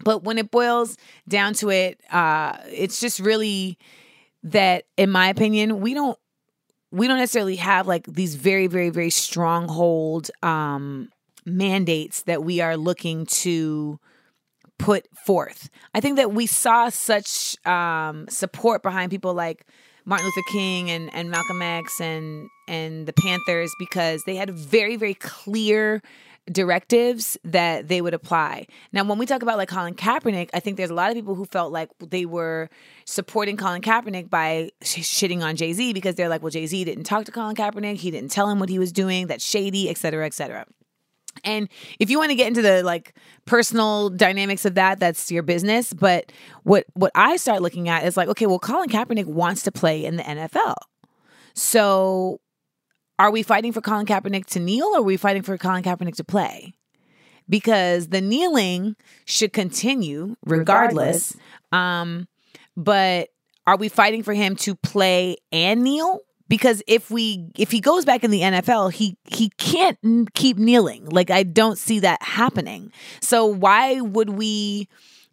But 0.03 0.21
when 0.21 0.37
it 0.37 0.51
boils 0.51 0.97
down 1.29 1.53
to 1.55 1.69
it 1.69 2.01
uh 2.11 2.57
it's 2.67 2.99
just 2.99 3.21
really 3.21 3.77
that 4.43 4.83
in 4.97 5.09
my 5.09 5.29
opinion 5.29 5.79
we 5.79 5.93
don't 5.93 6.19
we 6.91 7.07
don't 7.07 7.19
necessarily 7.19 7.55
have 7.55 7.87
like 7.87 8.05
these 8.05 8.35
very 8.35 8.67
very 8.67 8.89
very 8.89 9.09
stronghold 9.09 10.29
um 10.41 11.09
mandates 11.45 12.23
that 12.23 12.43
we 12.43 12.61
are 12.61 12.77
looking 12.77 13.25
to 13.25 13.99
put 14.79 15.07
forth 15.25 15.69
i 15.93 15.99
think 15.99 16.17
that 16.17 16.33
we 16.33 16.45
saw 16.45 16.89
such 16.89 17.55
um 17.65 18.27
support 18.27 18.81
behind 18.81 19.11
people 19.11 19.33
like 19.33 19.65
martin 20.05 20.25
luther 20.25 20.47
king 20.51 20.89
and 20.89 21.13
and 21.13 21.29
malcolm 21.29 21.61
x 21.61 22.01
and 22.01 22.47
and 22.67 23.05
the 23.07 23.13
panthers 23.13 23.73
because 23.77 24.23
they 24.25 24.35
had 24.35 24.49
very 24.49 24.95
very 24.95 25.13
clear 25.13 26.01
directives 26.51 27.37
that 27.43 27.87
they 27.87 28.01
would 28.01 28.13
apply. 28.13 28.67
Now, 28.91 29.03
when 29.03 29.17
we 29.17 29.25
talk 29.25 29.41
about 29.41 29.57
like 29.57 29.69
Colin 29.69 29.93
Kaepernick, 29.93 30.49
I 30.53 30.59
think 30.59 30.77
there's 30.77 30.89
a 30.89 30.93
lot 30.93 31.09
of 31.09 31.15
people 31.15 31.35
who 31.35 31.45
felt 31.45 31.71
like 31.71 31.89
they 31.99 32.25
were 32.25 32.69
supporting 33.05 33.55
Colin 33.55 33.81
Kaepernick 33.81 34.29
by 34.29 34.71
sh- 34.81 34.99
shitting 34.99 35.41
on 35.41 35.55
Jay 35.55 35.73
Z 35.73 35.93
because 35.93 36.15
they're 36.15 36.29
like, 36.29 36.41
well, 36.41 36.49
Jay 36.49 36.65
Z 36.65 36.83
didn't 36.83 37.05
talk 37.05 37.25
to 37.25 37.31
Colin 37.31 37.55
Kaepernick, 37.55 37.97
he 37.97 38.11
didn't 38.11 38.31
tell 38.31 38.49
him 38.49 38.59
what 38.59 38.69
he 38.69 38.77
was 38.77 38.91
doing, 38.91 39.27
that's 39.27 39.45
shady, 39.45 39.89
et 39.89 39.97
cetera, 39.97 40.25
et 40.25 40.33
cetera. 40.33 40.65
And 41.43 41.69
if 41.99 42.09
you 42.09 42.17
want 42.17 42.31
to 42.31 42.35
get 42.35 42.47
into 42.47 42.61
the 42.61 42.83
like 42.83 43.15
personal 43.45 44.09
dynamics 44.09 44.65
of 44.65 44.75
that, 44.75 44.99
that's 44.99 45.31
your 45.31 45.43
business. 45.43 45.93
But 45.93 46.31
what 46.63 46.85
what 46.93 47.11
I 47.15 47.37
start 47.37 47.61
looking 47.61 47.89
at 47.89 48.05
is 48.05 48.17
like, 48.17 48.29
okay, 48.29 48.45
well, 48.45 48.59
Colin 48.59 48.89
Kaepernick 48.89 49.25
wants 49.25 49.63
to 49.63 49.71
play 49.71 50.05
in 50.05 50.15
the 50.15 50.23
NFL. 50.23 50.75
So 51.53 52.39
are 53.19 53.31
we 53.31 53.43
fighting 53.43 53.71
for 53.71 53.81
Colin 53.81 54.05
Kaepernick 54.05 54.45
to 54.47 54.59
kneel 54.59 54.87
or 54.87 54.99
are 54.99 55.03
we 55.03 55.17
fighting 55.17 55.43
for 55.43 55.57
Colin 55.57 55.83
Kaepernick 55.83 56.15
to 56.15 56.23
play? 56.23 56.73
Because 57.49 58.07
the 58.07 58.21
kneeling 58.21 58.95
should 59.25 59.53
continue 59.53 60.35
regardless. 60.45 61.35
regardless. 61.35 61.37
Um, 61.71 62.27
but 62.75 63.29
are 63.67 63.77
we 63.77 63.89
fighting 63.89 64.23
for 64.23 64.33
him 64.33 64.55
to 64.57 64.75
play 64.75 65.37
and 65.51 65.83
kneel? 65.83 66.19
Because 66.49 66.83
if 66.87 67.09
we 67.09 67.47
if 67.57 67.71
he 67.71 67.79
goes 67.79 68.05
back 68.05 68.23
in 68.23 68.31
the 68.31 68.41
NFL, 68.41 68.91
he 68.91 69.17
he 69.25 69.49
can't 69.57 69.97
keep 70.33 70.57
kneeling. 70.57 71.05
Like 71.05 71.31
I 71.31 71.43
don't 71.43 71.77
see 71.77 71.99
that 71.99 72.21
happening. 72.21 72.91
So 73.21 73.45
why 73.45 74.01
would 74.01 74.29
we 74.29 74.87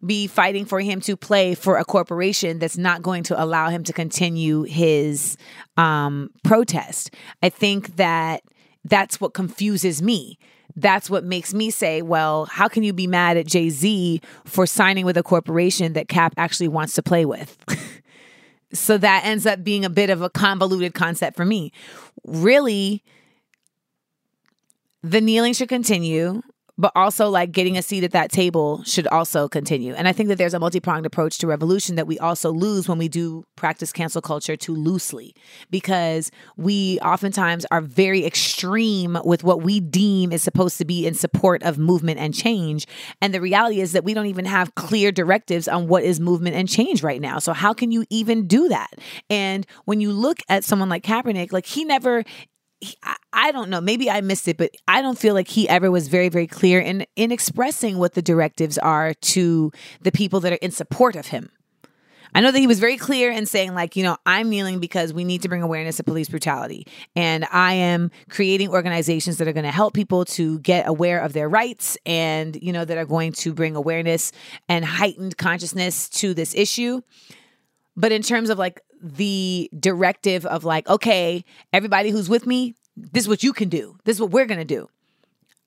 be 0.05 0.27
fighting 0.27 0.65
for 0.65 0.79
him 0.79 0.99
to 1.01 1.15
play 1.15 1.53
for 1.53 1.77
a 1.77 1.85
corporation 1.85 2.59
that's 2.59 2.77
not 2.77 3.01
going 3.01 3.23
to 3.23 3.41
allow 3.41 3.69
him 3.69 3.83
to 3.83 3.93
continue 3.93 4.63
his 4.63 5.37
um, 5.77 6.29
protest. 6.43 7.13
I 7.43 7.49
think 7.49 7.97
that 7.97 8.41
that's 8.83 9.21
what 9.21 9.33
confuses 9.33 10.01
me. 10.01 10.39
That's 10.75 11.09
what 11.09 11.23
makes 11.23 11.53
me 11.53 11.69
say, 11.69 12.01
well, 12.01 12.45
how 12.45 12.67
can 12.67 12.83
you 12.83 12.93
be 12.93 13.05
mad 13.05 13.37
at 13.37 13.45
Jay 13.45 13.69
Z 13.69 14.21
for 14.45 14.65
signing 14.65 15.05
with 15.05 15.17
a 15.17 15.23
corporation 15.23 15.93
that 15.93 16.07
Cap 16.07 16.33
actually 16.37 16.69
wants 16.69 16.93
to 16.93 17.03
play 17.03 17.25
with? 17.25 17.57
so 18.73 18.97
that 18.97 19.25
ends 19.25 19.45
up 19.45 19.63
being 19.63 19.85
a 19.85 19.89
bit 19.89 20.09
of 20.09 20.21
a 20.21 20.29
convoluted 20.29 20.93
concept 20.93 21.35
for 21.35 21.45
me. 21.45 21.71
Really, 22.23 23.03
the 25.03 25.21
kneeling 25.21 25.53
should 25.53 25.69
continue 25.69 26.41
but 26.81 26.91
also 26.95 27.29
like 27.29 27.51
getting 27.51 27.77
a 27.77 27.81
seat 27.83 28.03
at 28.03 28.11
that 28.11 28.31
table 28.31 28.83
should 28.85 29.05
also 29.07 29.47
continue. 29.47 29.93
And 29.93 30.07
I 30.07 30.13
think 30.13 30.29
that 30.29 30.39
there's 30.39 30.55
a 30.55 30.59
multi 30.59 30.79
pronged 30.79 31.05
approach 31.05 31.37
to 31.37 31.47
revolution 31.47 31.95
that 31.95 32.07
we 32.07 32.17
also 32.17 32.51
lose 32.51 32.89
when 32.89 32.97
we 32.97 33.07
do 33.07 33.43
practice 33.55 33.93
cancel 33.93 34.19
culture 34.19 34.57
too 34.57 34.73
loosely 34.73 35.35
because 35.69 36.31
we 36.57 36.99
oftentimes 37.01 37.67
are 37.69 37.81
very 37.81 38.25
extreme 38.25 39.19
with 39.23 39.43
what 39.43 39.61
we 39.61 39.79
deem 39.79 40.31
is 40.31 40.41
supposed 40.41 40.79
to 40.79 40.85
be 40.85 41.05
in 41.05 41.13
support 41.13 41.61
of 41.61 41.77
movement 41.77 42.19
and 42.19 42.33
change. 42.33 42.87
And 43.21 43.31
the 43.31 43.41
reality 43.41 43.79
is 43.79 43.91
that 43.91 44.03
we 44.03 44.15
don't 44.15 44.25
even 44.25 44.45
have 44.45 44.73
clear 44.73 45.11
directives 45.11 45.67
on 45.67 45.87
what 45.87 46.03
is 46.03 46.19
movement 46.19 46.55
and 46.55 46.67
change 46.67 47.03
right 47.03 47.21
now. 47.21 47.37
So, 47.37 47.53
how 47.53 47.73
can 47.73 47.91
you 47.91 48.05
even 48.09 48.47
do 48.47 48.67
that? 48.69 48.89
And 49.29 49.67
when 49.85 50.01
you 50.01 50.11
look 50.11 50.39
at 50.49 50.63
someone 50.63 50.89
like 50.89 51.03
Kaepernick, 51.03 51.51
like 51.51 51.67
he 51.67 51.85
never 51.85 52.23
he, 52.81 52.95
I 53.31 53.51
don't 53.51 53.69
know, 53.69 53.79
maybe 53.79 54.09
I 54.09 54.21
missed 54.21 54.47
it, 54.47 54.57
but 54.57 54.71
I 54.87 55.01
don't 55.01 55.17
feel 55.17 55.33
like 55.33 55.47
he 55.47 55.69
ever 55.69 55.89
was 55.89 56.07
very, 56.07 56.29
very 56.29 56.47
clear 56.47 56.79
in 56.79 57.05
in 57.15 57.31
expressing 57.31 57.97
what 57.97 58.13
the 58.13 58.21
directives 58.21 58.77
are 58.79 59.13
to 59.13 59.71
the 60.01 60.11
people 60.11 60.39
that 60.41 60.51
are 60.51 60.57
in 60.61 60.71
support 60.71 61.15
of 61.15 61.27
him. 61.27 61.49
I 62.33 62.39
know 62.39 62.51
that 62.51 62.59
he 62.59 62.67
was 62.67 62.79
very 62.79 62.95
clear 62.97 63.29
in 63.29 63.45
saying, 63.45 63.73
like, 63.73 63.95
you 63.97 64.03
know, 64.03 64.15
I'm 64.25 64.49
kneeling 64.49 64.79
because 64.79 65.13
we 65.13 65.25
need 65.25 65.41
to 65.41 65.49
bring 65.49 65.61
awareness 65.61 65.99
of 65.99 66.05
police 66.05 66.29
brutality. 66.29 66.87
And 67.13 67.45
I 67.51 67.73
am 67.73 68.09
creating 68.29 68.69
organizations 68.69 69.37
that 69.37 69.49
are 69.49 69.53
going 69.53 69.65
to 69.65 69.71
help 69.71 69.93
people 69.93 70.23
to 70.25 70.59
get 70.59 70.87
aware 70.87 71.19
of 71.19 71.33
their 71.33 71.49
rights 71.49 71.97
and, 72.05 72.57
you 72.61 72.71
know, 72.71 72.85
that 72.85 72.97
are 72.97 73.05
going 73.05 73.33
to 73.33 73.53
bring 73.53 73.75
awareness 73.75 74.31
and 74.69 74.85
heightened 74.85 75.37
consciousness 75.37 76.07
to 76.09 76.33
this 76.33 76.55
issue. 76.55 77.01
But 77.97 78.13
in 78.13 78.21
terms 78.21 78.49
of 78.49 78.57
like 78.57 78.79
the 79.01 79.69
directive 79.77 80.45
of 80.45 80.63
like, 80.63 80.87
okay, 80.87 81.43
everybody 81.73 82.09
who's 82.09 82.29
with 82.29 82.45
me, 82.45 82.75
this 82.95 83.23
is 83.23 83.29
what 83.29 83.43
you 83.43 83.53
can 83.53 83.69
do. 83.69 83.97
This 84.05 84.17
is 84.17 84.21
what 84.21 84.31
we're 84.31 84.45
going 84.45 84.59
to 84.59 84.65
do. 84.65 84.89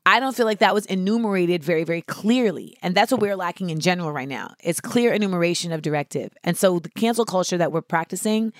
I 0.06 0.20
don't 0.20 0.36
feel 0.36 0.44
like 0.44 0.58
that 0.58 0.74
was 0.74 0.84
enumerated 0.86 1.64
very, 1.64 1.84
very 1.84 2.02
clearly. 2.02 2.76
And 2.82 2.94
that's 2.94 3.10
what 3.10 3.22
we're 3.22 3.36
lacking 3.36 3.70
in 3.70 3.80
general 3.80 4.12
right 4.12 4.28
now. 4.28 4.54
It's 4.62 4.80
clear 4.80 5.12
enumeration 5.12 5.72
of 5.72 5.80
directive. 5.80 6.32
And 6.44 6.56
so 6.58 6.78
the 6.78 6.90
cancel 6.90 7.24
culture 7.24 7.56
that 7.56 7.72
we're 7.72 7.80
practicing 7.80 8.52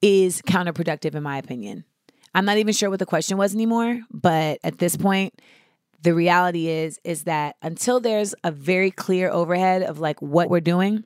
is 0.00 0.40
counterproductive, 0.42 1.14
in 1.16 1.22
my 1.24 1.36
opinion. 1.38 1.84
I'm 2.34 2.44
not 2.44 2.58
even 2.58 2.74
sure 2.74 2.90
what 2.90 3.00
the 3.00 3.06
question 3.06 3.36
was 3.38 3.54
anymore, 3.54 4.00
but 4.12 4.60
at 4.62 4.78
this 4.78 4.96
point, 4.96 5.40
the 6.00 6.14
reality 6.14 6.68
is 6.68 7.00
is 7.02 7.24
that 7.24 7.56
until 7.62 7.98
there's 7.98 8.32
a 8.44 8.52
very 8.52 8.92
clear 8.92 9.30
overhead 9.30 9.82
of 9.82 9.98
like 9.98 10.22
what 10.22 10.48
we're 10.48 10.60
doing, 10.60 11.04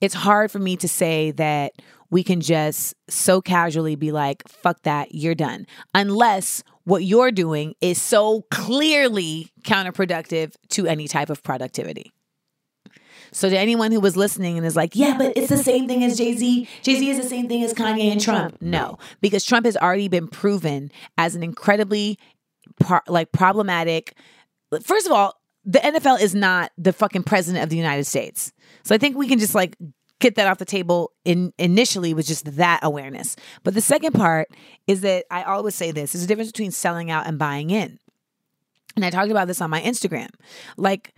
it's 0.00 0.14
hard 0.14 0.50
for 0.50 0.58
me 0.58 0.76
to 0.78 0.88
say 0.88 1.30
that 1.32 1.72
we 2.10 2.22
can 2.22 2.40
just 2.40 2.94
so 3.08 3.40
casually 3.40 3.96
be 3.96 4.12
like, 4.12 4.46
fuck 4.48 4.82
that, 4.82 5.14
you're 5.14 5.34
done. 5.34 5.66
Unless 5.94 6.62
what 6.84 7.04
you're 7.04 7.32
doing 7.32 7.74
is 7.80 8.00
so 8.00 8.42
clearly 8.50 9.50
counterproductive 9.64 10.54
to 10.68 10.86
any 10.86 11.08
type 11.08 11.30
of 11.30 11.42
productivity. 11.42 12.12
So 13.32 13.50
to 13.50 13.58
anyone 13.58 13.90
who 13.90 14.00
was 14.00 14.16
listening 14.16 14.56
and 14.56 14.66
is 14.66 14.76
like, 14.76 14.94
yeah, 14.94 15.18
but 15.18 15.36
it's 15.36 15.48
the 15.48 15.56
same 15.56 15.88
thing 15.88 16.04
as 16.04 16.16
Jay 16.16 16.36
Z. 16.36 16.68
Jay 16.82 16.94
Z 16.94 17.10
is 17.10 17.16
the 17.18 17.28
same 17.28 17.48
thing 17.48 17.62
as 17.64 17.74
Kanye 17.74 18.12
and 18.12 18.20
Trump. 18.20 18.56
No, 18.60 18.98
because 19.20 19.44
Trump 19.44 19.66
has 19.66 19.76
already 19.76 20.08
been 20.08 20.28
proven 20.28 20.90
as 21.18 21.34
an 21.34 21.42
incredibly 21.42 22.18
like 23.08 23.32
problematic. 23.32 24.16
First 24.82 25.06
of 25.06 25.12
all, 25.12 25.34
the 25.64 25.80
NFL 25.80 26.20
is 26.20 26.34
not 26.34 26.70
the 26.78 26.92
fucking 26.92 27.24
president 27.24 27.64
of 27.64 27.68
the 27.68 27.76
United 27.76 28.04
States. 28.04 28.52
So 28.82 28.94
I 28.94 28.98
think 28.98 29.16
we 29.16 29.28
can 29.28 29.38
just 29.38 29.54
like 29.54 29.76
get 30.20 30.36
that 30.36 30.46
off 30.46 30.58
the 30.58 30.64
table 30.64 31.12
in 31.24 31.52
initially 31.58 32.14
with 32.14 32.26
just 32.26 32.56
that 32.56 32.80
awareness. 32.82 33.36
But 33.62 33.74
the 33.74 33.80
second 33.80 34.12
part 34.12 34.48
is 34.86 35.02
that 35.02 35.24
I 35.30 35.42
always 35.44 35.74
say 35.74 35.90
this: 35.90 36.12
there's 36.12 36.24
a 36.24 36.26
difference 36.26 36.52
between 36.52 36.70
selling 36.70 37.10
out 37.10 37.26
and 37.26 37.38
buying 37.38 37.70
in. 37.70 37.98
And 38.94 39.04
I 39.04 39.10
talked 39.10 39.30
about 39.30 39.46
this 39.46 39.60
on 39.60 39.70
my 39.70 39.82
Instagram. 39.82 40.30
Like 40.76 41.14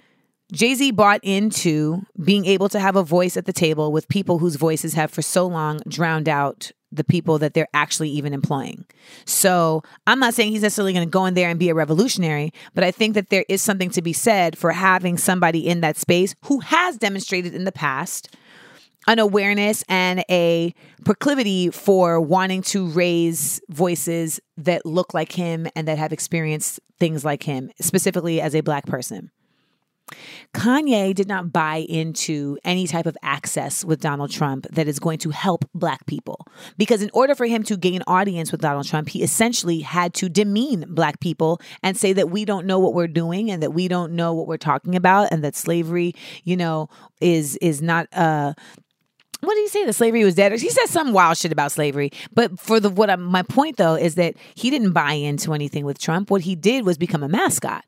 Jay 0.52 0.74
Z 0.74 0.90
bought 0.92 1.20
into 1.22 2.02
being 2.22 2.46
able 2.46 2.68
to 2.70 2.80
have 2.80 2.96
a 2.96 3.02
voice 3.02 3.36
at 3.36 3.44
the 3.44 3.52
table 3.52 3.92
with 3.92 4.08
people 4.08 4.38
whose 4.38 4.56
voices 4.56 4.94
have 4.94 5.10
for 5.10 5.22
so 5.22 5.46
long 5.46 5.80
drowned 5.86 6.28
out 6.28 6.72
the 6.90 7.04
people 7.04 7.38
that 7.38 7.54
they're 7.54 7.68
actually 7.74 8.08
even 8.10 8.32
employing. 8.32 8.84
So 9.24 9.82
I'm 10.06 10.18
not 10.18 10.34
saying 10.34 10.52
he's 10.52 10.62
necessarily 10.62 10.92
going 10.92 11.06
to 11.06 11.10
go 11.10 11.26
in 11.26 11.34
there 11.34 11.48
and 11.48 11.58
be 11.58 11.68
a 11.68 11.74
revolutionary, 11.74 12.52
but 12.74 12.84
I 12.84 12.90
think 12.90 13.14
that 13.14 13.30
there 13.30 13.44
is 13.48 13.62
something 13.62 13.90
to 13.90 14.02
be 14.02 14.12
said 14.12 14.56
for 14.56 14.72
having 14.72 15.18
somebody 15.18 15.66
in 15.66 15.80
that 15.82 15.96
space 15.96 16.34
who 16.46 16.60
has 16.60 16.96
demonstrated 16.96 17.54
in 17.54 17.64
the 17.64 17.72
past 17.72 18.34
an 19.06 19.18
awareness 19.18 19.82
and 19.88 20.22
a 20.30 20.74
proclivity 21.04 21.70
for 21.70 22.20
wanting 22.20 22.60
to 22.60 22.86
raise 22.88 23.60
voices 23.70 24.38
that 24.58 24.84
look 24.84 25.14
like 25.14 25.32
him 25.32 25.66
and 25.74 25.88
that 25.88 25.98
have 25.98 26.12
experienced 26.12 26.78
things 26.98 27.24
like 27.24 27.42
him, 27.42 27.70
specifically 27.80 28.40
as 28.40 28.54
a 28.54 28.60
black 28.60 28.84
person. 28.86 29.30
Kanye 30.54 31.14
did 31.14 31.28
not 31.28 31.52
buy 31.52 31.86
into 31.88 32.58
any 32.64 32.86
type 32.86 33.06
of 33.06 33.16
access 33.22 33.84
with 33.84 34.00
Donald 34.00 34.30
Trump 34.30 34.66
that 34.72 34.88
is 34.88 34.98
going 34.98 35.18
to 35.18 35.30
help 35.30 35.64
black 35.74 36.06
people. 36.06 36.46
Because 36.76 37.02
in 37.02 37.10
order 37.12 37.34
for 37.34 37.46
him 37.46 37.62
to 37.64 37.76
gain 37.76 38.02
audience 38.06 38.50
with 38.52 38.60
Donald 38.60 38.86
Trump, 38.86 39.08
he 39.08 39.22
essentially 39.22 39.80
had 39.80 40.14
to 40.14 40.28
demean 40.28 40.84
black 40.88 41.20
people 41.20 41.60
and 41.82 41.96
say 41.96 42.12
that 42.12 42.30
we 42.30 42.44
don't 42.44 42.66
know 42.66 42.78
what 42.78 42.94
we're 42.94 43.08
doing 43.08 43.50
and 43.50 43.62
that 43.62 43.72
we 43.72 43.88
don't 43.88 44.12
know 44.12 44.34
what 44.34 44.46
we're 44.46 44.56
talking 44.56 44.94
about 44.94 45.28
and 45.30 45.44
that 45.44 45.54
slavery, 45.54 46.14
you 46.44 46.56
know, 46.56 46.88
is 47.20 47.56
is 47.56 47.82
not 47.82 48.06
uh 48.12 48.54
what 49.40 49.54
did 49.54 49.60
he 49.62 49.68
say? 49.68 49.84
The 49.84 49.92
slavery 49.92 50.24
was 50.24 50.34
dead. 50.34 50.52
He 50.52 50.68
said 50.68 50.86
some 50.86 51.12
wild 51.12 51.36
shit 51.38 51.52
about 51.52 51.70
slavery. 51.70 52.10
But 52.32 52.58
for 52.58 52.80
the 52.80 52.90
what 52.90 53.08
I, 53.08 53.16
my 53.16 53.42
point 53.42 53.76
though 53.76 53.94
is 53.94 54.16
that 54.16 54.34
he 54.54 54.70
didn't 54.70 54.92
buy 54.92 55.12
into 55.12 55.54
anything 55.54 55.84
with 55.84 55.98
Trump. 55.98 56.30
What 56.30 56.42
he 56.42 56.56
did 56.56 56.84
was 56.84 56.98
become 56.98 57.22
a 57.22 57.28
mascot. 57.28 57.84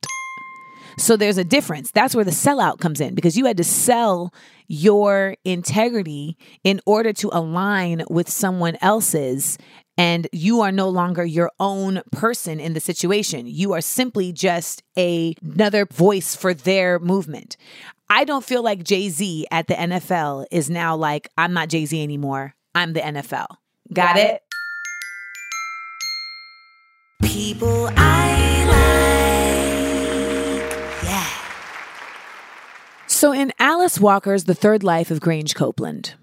So 0.99 1.17
there's 1.17 1.39
a 1.39 1.45
difference. 1.45 1.91
That's 1.91 2.15
where 2.15 2.25
the 2.25 2.31
sellout 2.31 2.79
comes 2.79 3.01
in 3.01 3.15
because 3.15 3.37
you 3.37 3.47
had 3.47 3.57
to 3.57 3.65
sell 3.65 4.33
your 4.69 5.37
integrity 5.45 6.37
in 6.65 6.81
order 6.87 7.13
to 7.15 7.31
align 7.33 8.05
with 8.09 8.29
someone 8.29 8.77
else's 8.81 9.59
and 9.99 10.29
you 10.33 10.63
are 10.63 10.73
no 10.73 10.89
longer 10.89 11.27
your 11.27 11.51
own 11.61 12.01
person 12.11 12.59
in 12.59 12.73
the 12.73 12.81
situation. 12.81 13.47
You 13.47 13.75
are 13.75 13.83
simply 13.83 14.33
just 14.33 14.83
a, 14.97 15.35
another 15.43 15.85
voice 15.85 16.35
for 16.35 16.55
their 16.55 16.99
movement. 16.99 17.59
I 18.09 18.25
don't 18.25 18.43
feel 18.43 18.63
like 18.63 18.83
Jay 18.83 19.11
Z 19.11 19.47
at 19.51 19.67
the 19.67 19.75
NFL 19.75 20.47
is 20.51 20.71
now 20.71 20.97
like, 20.97 21.29
I'm 21.37 21.53
not 21.53 21.69
Jay 21.69 21.85
Z 21.85 22.03
anymore. 22.03 22.55
I'm 22.75 22.95
the 22.95 23.01
NFL. 23.01 23.47
Got, 23.93 24.15
Got 24.15 24.17
it? 24.17 24.31
it? 24.31 24.43
People 27.23 27.91
I 27.97 29.10
So 33.21 33.33
in 33.33 33.53
Alice 33.59 34.01
Walker's 34.01 34.45
The 34.45 34.55
Third 34.55 34.83
Life 34.83 35.11
of 35.11 35.21
Grange 35.21 35.55
Copeland, 35.55 36.15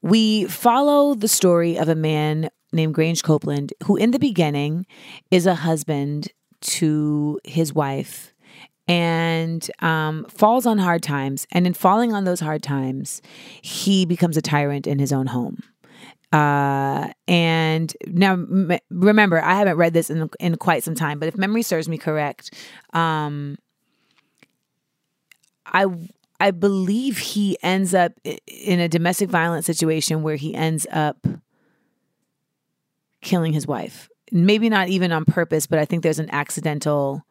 we 0.00 0.46
follow 0.46 1.12
the 1.12 1.28
story 1.28 1.76
of 1.76 1.90
a 1.90 1.94
man 1.94 2.48
named 2.72 2.94
Grange 2.94 3.22
Copeland 3.22 3.74
who, 3.82 3.96
in 3.96 4.10
the 4.10 4.18
beginning, 4.18 4.86
is 5.30 5.44
a 5.44 5.54
husband 5.54 6.28
to 6.62 7.38
his 7.44 7.74
wife 7.74 8.32
and 8.88 9.70
um, 9.80 10.24
falls 10.30 10.64
on 10.64 10.78
hard 10.78 11.02
times. 11.02 11.46
And 11.52 11.66
in 11.66 11.74
falling 11.74 12.14
on 12.14 12.24
those 12.24 12.40
hard 12.40 12.62
times, 12.62 13.20
he 13.60 14.06
becomes 14.06 14.38
a 14.38 14.42
tyrant 14.42 14.86
in 14.86 14.98
his 14.98 15.12
own 15.12 15.26
home. 15.26 15.58
Uh, 16.32 17.10
and 17.28 17.94
now, 18.06 18.32
m- 18.32 18.78
remember, 18.88 19.38
I 19.38 19.56
haven't 19.56 19.76
read 19.76 19.92
this 19.92 20.08
in, 20.08 20.30
in 20.40 20.56
quite 20.56 20.82
some 20.82 20.94
time, 20.94 21.18
but 21.18 21.28
if 21.28 21.36
memory 21.36 21.62
serves 21.62 21.90
me 21.90 21.98
correct, 21.98 22.54
um, 22.94 23.58
I 25.66 25.86
I 26.40 26.50
believe 26.50 27.18
he 27.18 27.56
ends 27.62 27.94
up 27.94 28.12
in 28.46 28.80
a 28.80 28.88
domestic 28.88 29.30
violence 29.30 29.66
situation 29.66 30.22
where 30.22 30.36
he 30.36 30.54
ends 30.54 30.86
up 30.90 31.26
killing 33.22 33.52
his 33.52 33.66
wife. 33.66 34.08
Maybe 34.30 34.68
not 34.68 34.88
even 34.88 35.12
on 35.12 35.24
purpose, 35.24 35.66
but 35.66 35.78
I 35.78 35.84
think 35.84 36.02
there's 36.02 36.18
an 36.18 36.30
accidental 36.30 37.24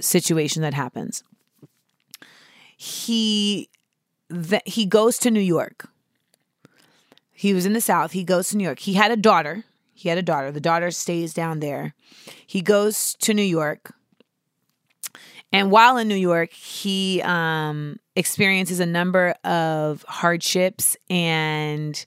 situation 0.00 0.62
that 0.62 0.74
happens. 0.74 1.22
He 2.76 3.68
that 4.28 4.66
he 4.66 4.86
goes 4.86 5.18
to 5.18 5.30
New 5.30 5.40
York. 5.40 5.88
He 7.32 7.54
was 7.54 7.66
in 7.66 7.72
the 7.72 7.80
South. 7.80 8.12
He 8.12 8.24
goes 8.24 8.50
to 8.50 8.56
New 8.56 8.64
York. 8.64 8.80
He 8.80 8.94
had 8.94 9.10
a 9.10 9.16
daughter. 9.16 9.64
He 9.94 10.08
had 10.08 10.18
a 10.18 10.22
daughter. 10.22 10.52
The 10.52 10.60
daughter 10.60 10.90
stays 10.90 11.34
down 11.34 11.60
there. 11.60 11.94
He 12.46 12.62
goes 12.62 13.14
to 13.20 13.34
New 13.34 13.42
York. 13.42 13.94
And 15.52 15.70
while 15.70 15.96
in 15.96 16.06
New 16.08 16.14
York, 16.14 16.52
he 16.52 17.20
um, 17.22 17.98
experiences 18.14 18.78
a 18.80 18.86
number 18.86 19.34
of 19.44 20.04
hardships 20.06 20.96
and 21.08 22.04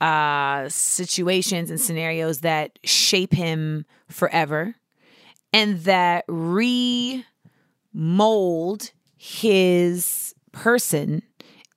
uh, 0.00 0.68
situations 0.68 1.70
and 1.70 1.80
scenarios 1.80 2.40
that 2.40 2.78
shape 2.82 3.32
him 3.32 3.86
forever 4.08 4.74
and 5.52 5.78
that 5.80 6.24
remold 6.26 7.12
his 9.16 10.34
person 10.50 11.22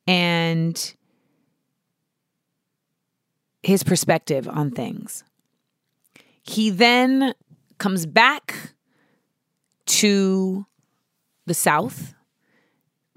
and 0.08 0.96
his 3.62 3.84
perspective 3.84 4.48
on 4.50 4.72
things. 4.72 5.24
He 6.42 6.72
then 6.72 7.36
comes 7.78 8.06
back 8.06 8.74
to 9.86 10.66
the 11.46 11.54
South, 11.54 12.14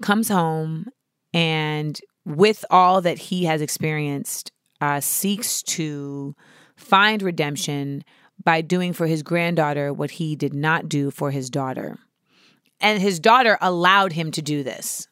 comes 0.01 0.29
home, 0.29 0.87
and 1.33 1.99
with 2.25 2.63
all 2.69 3.01
that 3.01 3.17
he 3.17 3.45
has 3.45 3.61
experienced, 3.61 4.51
uh, 4.81 4.99
seeks 4.99 5.61
to 5.63 6.35
find 6.75 7.21
redemption 7.21 8.03
by 8.43 8.61
doing 8.61 8.93
for 8.93 9.07
his 9.07 9.23
granddaughter 9.23 9.91
what 9.91 10.11
he 10.11 10.35
did 10.35 10.53
not 10.53 10.87
do 10.87 11.11
for 11.11 11.31
his 11.31 11.49
daughter. 11.49 11.97
And 12.79 13.01
his 13.01 13.19
daughter 13.19 13.57
allowed 13.61 14.13
him 14.13 14.31
to 14.31 14.41
do 14.41 14.63
this 14.63 15.07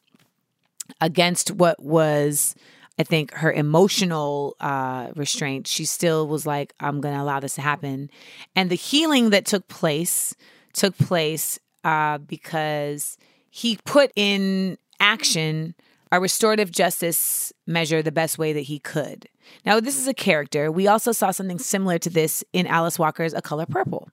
against 1.00 1.50
what 1.50 1.82
was, 1.82 2.54
I 2.98 3.02
think, 3.02 3.32
her 3.34 3.52
emotional 3.52 4.56
uh, 4.58 5.08
restraint. 5.14 5.66
She 5.66 5.84
still 5.84 6.26
was 6.26 6.46
like, 6.46 6.72
I'm 6.80 7.02
going 7.02 7.14
to 7.14 7.20
allow 7.20 7.40
this 7.40 7.56
to 7.56 7.60
happen. 7.60 8.10
And 8.56 8.70
the 8.70 8.74
healing 8.76 9.30
that 9.30 9.44
took 9.44 9.68
place 9.68 10.34
took 10.72 10.96
place 10.96 11.58
uh, 11.84 12.18
because 12.18 13.16
he 13.50 13.78
put 13.84 14.12
in 14.16 14.78
action 15.00 15.74
a 16.10 16.20
restorative 16.20 16.70
justice 16.70 17.52
measure 17.66 18.02
the 18.02 18.12
best 18.12 18.38
way 18.38 18.52
that 18.52 18.62
he 18.62 18.78
could. 18.78 19.28
Now, 19.64 19.80
this 19.80 19.98
is 19.98 20.08
a 20.08 20.14
character. 20.14 20.70
We 20.72 20.86
also 20.86 21.12
saw 21.12 21.30
something 21.30 21.58
similar 21.58 21.98
to 21.98 22.10
this 22.10 22.44
in 22.52 22.66
Alice 22.66 22.98
Walker's 22.98 23.34
A 23.34 23.42
Color 23.42 23.66
Purple 23.66 24.08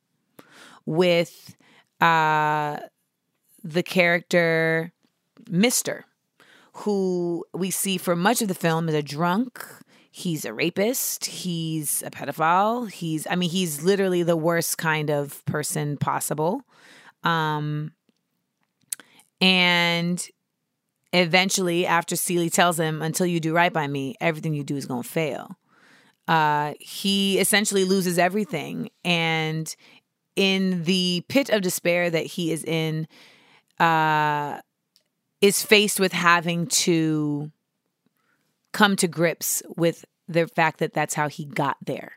with 0.86 1.56
uh, 2.02 2.78
the 3.64 3.84
character 3.84 4.92
Mister, 5.50 6.06
who 6.74 7.46
we 7.54 7.72
see 7.72 7.98
for 7.98 8.16
much 8.16 8.42
of 8.42 8.48
the 8.48 8.54
film 8.54 8.90
is 8.90 8.96
a 8.96 9.04
drunk. 9.04 9.64
He's 10.12 10.46
a 10.46 10.54
rapist. 10.54 11.26
He's 11.26 12.02
a 12.04 12.10
pedophile. 12.10 12.90
He's, 12.90 13.28
I 13.30 13.36
mean, 13.36 13.50
he's 13.50 13.84
literally 13.84 14.24
the 14.24 14.38
worst 14.38 14.78
kind 14.78 15.10
of 15.10 15.44
person 15.46 15.98
possible. 15.98 16.62
Um, 17.26 17.92
and 19.42 20.26
eventually, 21.12 21.86
after 21.86 22.16
Celie 22.16 22.50
tells 22.50 22.80
him, 22.80 23.02
until 23.02 23.26
you 23.26 23.40
do 23.40 23.54
right 23.54 23.74
by 23.74 23.88
me, 23.88 24.16
everything 24.22 24.54
you 24.54 24.64
do 24.64 24.78
is 24.78 24.86
going 24.86 25.04
to 25.04 25.10
fail. 25.10 25.58
Uh, 26.28 26.74
he 26.80 27.40
essentially 27.40 27.84
loses 27.84 28.18
everything. 28.18 28.90
And 29.04 29.74
in 30.36 30.84
the 30.84 31.24
pit 31.28 31.50
of 31.50 31.62
despair 31.62 32.10
that 32.10 32.26
he 32.26 32.52
is 32.52 32.64
in, 32.64 33.08
uh, 33.80 34.60
is 35.42 35.64
faced 35.64 36.00
with 36.00 36.14
having 36.14 36.68
to 36.68 37.52
come 38.72 38.96
to 38.96 39.08
grips 39.08 39.62
with 39.78 40.06
the 40.28 40.48
fact 40.48 40.80
that 40.80 40.94
that's 40.94 41.14
how 41.14 41.30
he 41.30 41.46
got 41.46 41.78
there. 41.86 42.14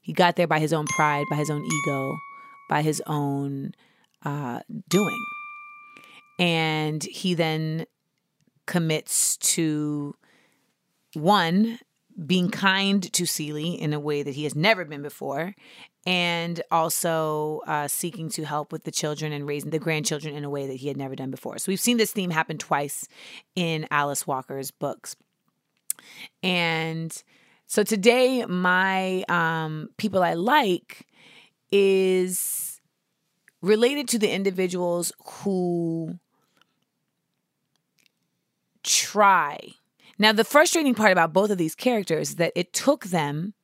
He 0.00 0.12
got 0.12 0.36
there 0.36 0.46
by 0.46 0.58
his 0.58 0.72
own 0.72 0.86
pride, 0.86 1.26
by 1.28 1.36
his 1.36 1.50
own 1.50 1.64
ego, 1.64 2.16
by 2.68 2.82
his 2.82 3.02
own 3.06 3.72
uh, 4.26 4.60
doing. 4.88 5.24
And 6.38 7.02
he 7.02 7.34
then 7.34 7.86
commits 8.66 9.36
to 9.38 10.14
one 11.14 11.78
being 12.26 12.50
kind 12.50 13.10
to 13.12 13.24
Celie 13.24 13.80
in 13.80 13.92
a 13.92 14.00
way 14.00 14.22
that 14.22 14.34
he 14.34 14.44
has 14.44 14.54
never 14.54 14.84
been 14.84 15.02
before, 15.02 15.54
and 16.06 16.60
also 16.70 17.60
uh, 17.66 17.86
seeking 17.88 18.28
to 18.30 18.44
help 18.44 18.72
with 18.72 18.84
the 18.84 18.90
children 18.90 19.32
and 19.32 19.46
raising 19.46 19.70
the 19.70 19.78
grandchildren 19.78 20.34
in 20.34 20.44
a 20.44 20.50
way 20.50 20.66
that 20.66 20.76
he 20.76 20.88
had 20.88 20.96
never 20.96 21.14
done 21.14 21.30
before. 21.30 21.58
So 21.58 21.70
we've 21.70 21.80
seen 21.80 21.96
this 21.96 22.12
theme 22.12 22.30
happen 22.30 22.58
twice 22.58 23.06
in 23.54 23.86
Alice 23.90 24.26
Walker's 24.26 24.70
books. 24.70 25.14
And 26.42 27.16
so 27.66 27.82
today, 27.82 28.44
my 28.46 29.24
um, 29.28 29.90
people 29.96 30.22
I 30.22 30.34
like 30.34 31.06
is 31.70 32.65
related 33.62 34.08
to 34.08 34.18
the 34.18 34.30
individuals 34.30 35.12
who 35.24 36.18
try. 38.82 39.58
Now, 40.18 40.32
the 40.32 40.44
frustrating 40.44 40.94
part 40.94 41.12
about 41.12 41.32
both 41.32 41.50
of 41.50 41.58
these 41.58 41.74
characters 41.74 42.30
is 42.30 42.36
that 42.36 42.52
it 42.54 42.72
took 42.72 43.06
them 43.06 43.54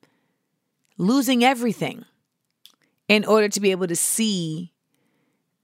losing 0.97 1.43
everything 1.43 2.05
in 3.07 3.25
order 3.25 3.49
to 3.49 3.59
be 3.59 3.71
able 3.71 3.87
to 3.87 3.95
see 3.95 4.73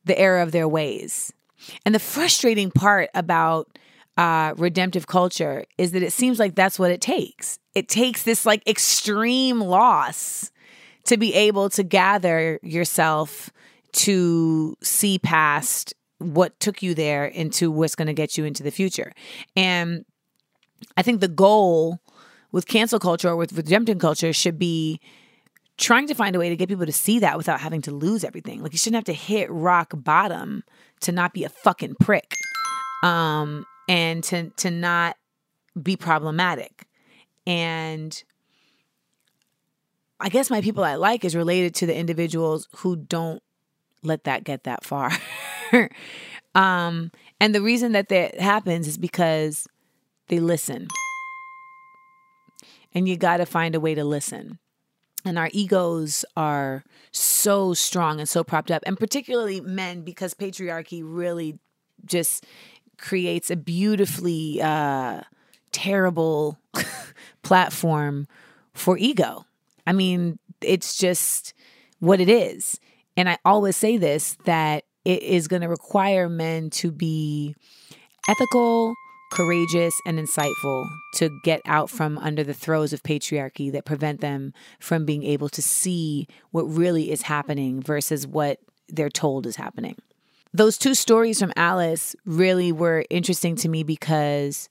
the 0.05 0.17
error 0.17 0.39
of 0.39 0.51
their 0.51 0.67
ways. 0.67 1.32
And 1.86 1.93
the 1.93 1.99
frustrating 1.99 2.71
part 2.71 3.09
about 3.13 3.77
uh, 4.17 4.53
redemptive 4.57 5.07
culture 5.07 5.65
is 5.77 5.91
that 5.91 6.03
it 6.03 6.11
seems 6.11 6.39
like 6.39 6.55
that's 6.55 6.80
what 6.80 6.91
it 6.91 7.01
takes. 7.01 7.59
It 7.75 7.88
takes 7.88 8.23
this 8.23 8.45
like 8.45 8.67
extreme 8.67 9.61
loss 9.61 10.51
to 11.05 11.17
be 11.17 11.34
able 11.34 11.69
to 11.71 11.84
gather 11.84 12.59
yourself 12.61 13.51
to 13.94 14.76
see 14.82 15.20
past 15.20 15.94
what 16.20 16.60
took 16.60 16.84
you 16.84 16.94
there 16.94 17.26
into 17.26 17.72
what's 17.72 17.96
going 17.96 18.08
to 18.08 18.14
get 18.14 18.38
you 18.38 18.46
into 18.46 18.64
the 18.64 18.72
future. 18.72 19.14
And 19.56 20.06
I 20.98 21.02
think 21.02 21.22
the 21.22 21.28
goal 21.28 22.00
with 22.52 22.68
cancel 22.68 23.00
culture 23.00 23.30
or 23.30 23.36
with 23.36 23.54
redemption 23.54 24.00
culture 24.00 24.34
should 24.34 24.60
be 24.60 25.00
trying 25.78 26.08
to 26.08 26.14
find 26.14 26.36
a 26.36 26.40
way 26.40 26.50
to 26.50 26.58
get 26.58 26.68
people 26.68 26.86
to 26.86 26.92
see 26.92 27.20
that 27.20 27.38
without 27.38 27.62
having 27.62 27.82
to 27.84 27.92
lose 27.92 28.24
everything. 28.24 28.62
Like 28.62 28.74
you 28.74 28.78
shouldn't 28.78 28.98
have 28.98 29.16
to 29.16 29.20
hit 29.20 29.50
rock 29.50 29.94
bottom 29.96 30.64
to 31.02 31.12
not 31.12 31.34
be 31.34 31.46
a 31.46 31.50
fucking 31.50 31.96
prick. 32.00 32.36
Um 33.02 33.66
and 33.88 34.24
to 34.26 34.50
to 34.58 34.70
not 34.70 35.16
be 35.82 35.96
problematic. 35.96 36.86
And 37.48 38.22
I 40.20 40.28
guess 40.28 40.50
my 40.50 40.60
people 40.60 40.84
I 40.84 40.96
like 40.96 41.24
is 41.24 41.36
related 41.36 41.74
to 41.76 41.86
the 41.86 41.96
individuals 41.96 42.68
who 42.78 42.98
don't 42.98 43.42
let 44.04 44.24
that 44.26 44.43
get 44.43 44.64
that 44.64 44.84
far. 44.84 45.12
um, 46.56 47.12
and 47.39 47.56
the 47.56 47.62
reason 47.62 47.91
that 47.93 48.10
that 48.10 48.39
happens 48.39 48.88
is 48.88 48.97
because 48.97 49.68
they 50.28 50.39
listen. 50.39 50.88
And 52.93 53.08
you 53.08 53.18
got 53.18 53.38
to 53.38 53.45
find 53.45 53.76
a 53.76 53.80
way 53.80 53.95
to 53.95 54.04
listen. 54.04 54.60
And 55.26 55.38
our 55.38 55.50
egos 55.52 56.24
are 56.38 56.84
so 57.12 57.74
strong 57.74 58.20
and 58.20 58.30
so 58.30 58.43
propped 58.43 58.72
up, 58.72 58.84
and 58.86 58.97
particularly 58.97 59.60
men, 59.60 60.02
because 60.02 60.34
patriarchy 60.34 61.02
really 61.04 61.60
just 62.06 62.45
creates 62.97 63.52
a 63.52 63.56
beautifully 63.58 64.62
uh, 64.62 65.22
terrible 65.72 66.58
platform 67.43 68.28
for 68.74 68.97
ego. 68.97 69.45
I 69.86 69.93
mean, 69.93 70.39
it's 70.62 70.97
just 70.97 71.54
what 72.00 72.22
it 72.22 72.30
is. 72.30 72.80
And 73.20 73.28
I 73.28 73.38
always 73.43 73.76
say 73.76 73.97
this 73.97 74.38
that 74.45 74.86
it 75.03 75.22
is 75.24 75.49
going 75.49 75.61
to 75.61 75.67
require 75.67 76.30
men 76.30 76.70
to 76.70 76.89
be 76.89 77.53
ethical, 78.30 78.93
courageous, 79.34 79.93
and 80.05 80.17
insightful 80.17 80.88
to 81.15 81.30
get 81.43 81.59
out 81.65 81.89
from 81.89 82.17
under 82.17 82.45
the 82.45 82.53
throes 82.53 82.93
of 82.93 83.03
patriarchy 83.03 83.74
that 83.74 83.84
prevent 83.84 84.22
them 84.22 84.53
from 84.80 85.03
being 85.03 85.24
able 85.24 85.49
to 85.49 85.61
see 85.61 86.28
what 86.51 86.63
really 86.63 87.11
is 87.11 87.24
happening 87.24 87.82
versus 87.82 88.26
what 88.26 88.59
they're 88.88 89.09
told 89.09 89.45
is 89.45 89.57
happening. 89.57 89.97
Those 90.53 90.78
two 90.78 90.95
stories 90.95 91.41
from 91.41 91.51
Alice 91.57 92.15
really 92.26 92.72
were 92.72 93.03
interesting 93.09 93.57
to 93.57 93.67
me 93.67 93.84
because 93.84 94.70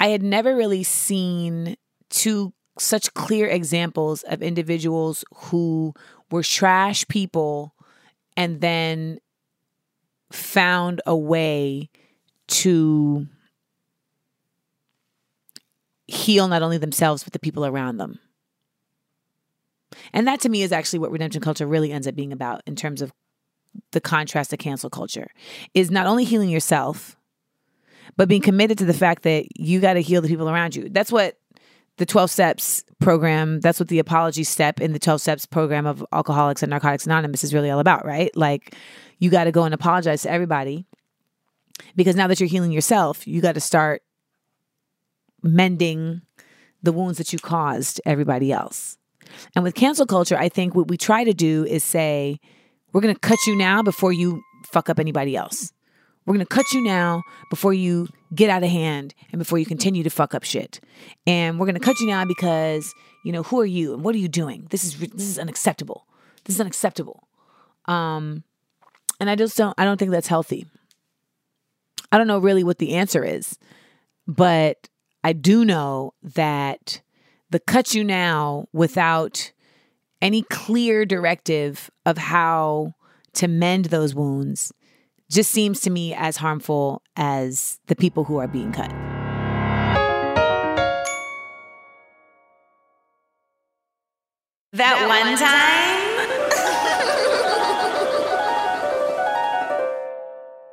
I 0.00 0.06
had 0.06 0.22
never 0.22 0.56
really 0.56 0.84
seen 0.84 1.76
two 2.08 2.54
such 2.78 3.12
clear 3.12 3.46
examples 3.46 4.22
of 4.22 4.42
individuals 4.42 5.22
who 5.34 5.92
were 6.32 6.42
trash 6.42 7.06
people 7.08 7.74
and 8.36 8.60
then 8.60 9.18
found 10.32 11.00
a 11.06 11.16
way 11.16 11.90
to 12.48 13.26
heal 16.06 16.48
not 16.48 16.62
only 16.62 16.78
themselves 16.78 17.22
but 17.22 17.32
the 17.32 17.38
people 17.38 17.64
around 17.64 17.98
them. 17.98 18.18
And 20.12 20.26
that 20.26 20.40
to 20.40 20.48
me 20.48 20.62
is 20.62 20.72
actually 20.72 20.98
what 20.98 21.10
redemption 21.10 21.42
culture 21.42 21.66
really 21.66 21.92
ends 21.92 22.06
up 22.06 22.14
being 22.14 22.32
about 22.32 22.62
in 22.66 22.76
terms 22.76 23.02
of 23.02 23.12
the 23.92 24.00
contrast 24.00 24.50
to 24.50 24.56
cancel 24.56 24.90
culture 24.90 25.28
is 25.74 25.90
not 25.90 26.06
only 26.06 26.24
healing 26.24 26.50
yourself 26.50 27.16
but 28.16 28.28
being 28.28 28.42
committed 28.42 28.78
to 28.78 28.84
the 28.84 28.94
fact 28.94 29.22
that 29.22 29.46
you 29.58 29.80
got 29.80 29.94
to 29.94 30.02
heal 30.02 30.20
the 30.20 30.28
people 30.28 30.48
around 30.48 30.76
you. 30.76 30.88
That's 30.90 31.10
what 31.10 31.38
the 31.98 32.06
12 32.06 32.30
steps 32.30 32.84
program 33.00 33.60
that's 33.60 33.80
what 33.80 33.88
the 33.88 33.98
apology 33.98 34.44
step 34.44 34.80
in 34.80 34.92
the 34.92 34.98
12 34.98 35.20
steps 35.20 35.46
program 35.46 35.86
of 35.86 36.04
alcoholics 36.12 36.62
and 36.62 36.70
narcotics 36.70 37.06
anonymous 37.06 37.44
is 37.44 37.52
really 37.52 37.70
all 37.70 37.80
about 37.80 38.04
right? 38.04 38.34
Like 38.36 38.74
you 39.18 39.30
got 39.30 39.44
to 39.44 39.52
go 39.52 39.64
and 39.64 39.74
apologize 39.74 40.22
to 40.22 40.30
everybody 40.30 40.86
because 41.96 42.16
now 42.16 42.26
that 42.26 42.40
you're 42.40 42.48
healing 42.48 42.72
yourself 42.72 43.26
you 43.26 43.40
got 43.40 43.54
to 43.54 43.60
start 43.60 44.02
mending 45.42 46.22
the 46.82 46.92
wounds 46.92 47.18
that 47.18 47.32
you 47.32 47.38
caused 47.38 48.00
everybody 48.04 48.52
else. 48.52 48.98
And 49.54 49.64
with 49.64 49.74
cancel 49.74 50.06
culture 50.06 50.36
i 50.36 50.48
think 50.48 50.74
what 50.74 50.88
we 50.88 50.96
try 50.96 51.24
to 51.24 51.34
do 51.34 51.64
is 51.64 51.84
say 51.84 52.38
we're 52.92 53.00
going 53.00 53.14
to 53.14 53.20
cut 53.20 53.38
you 53.46 53.56
now 53.56 53.82
before 53.82 54.12
you 54.12 54.42
fuck 54.66 54.88
up 54.88 54.98
anybody 54.98 55.36
else 55.36 55.72
we're 56.24 56.34
going 56.34 56.46
to 56.46 56.54
cut 56.54 56.72
you 56.72 56.82
now 56.82 57.22
before 57.50 57.74
you 57.74 58.08
get 58.34 58.48
out 58.48 58.62
of 58.62 58.70
hand 58.70 59.14
and 59.32 59.38
before 59.38 59.58
you 59.58 59.66
continue 59.66 60.02
to 60.02 60.10
fuck 60.10 60.34
up 60.34 60.44
shit. 60.44 60.80
And 61.26 61.58
we're 61.58 61.66
going 61.66 61.78
to 61.78 61.80
cut 61.80 61.98
you 62.00 62.06
now 62.06 62.24
because, 62.24 62.92
you 63.24 63.32
know, 63.32 63.42
who 63.42 63.60
are 63.60 63.66
you 63.66 63.94
and 63.94 64.04
what 64.04 64.14
are 64.14 64.18
you 64.18 64.28
doing? 64.28 64.66
This 64.70 64.84
is 64.84 64.98
this 64.98 65.26
is 65.26 65.38
unacceptable. 65.38 66.06
This 66.44 66.56
is 66.56 66.60
unacceptable. 66.60 67.28
Um 67.86 68.44
and 69.18 69.28
I 69.28 69.34
just 69.34 69.56
don't 69.56 69.74
I 69.78 69.84
don't 69.84 69.98
think 69.98 70.10
that's 70.10 70.28
healthy. 70.28 70.66
I 72.10 72.18
don't 72.18 72.26
know 72.26 72.38
really 72.38 72.62
what 72.62 72.78
the 72.78 72.94
answer 72.94 73.24
is, 73.24 73.58
but 74.26 74.88
I 75.24 75.32
do 75.32 75.64
know 75.64 76.14
that 76.22 77.00
the 77.50 77.60
cut 77.60 77.94
you 77.94 78.04
now 78.04 78.66
without 78.72 79.52
any 80.20 80.42
clear 80.42 81.04
directive 81.04 81.90
of 82.06 82.16
how 82.18 82.94
to 83.34 83.48
mend 83.48 83.86
those 83.86 84.14
wounds 84.14 84.72
just 85.32 85.50
seems 85.50 85.80
to 85.80 85.90
me 85.90 86.14
as 86.14 86.36
harmful 86.36 87.02
as 87.16 87.80
the 87.86 87.96
people 87.96 88.24
who 88.24 88.36
are 88.36 88.46
being 88.46 88.70
cut. 88.70 88.90
That, 94.74 95.08
one 95.08 95.36
time. 95.38 96.02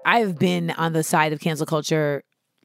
I've 0.06 0.38
been 0.38 0.72
on 0.72 0.94
the 0.94 1.04
side 1.04 1.32
of 1.32 1.40
cancel 1.40 1.66
culture 1.66 2.24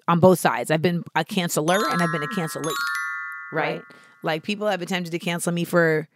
on 0.09 0.19
both 0.19 0.41
sides. 0.41 0.71
I've 0.71 0.83
been 0.83 1.05
a 1.15 1.25
canceler 1.25 1.93
and 1.93 2.03
I've 2.03 2.11
been 2.11 2.23
a 2.23 2.29
cancelee, 2.29 2.65
right? 3.53 3.75
right? 3.75 3.83
Like 4.23 4.43
people 4.43 4.67
have 4.67 4.83
attempted 4.83 5.11
to 5.11 5.19
cancel 5.19 5.53
me 5.53 5.65
for 5.65 6.09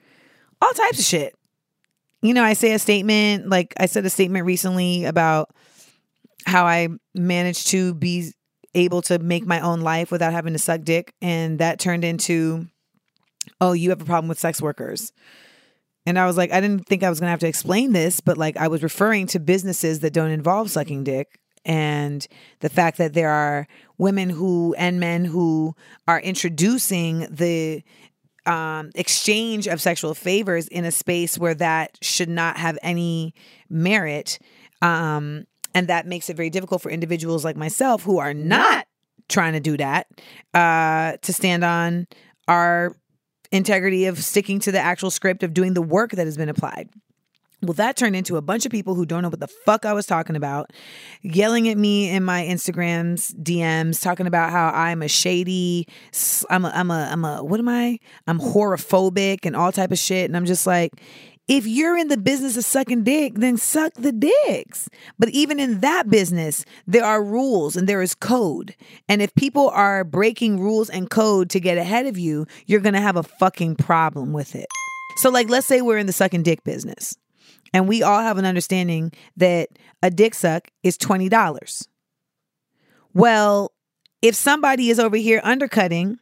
all 0.60 0.72
types 0.72 0.98
of 0.98 1.04
shit. 1.04 1.37
You 2.22 2.34
know, 2.34 2.42
I 2.42 2.54
say 2.54 2.72
a 2.72 2.78
statement, 2.78 3.48
like 3.48 3.74
I 3.78 3.86
said 3.86 4.04
a 4.04 4.10
statement 4.10 4.44
recently 4.44 5.04
about 5.04 5.50
how 6.46 6.66
I 6.66 6.88
managed 7.14 7.68
to 7.68 7.94
be 7.94 8.32
able 8.74 9.02
to 9.02 9.18
make 9.18 9.46
my 9.46 9.60
own 9.60 9.80
life 9.80 10.10
without 10.10 10.32
having 10.32 10.52
to 10.52 10.58
suck 10.58 10.82
dick. 10.82 11.14
And 11.22 11.58
that 11.58 11.78
turned 11.78 12.04
into, 12.04 12.66
oh, 13.60 13.72
you 13.72 13.90
have 13.90 14.00
a 14.00 14.04
problem 14.04 14.28
with 14.28 14.38
sex 14.38 14.60
workers. 14.60 15.12
And 16.06 16.18
I 16.18 16.26
was 16.26 16.36
like, 16.36 16.52
I 16.52 16.60
didn't 16.60 16.86
think 16.86 17.02
I 17.02 17.10
was 17.10 17.20
going 17.20 17.26
to 17.26 17.32
have 17.32 17.40
to 17.40 17.48
explain 17.48 17.92
this, 17.92 18.20
but 18.20 18.38
like 18.38 18.56
I 18.56 18.68
was 18.68 18.82
referring 18.82 19.26
to 19.28 19.38
businesses 19.40 20.00
that 20.00 20.12
don't 20.12 20.30
involve 20.30 20.70
sucking 20.70 21.04
dick 21.04 21.38
and 21.64 22.26
the 22.60 22.70
fact 22.70 22.96
that 22.98 23.12
there 23.12 23.28
are 23.30 23.66
women 23.98 24.30
who 24.30 24.74
and 24.78 24.98
men 24.98 25.26
who 25.26 25.74
are 26.06 26.20
introducing 26.20 27.26
the 27.30 27.82
um, 28.48 28.90
exchange 28.94 29.66
of 29.66 29.80
sexual 29.80 30.14
favors 30.14 30.66
in 30.68 30.84
a 30.84 30.90
space 30.90 31.38
where 31.38 31.54
that 31.54 31.98
should 32.00 32.30
not 32.30 32.56
have 32.56 32.78
any 32.82 33.34
merit 33.68 34.38
um, 34.80 35.44
and 35.74 35.88
that 35.88 36.06
makes 36.06 36.30
it 36.30 36.36
very 36.36 36.50
difficult 36.50 36.80
for 36.80 36.90
individuals 36.90 37.44
like 37.44 37.56
myself 37.56 38.02
who 38.02 38.18
are 38.18 38.34
not 38.34 38.86
trying 39.28 39.52
to 39.52 39.60
do 39.60 39.76
that 39.76 40.06
uh, 40.54 41.16
to 41.22 41.32
stand 41.32 41.62
on 41.62 42.06
our 42.48 42.96
integrity 43.52 44.06
of 44.06 44.18
sticking 44.18 44.58
to 44.60 44.72
the 44.72 44.78
actual 44.78 45.10
script 45.10 45.42
of 45.42 45.52
doing 45.52 45.74
the 45.74 45.82
work 45.82 46.12
that 46.12 46.26
has 46.26 46.36
been 46.36 46.48
applied. 46.48 46.88
Well, 47.60 47.74
that 47.74 47.96
turned 47.96 48.14
into 48.14 48.36
a 48.36 48.42
bunch 48.42 48.66
of 48.66 48.70
people 48.70 48.94
who 48.94 49.04
don't 49.04 49.22
know 49.22 49.30
what 49.30 49.40
the 49.40 49.48
fuck 49.48 49.84
I 49.84 49.92
was 49.92 50.06
talking 50.06 50.36
about, 50.36 50.72
yelling 51.22 51.68
at 51.68 51.76
me 51.76 52.08
in 52.08 52.22
my 52.22 52.42
Instagrams 52.42 53.34
DMs, 53.34 54.00
talking 54.00 54.28
about 54.28 54.50
how 54.50 54.68
I'm 54.68 55.02
a 55.02 55.08
shady, 55.08 55.88
I'm 56.50 56.64
a, 56.64 56.68
I'm 56.68 56.90
a, 56.92 57.08
I'm 57.10 57.24
a, 57.24 57.42
what 57.42 57.58
am 57.58 57.68
I? 57.68 57.98
I'm 58.28 58.38
horophobic 58.38 59.44
and 59.44 59.56
all 59.56 59.72
type 59.72 59.90
of 59.90 59.98
shit. 59.98 60.30
And 60.30 60.36
I'm 60.36 60.44
just 60.44 60.68
like, 60.68 60.92
if 61.48 61.66
you're 61.66 61.96
in 61.96 62.08
the 62.08 62.16
business 62.16 62.56
of 62.56 62.64
sucking 62.64 63.02
dick, 63.02 63.34
then 63.34 63.56
suck 63.56 63.92
the 63.94 64.12
dicks. 64.12 64.88
But 65.18 65.30
even 65.30 65.58
in 65.58 65.80
that 65.80 66.08
business, 66.08 66.64
there 66.86 67.04
are 67.04 67.24
rules 67.24 67.74
and 67.74 67.88
there 67.88 68.02
is 68.02 68.14
code. 68.14 68.76
And 69.08 69.20
if 69.20 69.34
people 69.34 69.68
are 69.70 70.04
breaking 70.04 70.60
rules 70.60 70.90
and 70.90 71.10
code 71.10 71.50
to 71.50 71.58
get 71.58 71.76
ahead 71.76 72.06
of 72.06 72.18
you, 72.18 72.46
you're 72.66 72.80
to 72.80 73.00
have 73.00 73.16
a 73.16 73.24
fucking 73.24 73.76
problem 73.76 74.32
with 74.32 74.54
it. 74.54 74.66
So, 75.16 75.30
like, 75.30 75.48
let's 75.48 75.66
say 75.66 75.80
we're 75.80 75.98
in 75.98 76.06
the 76.06 76.12
sucking 76.12 76.44
dick 76.44 76.62
business 76.62 77.16
and 77.72 77.88
we 77.88 78.02
all 78.02 78.20
have 78.20 78.38
an 78.38 78.44
understanding 78.44 79.12
that 79.36 79.68
a 80.02 80.10
dick 80.10 80.34
suck 80.34 80.68
is 80.82 80.96
$20. 80.98 81.88
Well, 83.14 83.72
if 84.22 84.34
somebody 84.34 84.90
is 84.90 84.98
over 84.98 85.16
here 85.16 85.40
undercutting 85.44 86.18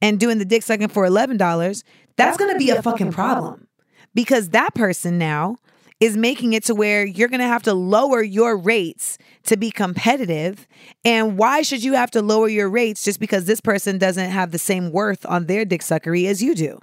and 0.00 0.18
doing 0.18 0.38
the 0.38 0.44
dick 0.44 0.62
sucking 0.62 0.88
for 0.88 1.06
$11, 1.06 1.82
that's 2.16 2.36
going 2.36 2.52
to 2.52 2.58
be 2.58 2.70
a 2.70 2.82
fucking 2.82 3.12
problem 3.12 3.66
because 4.14 4.50
that 4.50 4.74
person 4.74 5.18
now 5.18 5.56
is 6.00 6.16
making 6.16 6.54
it 6.54 6.64
to 6.64 6.74
where 6.74 7.04
you're 7.04 7.28
going 7.28 7.40
to 7.40 7.46
have 7.46 7.62
to 7.62 7.74
lower 7.74 8.22
your 8.22 8.56
rates 8.56 9.18
to 9.44 9.56
be 9.56 9.70
competitive. 9.70 10.66
And 11.04 11.36
why 11.36 11.60
should 11.62 11.84
you 11.84 11.92
have 11.92 12.10
to 12.12 12.22
lower 12.22 12.48
your 12.48 12.70
rates 12.70 13.04
just 13.04 13.20
because 13.20 13.44
this 13.44 13.60
person 13.60 13.98
doesn't 13.98 14.30
have 14.30 14.50
the 14.50 14.58
same 14.58 14.90
worth 14.90 15.26
on 15.26 15.46
their 15.46 15.64
dick 15.64 15.82
suckery 15.82 16.26
as 16.26 16.42
you 16.42 16.54
do? 16.54 16.78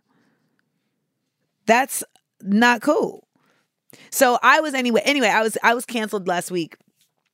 That's 1.66 2.04
not 2.42 2.82
cool. 2.82 3.27
So 4.10 4.38
I 4.42 4.60
was 4.62 4.74
anyway. 4.74 5.02
Anyway, 5.06 5.28
I 5.28 5.42
was 5.42 5.58
I 5.64 5.74
was 5.74 5.86
canceled 5.86 6.28
last 6.28 6.52
week 6.52 6.78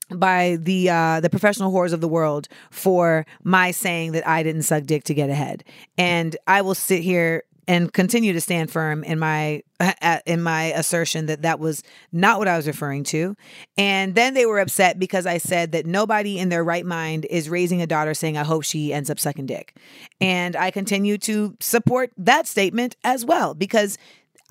by 0.09 0.57
the 0.59 0.89
uh 0.89 1.19
the 1.19 1.29
professional 1.29 1.71
whores 1.71 1.93
of 1.93 2.01
the 2.01 2.07
world 2.07 2.47
for 2.71 3.25
my 3.43 3.71
saying 3.71 4.11
that 4.13 4.27
I 4.27 4.43
didn't 4.43 4.63
suck 4.63 4.83
dick 4.83 5.03
to 5.05 5.13
get 5.13 5.29
ahead. 5.29 5.63
And 5.97 6.35
I 6.47 6.61
will 6.61 6.75
sit 6.75 7.01
here 7.01 7.43
and 7.67 7.93
continue 7.93 8.33
to 8.33 8.41
stand 8.41 8.69
firm 8.71 9.03
in 9.03 9.19
my 9.19 9.63
in 10.25 10.41
my 10.41 10.65
assertion 10.73 11.27
that 11.27 11.43
that 11.43 11.59
was 11.59 11.83
not 12.11 12.39
what 12.39 12.47
I 12.47 12.57
was 12.57 12.67
referring 12.67 13.03
to. 13.05 13.35
And 13.77 14.15
then 14.15 14.33
they 14.33 14.45
were 14.45 14.59
upset 14.59 14.99
because 14.99 15.25
I 15.25 15.37
said 15.37 15.71
that 15.71 15.85
nobody 15.85 16.37
in 16.39 16.49
their 16.49 16.63
right 16.63 16.85
mind 16.85 17.25
is 17.29 17.49
raising 17.49 17.81
a 17.81 17.87
daughter 17.87 18.13
saying 18.13 18.37
I 18.37 18.43
hope 18.43 18.63
she 18.63 18.93
ends 18.93 19.09
up 19.09 19.19
sucking 19.19 19.45
dick. 19.45 19.75
And 20.19 20.55
I 20.55 20.71
continue 20.71 21.17
to 21.19 21.55
support 21.59 22.11
that 22.17 22.47
statement 22.47 22.95
as 23.03 23.25
well 23.25 23.53
because 23.53 23.97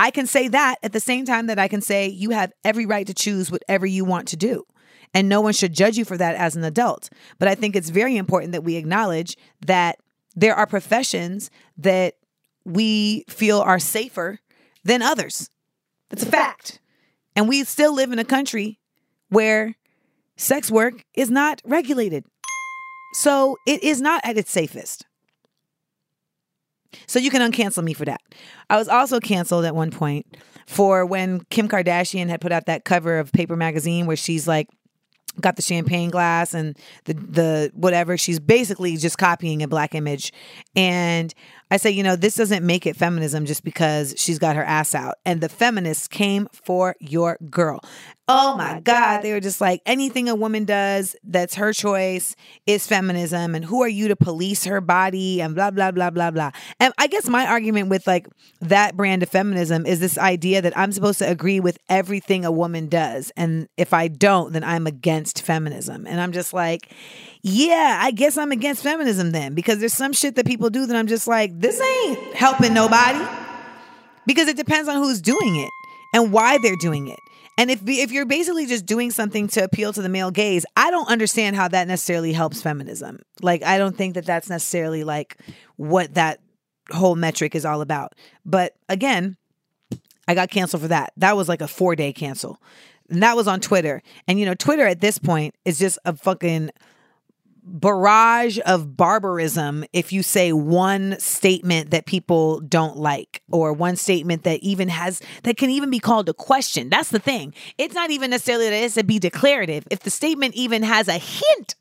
I 0.03 0.11
can 0.11 0.27
say 0.27 0.49
that 0.49 0.79
at 0.83 0.93
the 0.93 0.99
same 0.99 1.25
time 1.25 1.47
that 1.47 1.61
I 1.61 1.69
can 1.69 1.81
say 1.81 2.09
you 2.09 2.31
have 2.31 2.53
every 2.65 2.87
right 2.87 3.07
to 3.07 3.15
choose 3.15 3.53
whatever 3.53 3.87
you 3.87 4.05
want 4.05 4.27
to 4.29 4.37
do. 4.37 4.65
And 5.15 5.29
no 5.29 5.41
one 5.41 5.53
should 5.53 5.73
judge 5.73 5.97
you 5.97 6.05
for 6.05 6.17
that 6.17 6.35
as 6.35 6.57
an 6.57 6.65
adult. 6.65 7.09
But 7.39 7.47
I 7.47 7.55
think 7.55 7.77
it's 7.77 7.89
very 7.89 8.17
important 8.17 8.51
that 8.51 8.65
we 8.65 8.75
acknowledge 8.75 9.37
that 9.65 10.01
there 10.35 10.57
are 10.57 10.67
professions 10.67 11.53
that 11.77 12.15
we 12.65 13.25
feel 13.29 13.61
are 13.61 13.79
safer 13.79 14.41
than 14.83 15.03
others. 15.03 15.49
That's 16.11 16.25
a 16.25 16.27
fact. 16.27 16.81
And 17.37 17.49
we 17.49 17.63
still 17.63 17.95
live 17.95 18.11
in 18.11 18.19
a 18.19 18.25
country 18.25 18.81
where 19.29 19.77
sex 20.37 20.69
work 20.69 21.05
is 21.15 21.31
not 21.31 21.63
regulated. 21.65 22.25
So 23.15 23.57
it 23.69 23.85
is 23.85 24.01
not 24.01 24.21
at 24.25 24.37
its 24.37 24.51
safest. 24.51 25.07
So 27.07 27.19
you 27.19 27.31
can 27.31 27.41
uncancel 27.51 27.83
me 27.83 27.93
for 27.93 28.05
that. 28.05 28.21
I 28.71 28.77
was 28.77 28.89
also 28.89 29.21
canceled 29.21 29.65
at 29.65 29.75
one 29.75 29.91
point 29.91 30.27
for 30.67 31.05
when 31.05 31.41
Kim 31.51 31.69
Kardashian 31.69 32.29
had 32.29 32.41
put 32.41 32.53
out 32.53 32.67
that 32.67 32.85
cover 32.85 33.19
of 33.19 33.33
Paper 33.33 33.57
Magazine 33.57 34.07
where 34.07 34.17
she's 34.17 34.47
like 34.47 34.69
got 35.41 35.57
the 35.57 35.63
champagne 35.63 36.11
glass 36.11 36.55
and 36.55 36.77
the 37.05 37.15
the 37.15 37.71
whatever. 37.75 38.17
She's 38.17 38.39
basically 38.39 38.97
just 38.97 39.19
copying 39.19 39.63
a 39.63 39.69
black 39.69 39.95
image. 39.95 40.33
And 40.77 41.35
i 41.71 41.79
say 41.79 41.91
you 41.91 42.03
know 42.03 42.17
this 42.17 42.35
doesn't 42.35 42.67
make 42.67 42.87
it 42.87 42.97
feminism 42.97 43.47
just 43.47 43.65
because 43.65 44.15
she's 44.19 44.39
got 44.39 44.57
her 44.57 44.65
ass 44.65 44.95
out. 44.95 45.17
And 45.25 45.41
the 45.41 45.49
feminists 45.49 46.09
came 46.09 46.49
for 46.53 46.97
your 47.01 47.39
girl 47.49 47.81
Oh 48.35 48.57
my 48.57 48.81
God. 48.81 49.21
They 49.21 49.33
were 49.33 49.41
just 49.41 49.61
like, 49.61 49.83
anything 49.85 50.31
a 50.31 50.35
woman 50.35 50.65
does 50.65 51.15
that's 51.23 51.55
her 51.57 51.75
choice 51.75 52.35
is 52.67 52.87
feminism. 52.87 53.55
And 53.55 53.63
who 53.63 53.83
are 53.83 53.89
you 53.89 54.09
to 54.09 54.17
police 54.17 54.65
her 54.65 54.81
body 54.81 55.43
and 55.43 55.55
blah, 55.55 55.71
blah, 55.71 55.91
blah, 55.91 56.09
blah, 56.09 56.31
blah. 56.31 56.51
And 56.81 56.95
I 56.97 57.09
guess 57.09 57.29
my 57.29 57.47
argument 57.47 57.91
with 57.91 58.07
like 58.07 58.27
that 58.63 58.97
brand 58.97 59.23
of 59.23 59.29
feminism 59.29 59.85
is 59.85 60.01
this 60.01 60.17
idea 60.17 60.63
that 60.63 60.77
I'm 60.79 60.93
supposed 60.93 61.19
to 61.19 61.29
agree 61.29 61.61
with 61.61 61.79
everything 61.91 62.47
a 62.47 62.51
woman 62.51 62.89
does. 62.89 63.33
And 63.37 63.69
if 63.77 63.93
I 63.93 64.09
don't, 64.09 64.55
then 64.55 64.65
I'm 64.65 64.87
against 64.87 65.43
feminism. 65.43 66.07
And 66.07 66.19
I'm 66.19 66.33
just 66.33 66.55
like, 66.55 66.91
yeah, 67.43 68.01
I 68.03 68.13
guess 68.13 68.39
I'm 68.39 68.51
against 68.51 68.83
feminism 68.83 69.33
then 69.33 69.55
because 69.55 69.79
there's 69.79 69.93
some 69.93 70.15
shit 70.15 70.37
that 70.37 70.47
people 70.47 70.71
do 70.71 70.87
that 70.87 70.97
I'm 70.97 71.07
just 71.07 71.29
like, 71.29 71.61
this 71.61 71.79
ain't 71.81 72.35
helping 72.35 72.73
nobody 72.73 73.23
because 74.27 74.49
it 74.49 74.57
depends 74.57 74.89
on 74.89 74.97
who's 74.97 75.21
doing 75.21 75.57
it 75.57 75.71
and 76.15 76.33
why 76.33 76.57
they're 76.63 76.77
doing 76.81 77.09
it. 77.09 77.19
And 77.59 77.71
if 77.71 77.81
if 77.87 78.13
you're 78.13 78.27
basically 78.27 78.67
just 78.67 78.87
doing 78.87 79.11
something 79.11 79.47
to 79.49 79.63
appeal 79.63 79.93
to 79.93 80.03
the 80.03 80.09
male 80.09 80.31
gaze, 80.31 80.65
I 80.77 80.91
don't 80.91 81.09
understand 81.09 81.57
how 81.57 81.69
that 81.69 81.87
necessarily 81.87 82.33
helps 82.33 82.63
feminism. 82.63 83.21
Like 83.41 83.63
I 83.63 83.79
don't 83.79 83.97
think 83.97 84.15
that 84.15 84.27
that's 84.27 84.49
necessarily 84.49 85.05
like 85.05 85.39
what 85.77 86.15
that 86.15 86.41
whole 86.91 87.15
metric 87.15 87.55
is 87.55 87.65
all 87.65 87.81
about. 87.81 88.15
But 88.45 88.75
again, 88.89 89.37
I 90.27 90.35
got 90.35 90.51
canceled 90.51 90.83
for 90.83 90.89
that. 90.89 91.13
That 91.17 91.37
was 91.37 91.49
like 91.49 91.61
a 91.61 91.67
4-day 91.67 92.13
cancel. 92.13 92.61
And 93.09 93.23
that 93.23 93.37
was 93.37 93.47
on 93.47 93.61
Twitter. 93.61 94.03
And 94.27 94.41
you 94.41 94.47
know, 94.47 94.55
Twitter 94.55 94.87
at 94.87 95.01
this 95.01 95.19
point 95.19 95.55
is 95.65 95.79
just 95.79 95.99
a 96.05 96.17
fucking 96.17 96.71
barrage 97.65 98.59
of 98.67 98.97
barbarism 98.97 99.85
if 99.93 100.13
you 100.13 100.23
say 100.23 100.53
one 100.53 101.19
statement 101.21 101.91
that 101.91 102.07
people 102.07 102.61
don't 102.61 102.97
like 102.97 103.43
or 103.51 103.73
one 103.73 103.97
statement 103.97 104.43
that 104.43 104.61
even 104.61 104.89
has 104.89 105.23
that 105.45 105.57
can 105.57 105.71
even 105.71 105.91
be 105.91 106.01
called 106.01 106.29
a 106.29 106.35
question. 106.35 106.89
That's 106.89 107.11
the 107.11 107.19
thing. 107.19 107.55
It's 107.79 107.95
not 107.95 108.11
even 108.11 108.31
necessarily 108.31 108.69
that 108.69 108.83
it's 108.83 108.95
to 108.95 109.05
be 109.05 109.19
declarative. 109.19 109.87
If 109.91 110.01
the 110.01 110.11
statement 110.11 110.55
even 110.55 110.83
has 110.83 111.09
a 111.09 111.19
hint 111.19 111.77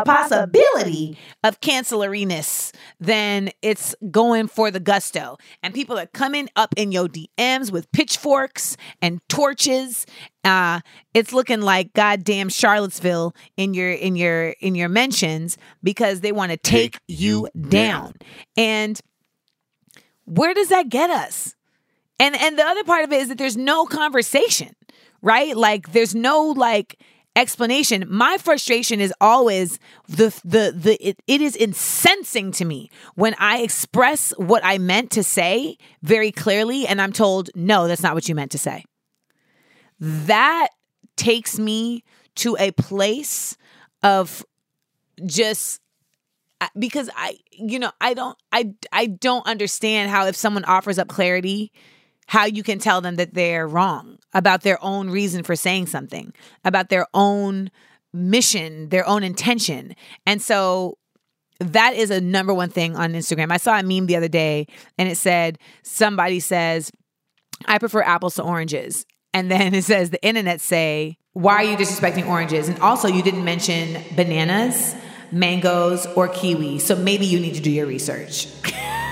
a 0.00 0.04
possibility 0.04 1.18
of 1.42 1.60
cancelariness, 1.60 2.72
then 3.00 3.50
it's 3.62 3.94
going 4.10 4.48
for 4.48 4.70
the 4.70 4.80
gusto. 4.80 5.36
And 5.62 5.74
people 5.74 5.98
are 5.98 6.06
coming 6.06 6.48
up 6.56 6.74
in 6.76 6.92
your 6.92 7.08
DMs 7.08 7.70
with 7.70 7.90
pitchforks 7.92 8.76
and 9.00 9.20
torches. 9.28 10.06
Uh, 10.42 10.80
it's 11.14 11.32
looking 11.32 11.60
like 11.60 11.92
goddamn 11.94 12.48
Charlottesville 12.48 13.34
in 13.56 13.74
your 13.74 13.90
in 13.90 14.16
your 14.16 14.50
in 14.60 14.74
your 14.74 14.88
mentions 14.88 15.56
because 15.82 16.20
they 16.20 16.32
want 16.32 16.50
to 16.50 16.56
take, 16.56 16.92
take, 16.92 17.00
you, 17.08 17.48
you 17.54 17.68
down. 17.68 18.02
down. 18.02 18.14
And 18.56 19.00
where 20.24 20.54
does 20.54 20.68
that 20.68 20.88
get 20.88 21.10
us? 21.10 21.54
And 22.18 22.36
and 22.36 22.58
the 22.58 22.64
other 22.64 22.84
part 22.84 23.04
of 23.04 23.12
it 23.12 23.20
is 23.22 23.28
that 23.28 23.38
there's 23.38 23.56
no 23.56 23.86
conversation, 23.86 24.74
right? 25.22 25.56
Like 25.56 25.92
there's 25.92 26.14
no 26.14 26.42
like 26.56 27.00
explanation. 27.36 28.04
My 28.08 28.38
frustration 28.38 29.00
is 29.00 29.12
always 29.20 29.78
the 30.08 30.28
the 30.44 30.72
the 30.76 30.96
it, 31.00 31.20
it 31.26 31.40
is 31.40 31.56
incensing 31.56 32.52
to 32.52 32.64
me 32.64 32.90
when 33.14 33.34
I 33.38 33.58
express 33.62 34.32
what 34.36 34.64
I 34.64 34.78
meant 34.78 35.10
to 35.12 35.22
say 35.22 35.76
very 36.02 36.30
clearly 36.30 36.86
and 36.86 37.00
I'm 37.00 37.12
told 37.12 37.50
no, 37.54 37.88
that's 37.88 38.02
not 38.02 38.14
what 38.14 38.28
you 38.28 38.34
meant 38.34 38.52
to 38.52 38.58
say. 38.58 38.84
That 39.98 40.68
takes 41.16 41.58
me 41.58 42.04
to 42.36 42.56
a 42.58 42.72
place 42.72 43.56
of 44.02 44.44
just 45.24 45.80
because 46.78 47.10
I 47.16 47.38
you 47.52 47.78
know 47.78 47.92
I 48.00 48.14
don't 48.14 48.38
I 48.52 48.74
I 48.92 49.06
don't 49.06 49.46
understand 49.46 50.10
how 50.10 50.26
if 50.26 50.36
someone 50.36 50.64
offers 50.64 50.98
up 50.98 51.08
clarity 51.08 51.72
how 52.26 52.44
you 52.44 52.62
can 52.62 52.78
tell 52.78 53.00
them 53.00 53.16
that 53.16 53.34
they're 53.34 53.66
wrong 53.66 54.18
about 54.32 54.62
their 54.62 54.82
own 54.82 55.10
reason 55.10 55.42
for 55.42 55.56
saying 55.56 55.86
something, 55.86 56.32
about 56.64 56.88
their 56.88 57.06
own 57.14 57.70
mission, 58.12 58.88
their 58.88 59.06
own 59.06 59.22
intention. 59.22 59.94
And 60.26 60.40
so 60.40 60.98
that 61.60 61.94
is 61.94 62.10
a 62.10 62.20
number 62.20 62.52
one 62.54 62.70
thing 62.70 62.96
on 62.96 63.12
Instagram. 63.12 63.52
I 63.52 63.58
saw 63.58 63.78
a 63.78 63.82
meme 63.82 64.06
the 64.06 64.16
other 64.16 64.28
day 64.28 64.66
and 64.98 65.08
it 65.08 65.16
said, 65.16 65.58
somebody 65.82 66.40
says, 66.40 66.90
I 67.66 67.78
prefer 67.78 68.02
apples 68.02 68.34
to 68.36 68.42
oranges. 68.42 69.06
And 69.32 69.50
then 69.50 69.74
it 69.74 69.84
says, 69.84 70.10
the 70.10 70.24
internet 70.24 70.60
say, 70.60 71.18
why 71.32 71.56
are 71.56 71.64
you 71.64 71.76
disrespecting 71.76 72.28
oranges? 72.28 72.68
And 72.68 72.78
also, 72.78 73.08
you 73.08 73.22
didn't 73.22 73.44
mention 73.44 74.00
bananas, 74.14 74.94
mangoes, 75.32 76.06
or 76.14 76.28
kiwi. 76.28 76.78
So 76.78 76.94
maybe 76.94 77.26
you 77.26 77.40
need 77.40 77.54
to 77.54 77.60
do 77.60 77.70
your 77.70 77.86
research. 77.86 78.46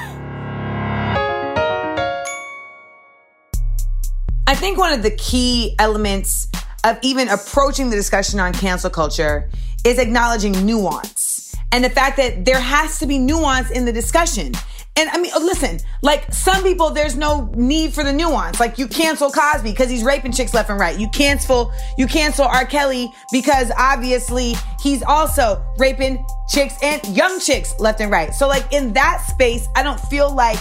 I 4.46 4.54
think 4.56 4.76
one 4.76 4.92
of 4.92 5.02
the 5.02 5.12
key 5.12 5.76
elements 5.78 6.48
of 6.84 6.98
even 7.02 7.28
approaching 7.28 7.90
the 7.90 7.96
discussion 7.96 8.40
on 8.40 8.52
cancel 8.52 8.90
culture 8.90 9.48
is 9.84 9.98
acknowledging 9.98 10.52
nuance 10.66 11.54
and 11.70 11.84
the 11.84 11.90
fact 11.90 12.16
that 12.16 12.44
there 12.44 12.60
has 12.60 12.98
to 12.98 13.06
be 13.06 13.18
nuance 13.18 13.70
in 13.70 13.84
the 13.84 13.92
discussion. 13.92 14.52
And 14.96 15.08
I 15.10 15.18
mean, 15.18 15.32
listen, 15.40 15.78
like 16.02 16.30
some 16.32 16.62
people, 16.64 16.90
there's 16.90 17.16
no 17.16 17.50
need 17.54 17.94
for 17.94 18.02
the 18.02 18.12
nuance. 18.12 18.58
Like 18.58 18.78
you 18.78 18.88
cancel 18.88 19.30
Cosby 19.30 19.70
because 19.70 19.88
he's 19.88 20.02
raping 20.02 20.32
chicks 20.32 20.52
left 20.52 20.68
and 20.70 20.78
right. 20.78 20.98
You 20.98 21.08
cancel, 21.10 21.72
you 21.96 22.06
cancel 22.06 22.44
R. 22.44 22.66
Kelly 22.66 23.10
because 23.30 23.70
obviously 23.78 24.54
he's 24.82 25.02
also 25.04 25.64
raping 25.78 26.26
chicks 26.48 26.74
and 26.82 27.02
young 27.16 27.38
chicks 27.40 27.78
left 27.78 28.00
and 28.00 28.10
right. 28.10 28.34
So 28.34 28.48
like 28.48 28.70
in 28.72 28.92
that 28.94 29.24
space, 29.28 29.66
I 29.76 29.82
don't 29.82 30.00
feel 30.00 30.34
like 30.34 30.58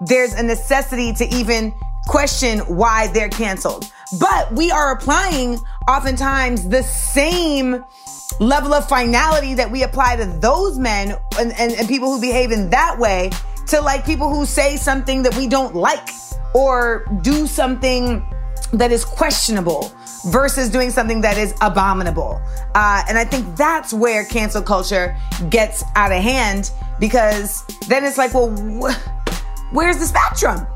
there's 0.00 0.32
a 0.32 0.42
necessity 0.42 1.12
to 1.12 1.26
even 1.26 1.72
question 2.06 2.60
why 2.60 3.08
they're 3.08 3.28
canceled. 3.28 3.92
But 4.18 4.52
we 4.52 4.70
are 4.70 4.92
applying 4.92 5.58
oftentimes 5.88 6.68
the 6.68 6.82
same 6.82 7.84
level 8.40 8.72
of 8.72 8.88
finality 8.88 9.54
that 9.54 9.70
we 9.70 9.82
apply 9.82 10.16
to 10.16 10.24
those 10.24 10.78
men 10.78 11.16
and, 11.38 11.52
and, 11.58 11.72
and 11.72 11.88
people 11.88 12.12
who 12.12 12.20
behave 12.20 12.52
in 12.52 12.70
that 12.70 12.98
way 12.98 13.30
to 13.68 13.80
like 13.80 14.04
people 14.04 14.32
who 14.32 14.46
say 14.46 14.76
something 14.76 15.22
that 15.22 15.36
we 15.36 15.46
don't 15.46 15.74
like 15.74 16.08
or 16.54 17.04
do 17.22 17.46
something 17.46 18.24
that 18.72 18.92
is 18.92 19.04
questionable 19.04 19.92
versus 20.26 20.68
doing 20.68 20.90
something 20.90 21.20
that 21.20 21.38
is 21.38 21.54
abominable. 21.60 22.40
Uh, 22.74 23.02
and 23.08 23.18
I 23.18 23.24
think 23.24 23.56
that's 23.56 23.92
where 23.92 24.24
cancel 24.24 24.62
culture 24.62 25.16
gets 25.48 25.84
out 25.96 26.12
of 26.12 26.22
hand 26.22 26.70
because 26.98 27.64
then 27.88 28.04
it's 28.04 28.18
like, 28.18 28.32
well, 28.34 28.50
wh- 28.50 29.72
where's 29.72 29.98
the 29.98 30.06
spectrum? 30.06 30.66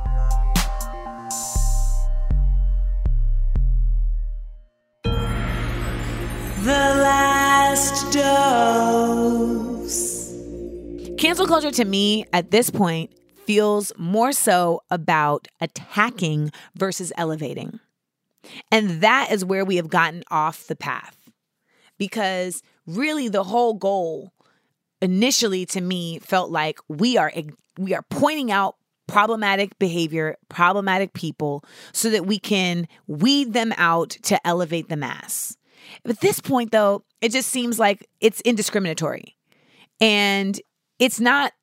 Last 7.74 8.12
dose. 8.12 9.90
Cancel 11.18 11.48
culture 11.48 11.72
to 11.72 11.84
me 11.84 12.24
at 12.32 12.52
this 12.52 12.70
point 12.70 13.10
feels 13.46 13.92
more 13.98 14.30
so 14.30 14.80
about 14.92 15.48
attacking 15.60 16.52
versus 16.76 17.12
elevating. 17.16 17.80
And 18.70 19.00
that 19.00 19.32
is 19.32 19.44
where 19.44 19.64
we 19.64 19.74
have 19.74 19.88
gotten 19.88 20.22
off 20.30 20.68
the 20.68 20.76
path. 20.76 21.16
Because 21.98 22.62
really 22.86 23.26
the 23.28 23.42
whole 23.42 23.74
goal 23.74 24.32
initially 25.02 25.66
to 25.66 25.80
me 25.80 26.20
felt 26.20 26.52
like 26.52 26.78
we 26.88 27.16
are 27.16 27.32
we 27.76 27.92
are 27.92 28.04
pointing 28.08 28.52
out 28.52 28.76
problematic 29.08 29.76
behavior, 29.80 30.36
problematic 30.48 31.12
people 31.12 31.64
so 31.92 32.08
that 32.10 32.24
we 32.24 32.38
can 32.38 32.86
weed 33.08 33.52
them 33.52 33.72
out 33.78 34.10
to 34.10 34.38
elevate 34.46 34.88
the 34.88 34.96
mass. 34.96 35.56
At 36.06 36.20
this 36.20 36.40
point, 36.40 36.72
though, 36.72 37.04
it 37.24 37.32
just 37.32 37.48
seems 37.48 37.78
like 37.78 38.06
it's 38.20 38.42
indiscriminatory 38.42 39.34
and 39.98 40.60
it's 40.98 41.18
not 41.18 41.54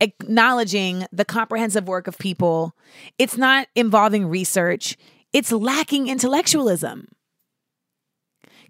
acknowledging 0.00 1.04
the 1.12 1.26
comprehensive 1.26 1.86
work 1.86 2.06
of 2.06 2.16
people, 2.16 2.74
it's 3.18 3.36
not 3.36 3.68
involving 3.74 4.26
research, 4.26 4.96
it's 5.34 5.52
lacking 5.52 6.08
intellectualism. 6.08 7.06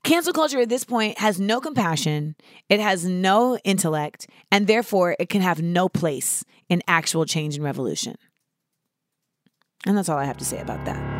Cancel 0.03 0.33
culture 0.33 0.59
at 0.59 0.69
this 0.69 0.83
point 0.83 1.19
has 1.19 1.39
no 1.39 1.61
compassion, 1.61 2.35
it 2.69 2.81
has 2.81 3.05
no 3.05 3.57
intellect, 3.59 4.27
and 4.51 4.67
therefore 4.67 5.15
it 5.21 5.29
can 5.29 5.43
have 5.43 5.63
no 5.63 5.89
place 5.89 6.45
in 6.69 6.83
actual 6.89 7.27
change 7.27 7.55
and 7.55 7.65
revolution. 7.65 8.17
And 9.87 9.97
that's 9.97 10.09
all 10.09 10.19
I 10.19 10.25
have 10.25 10.39
to 10.39 10.45
say 10.45 10.61
about 10.61 10.85
that. 10.85 11.20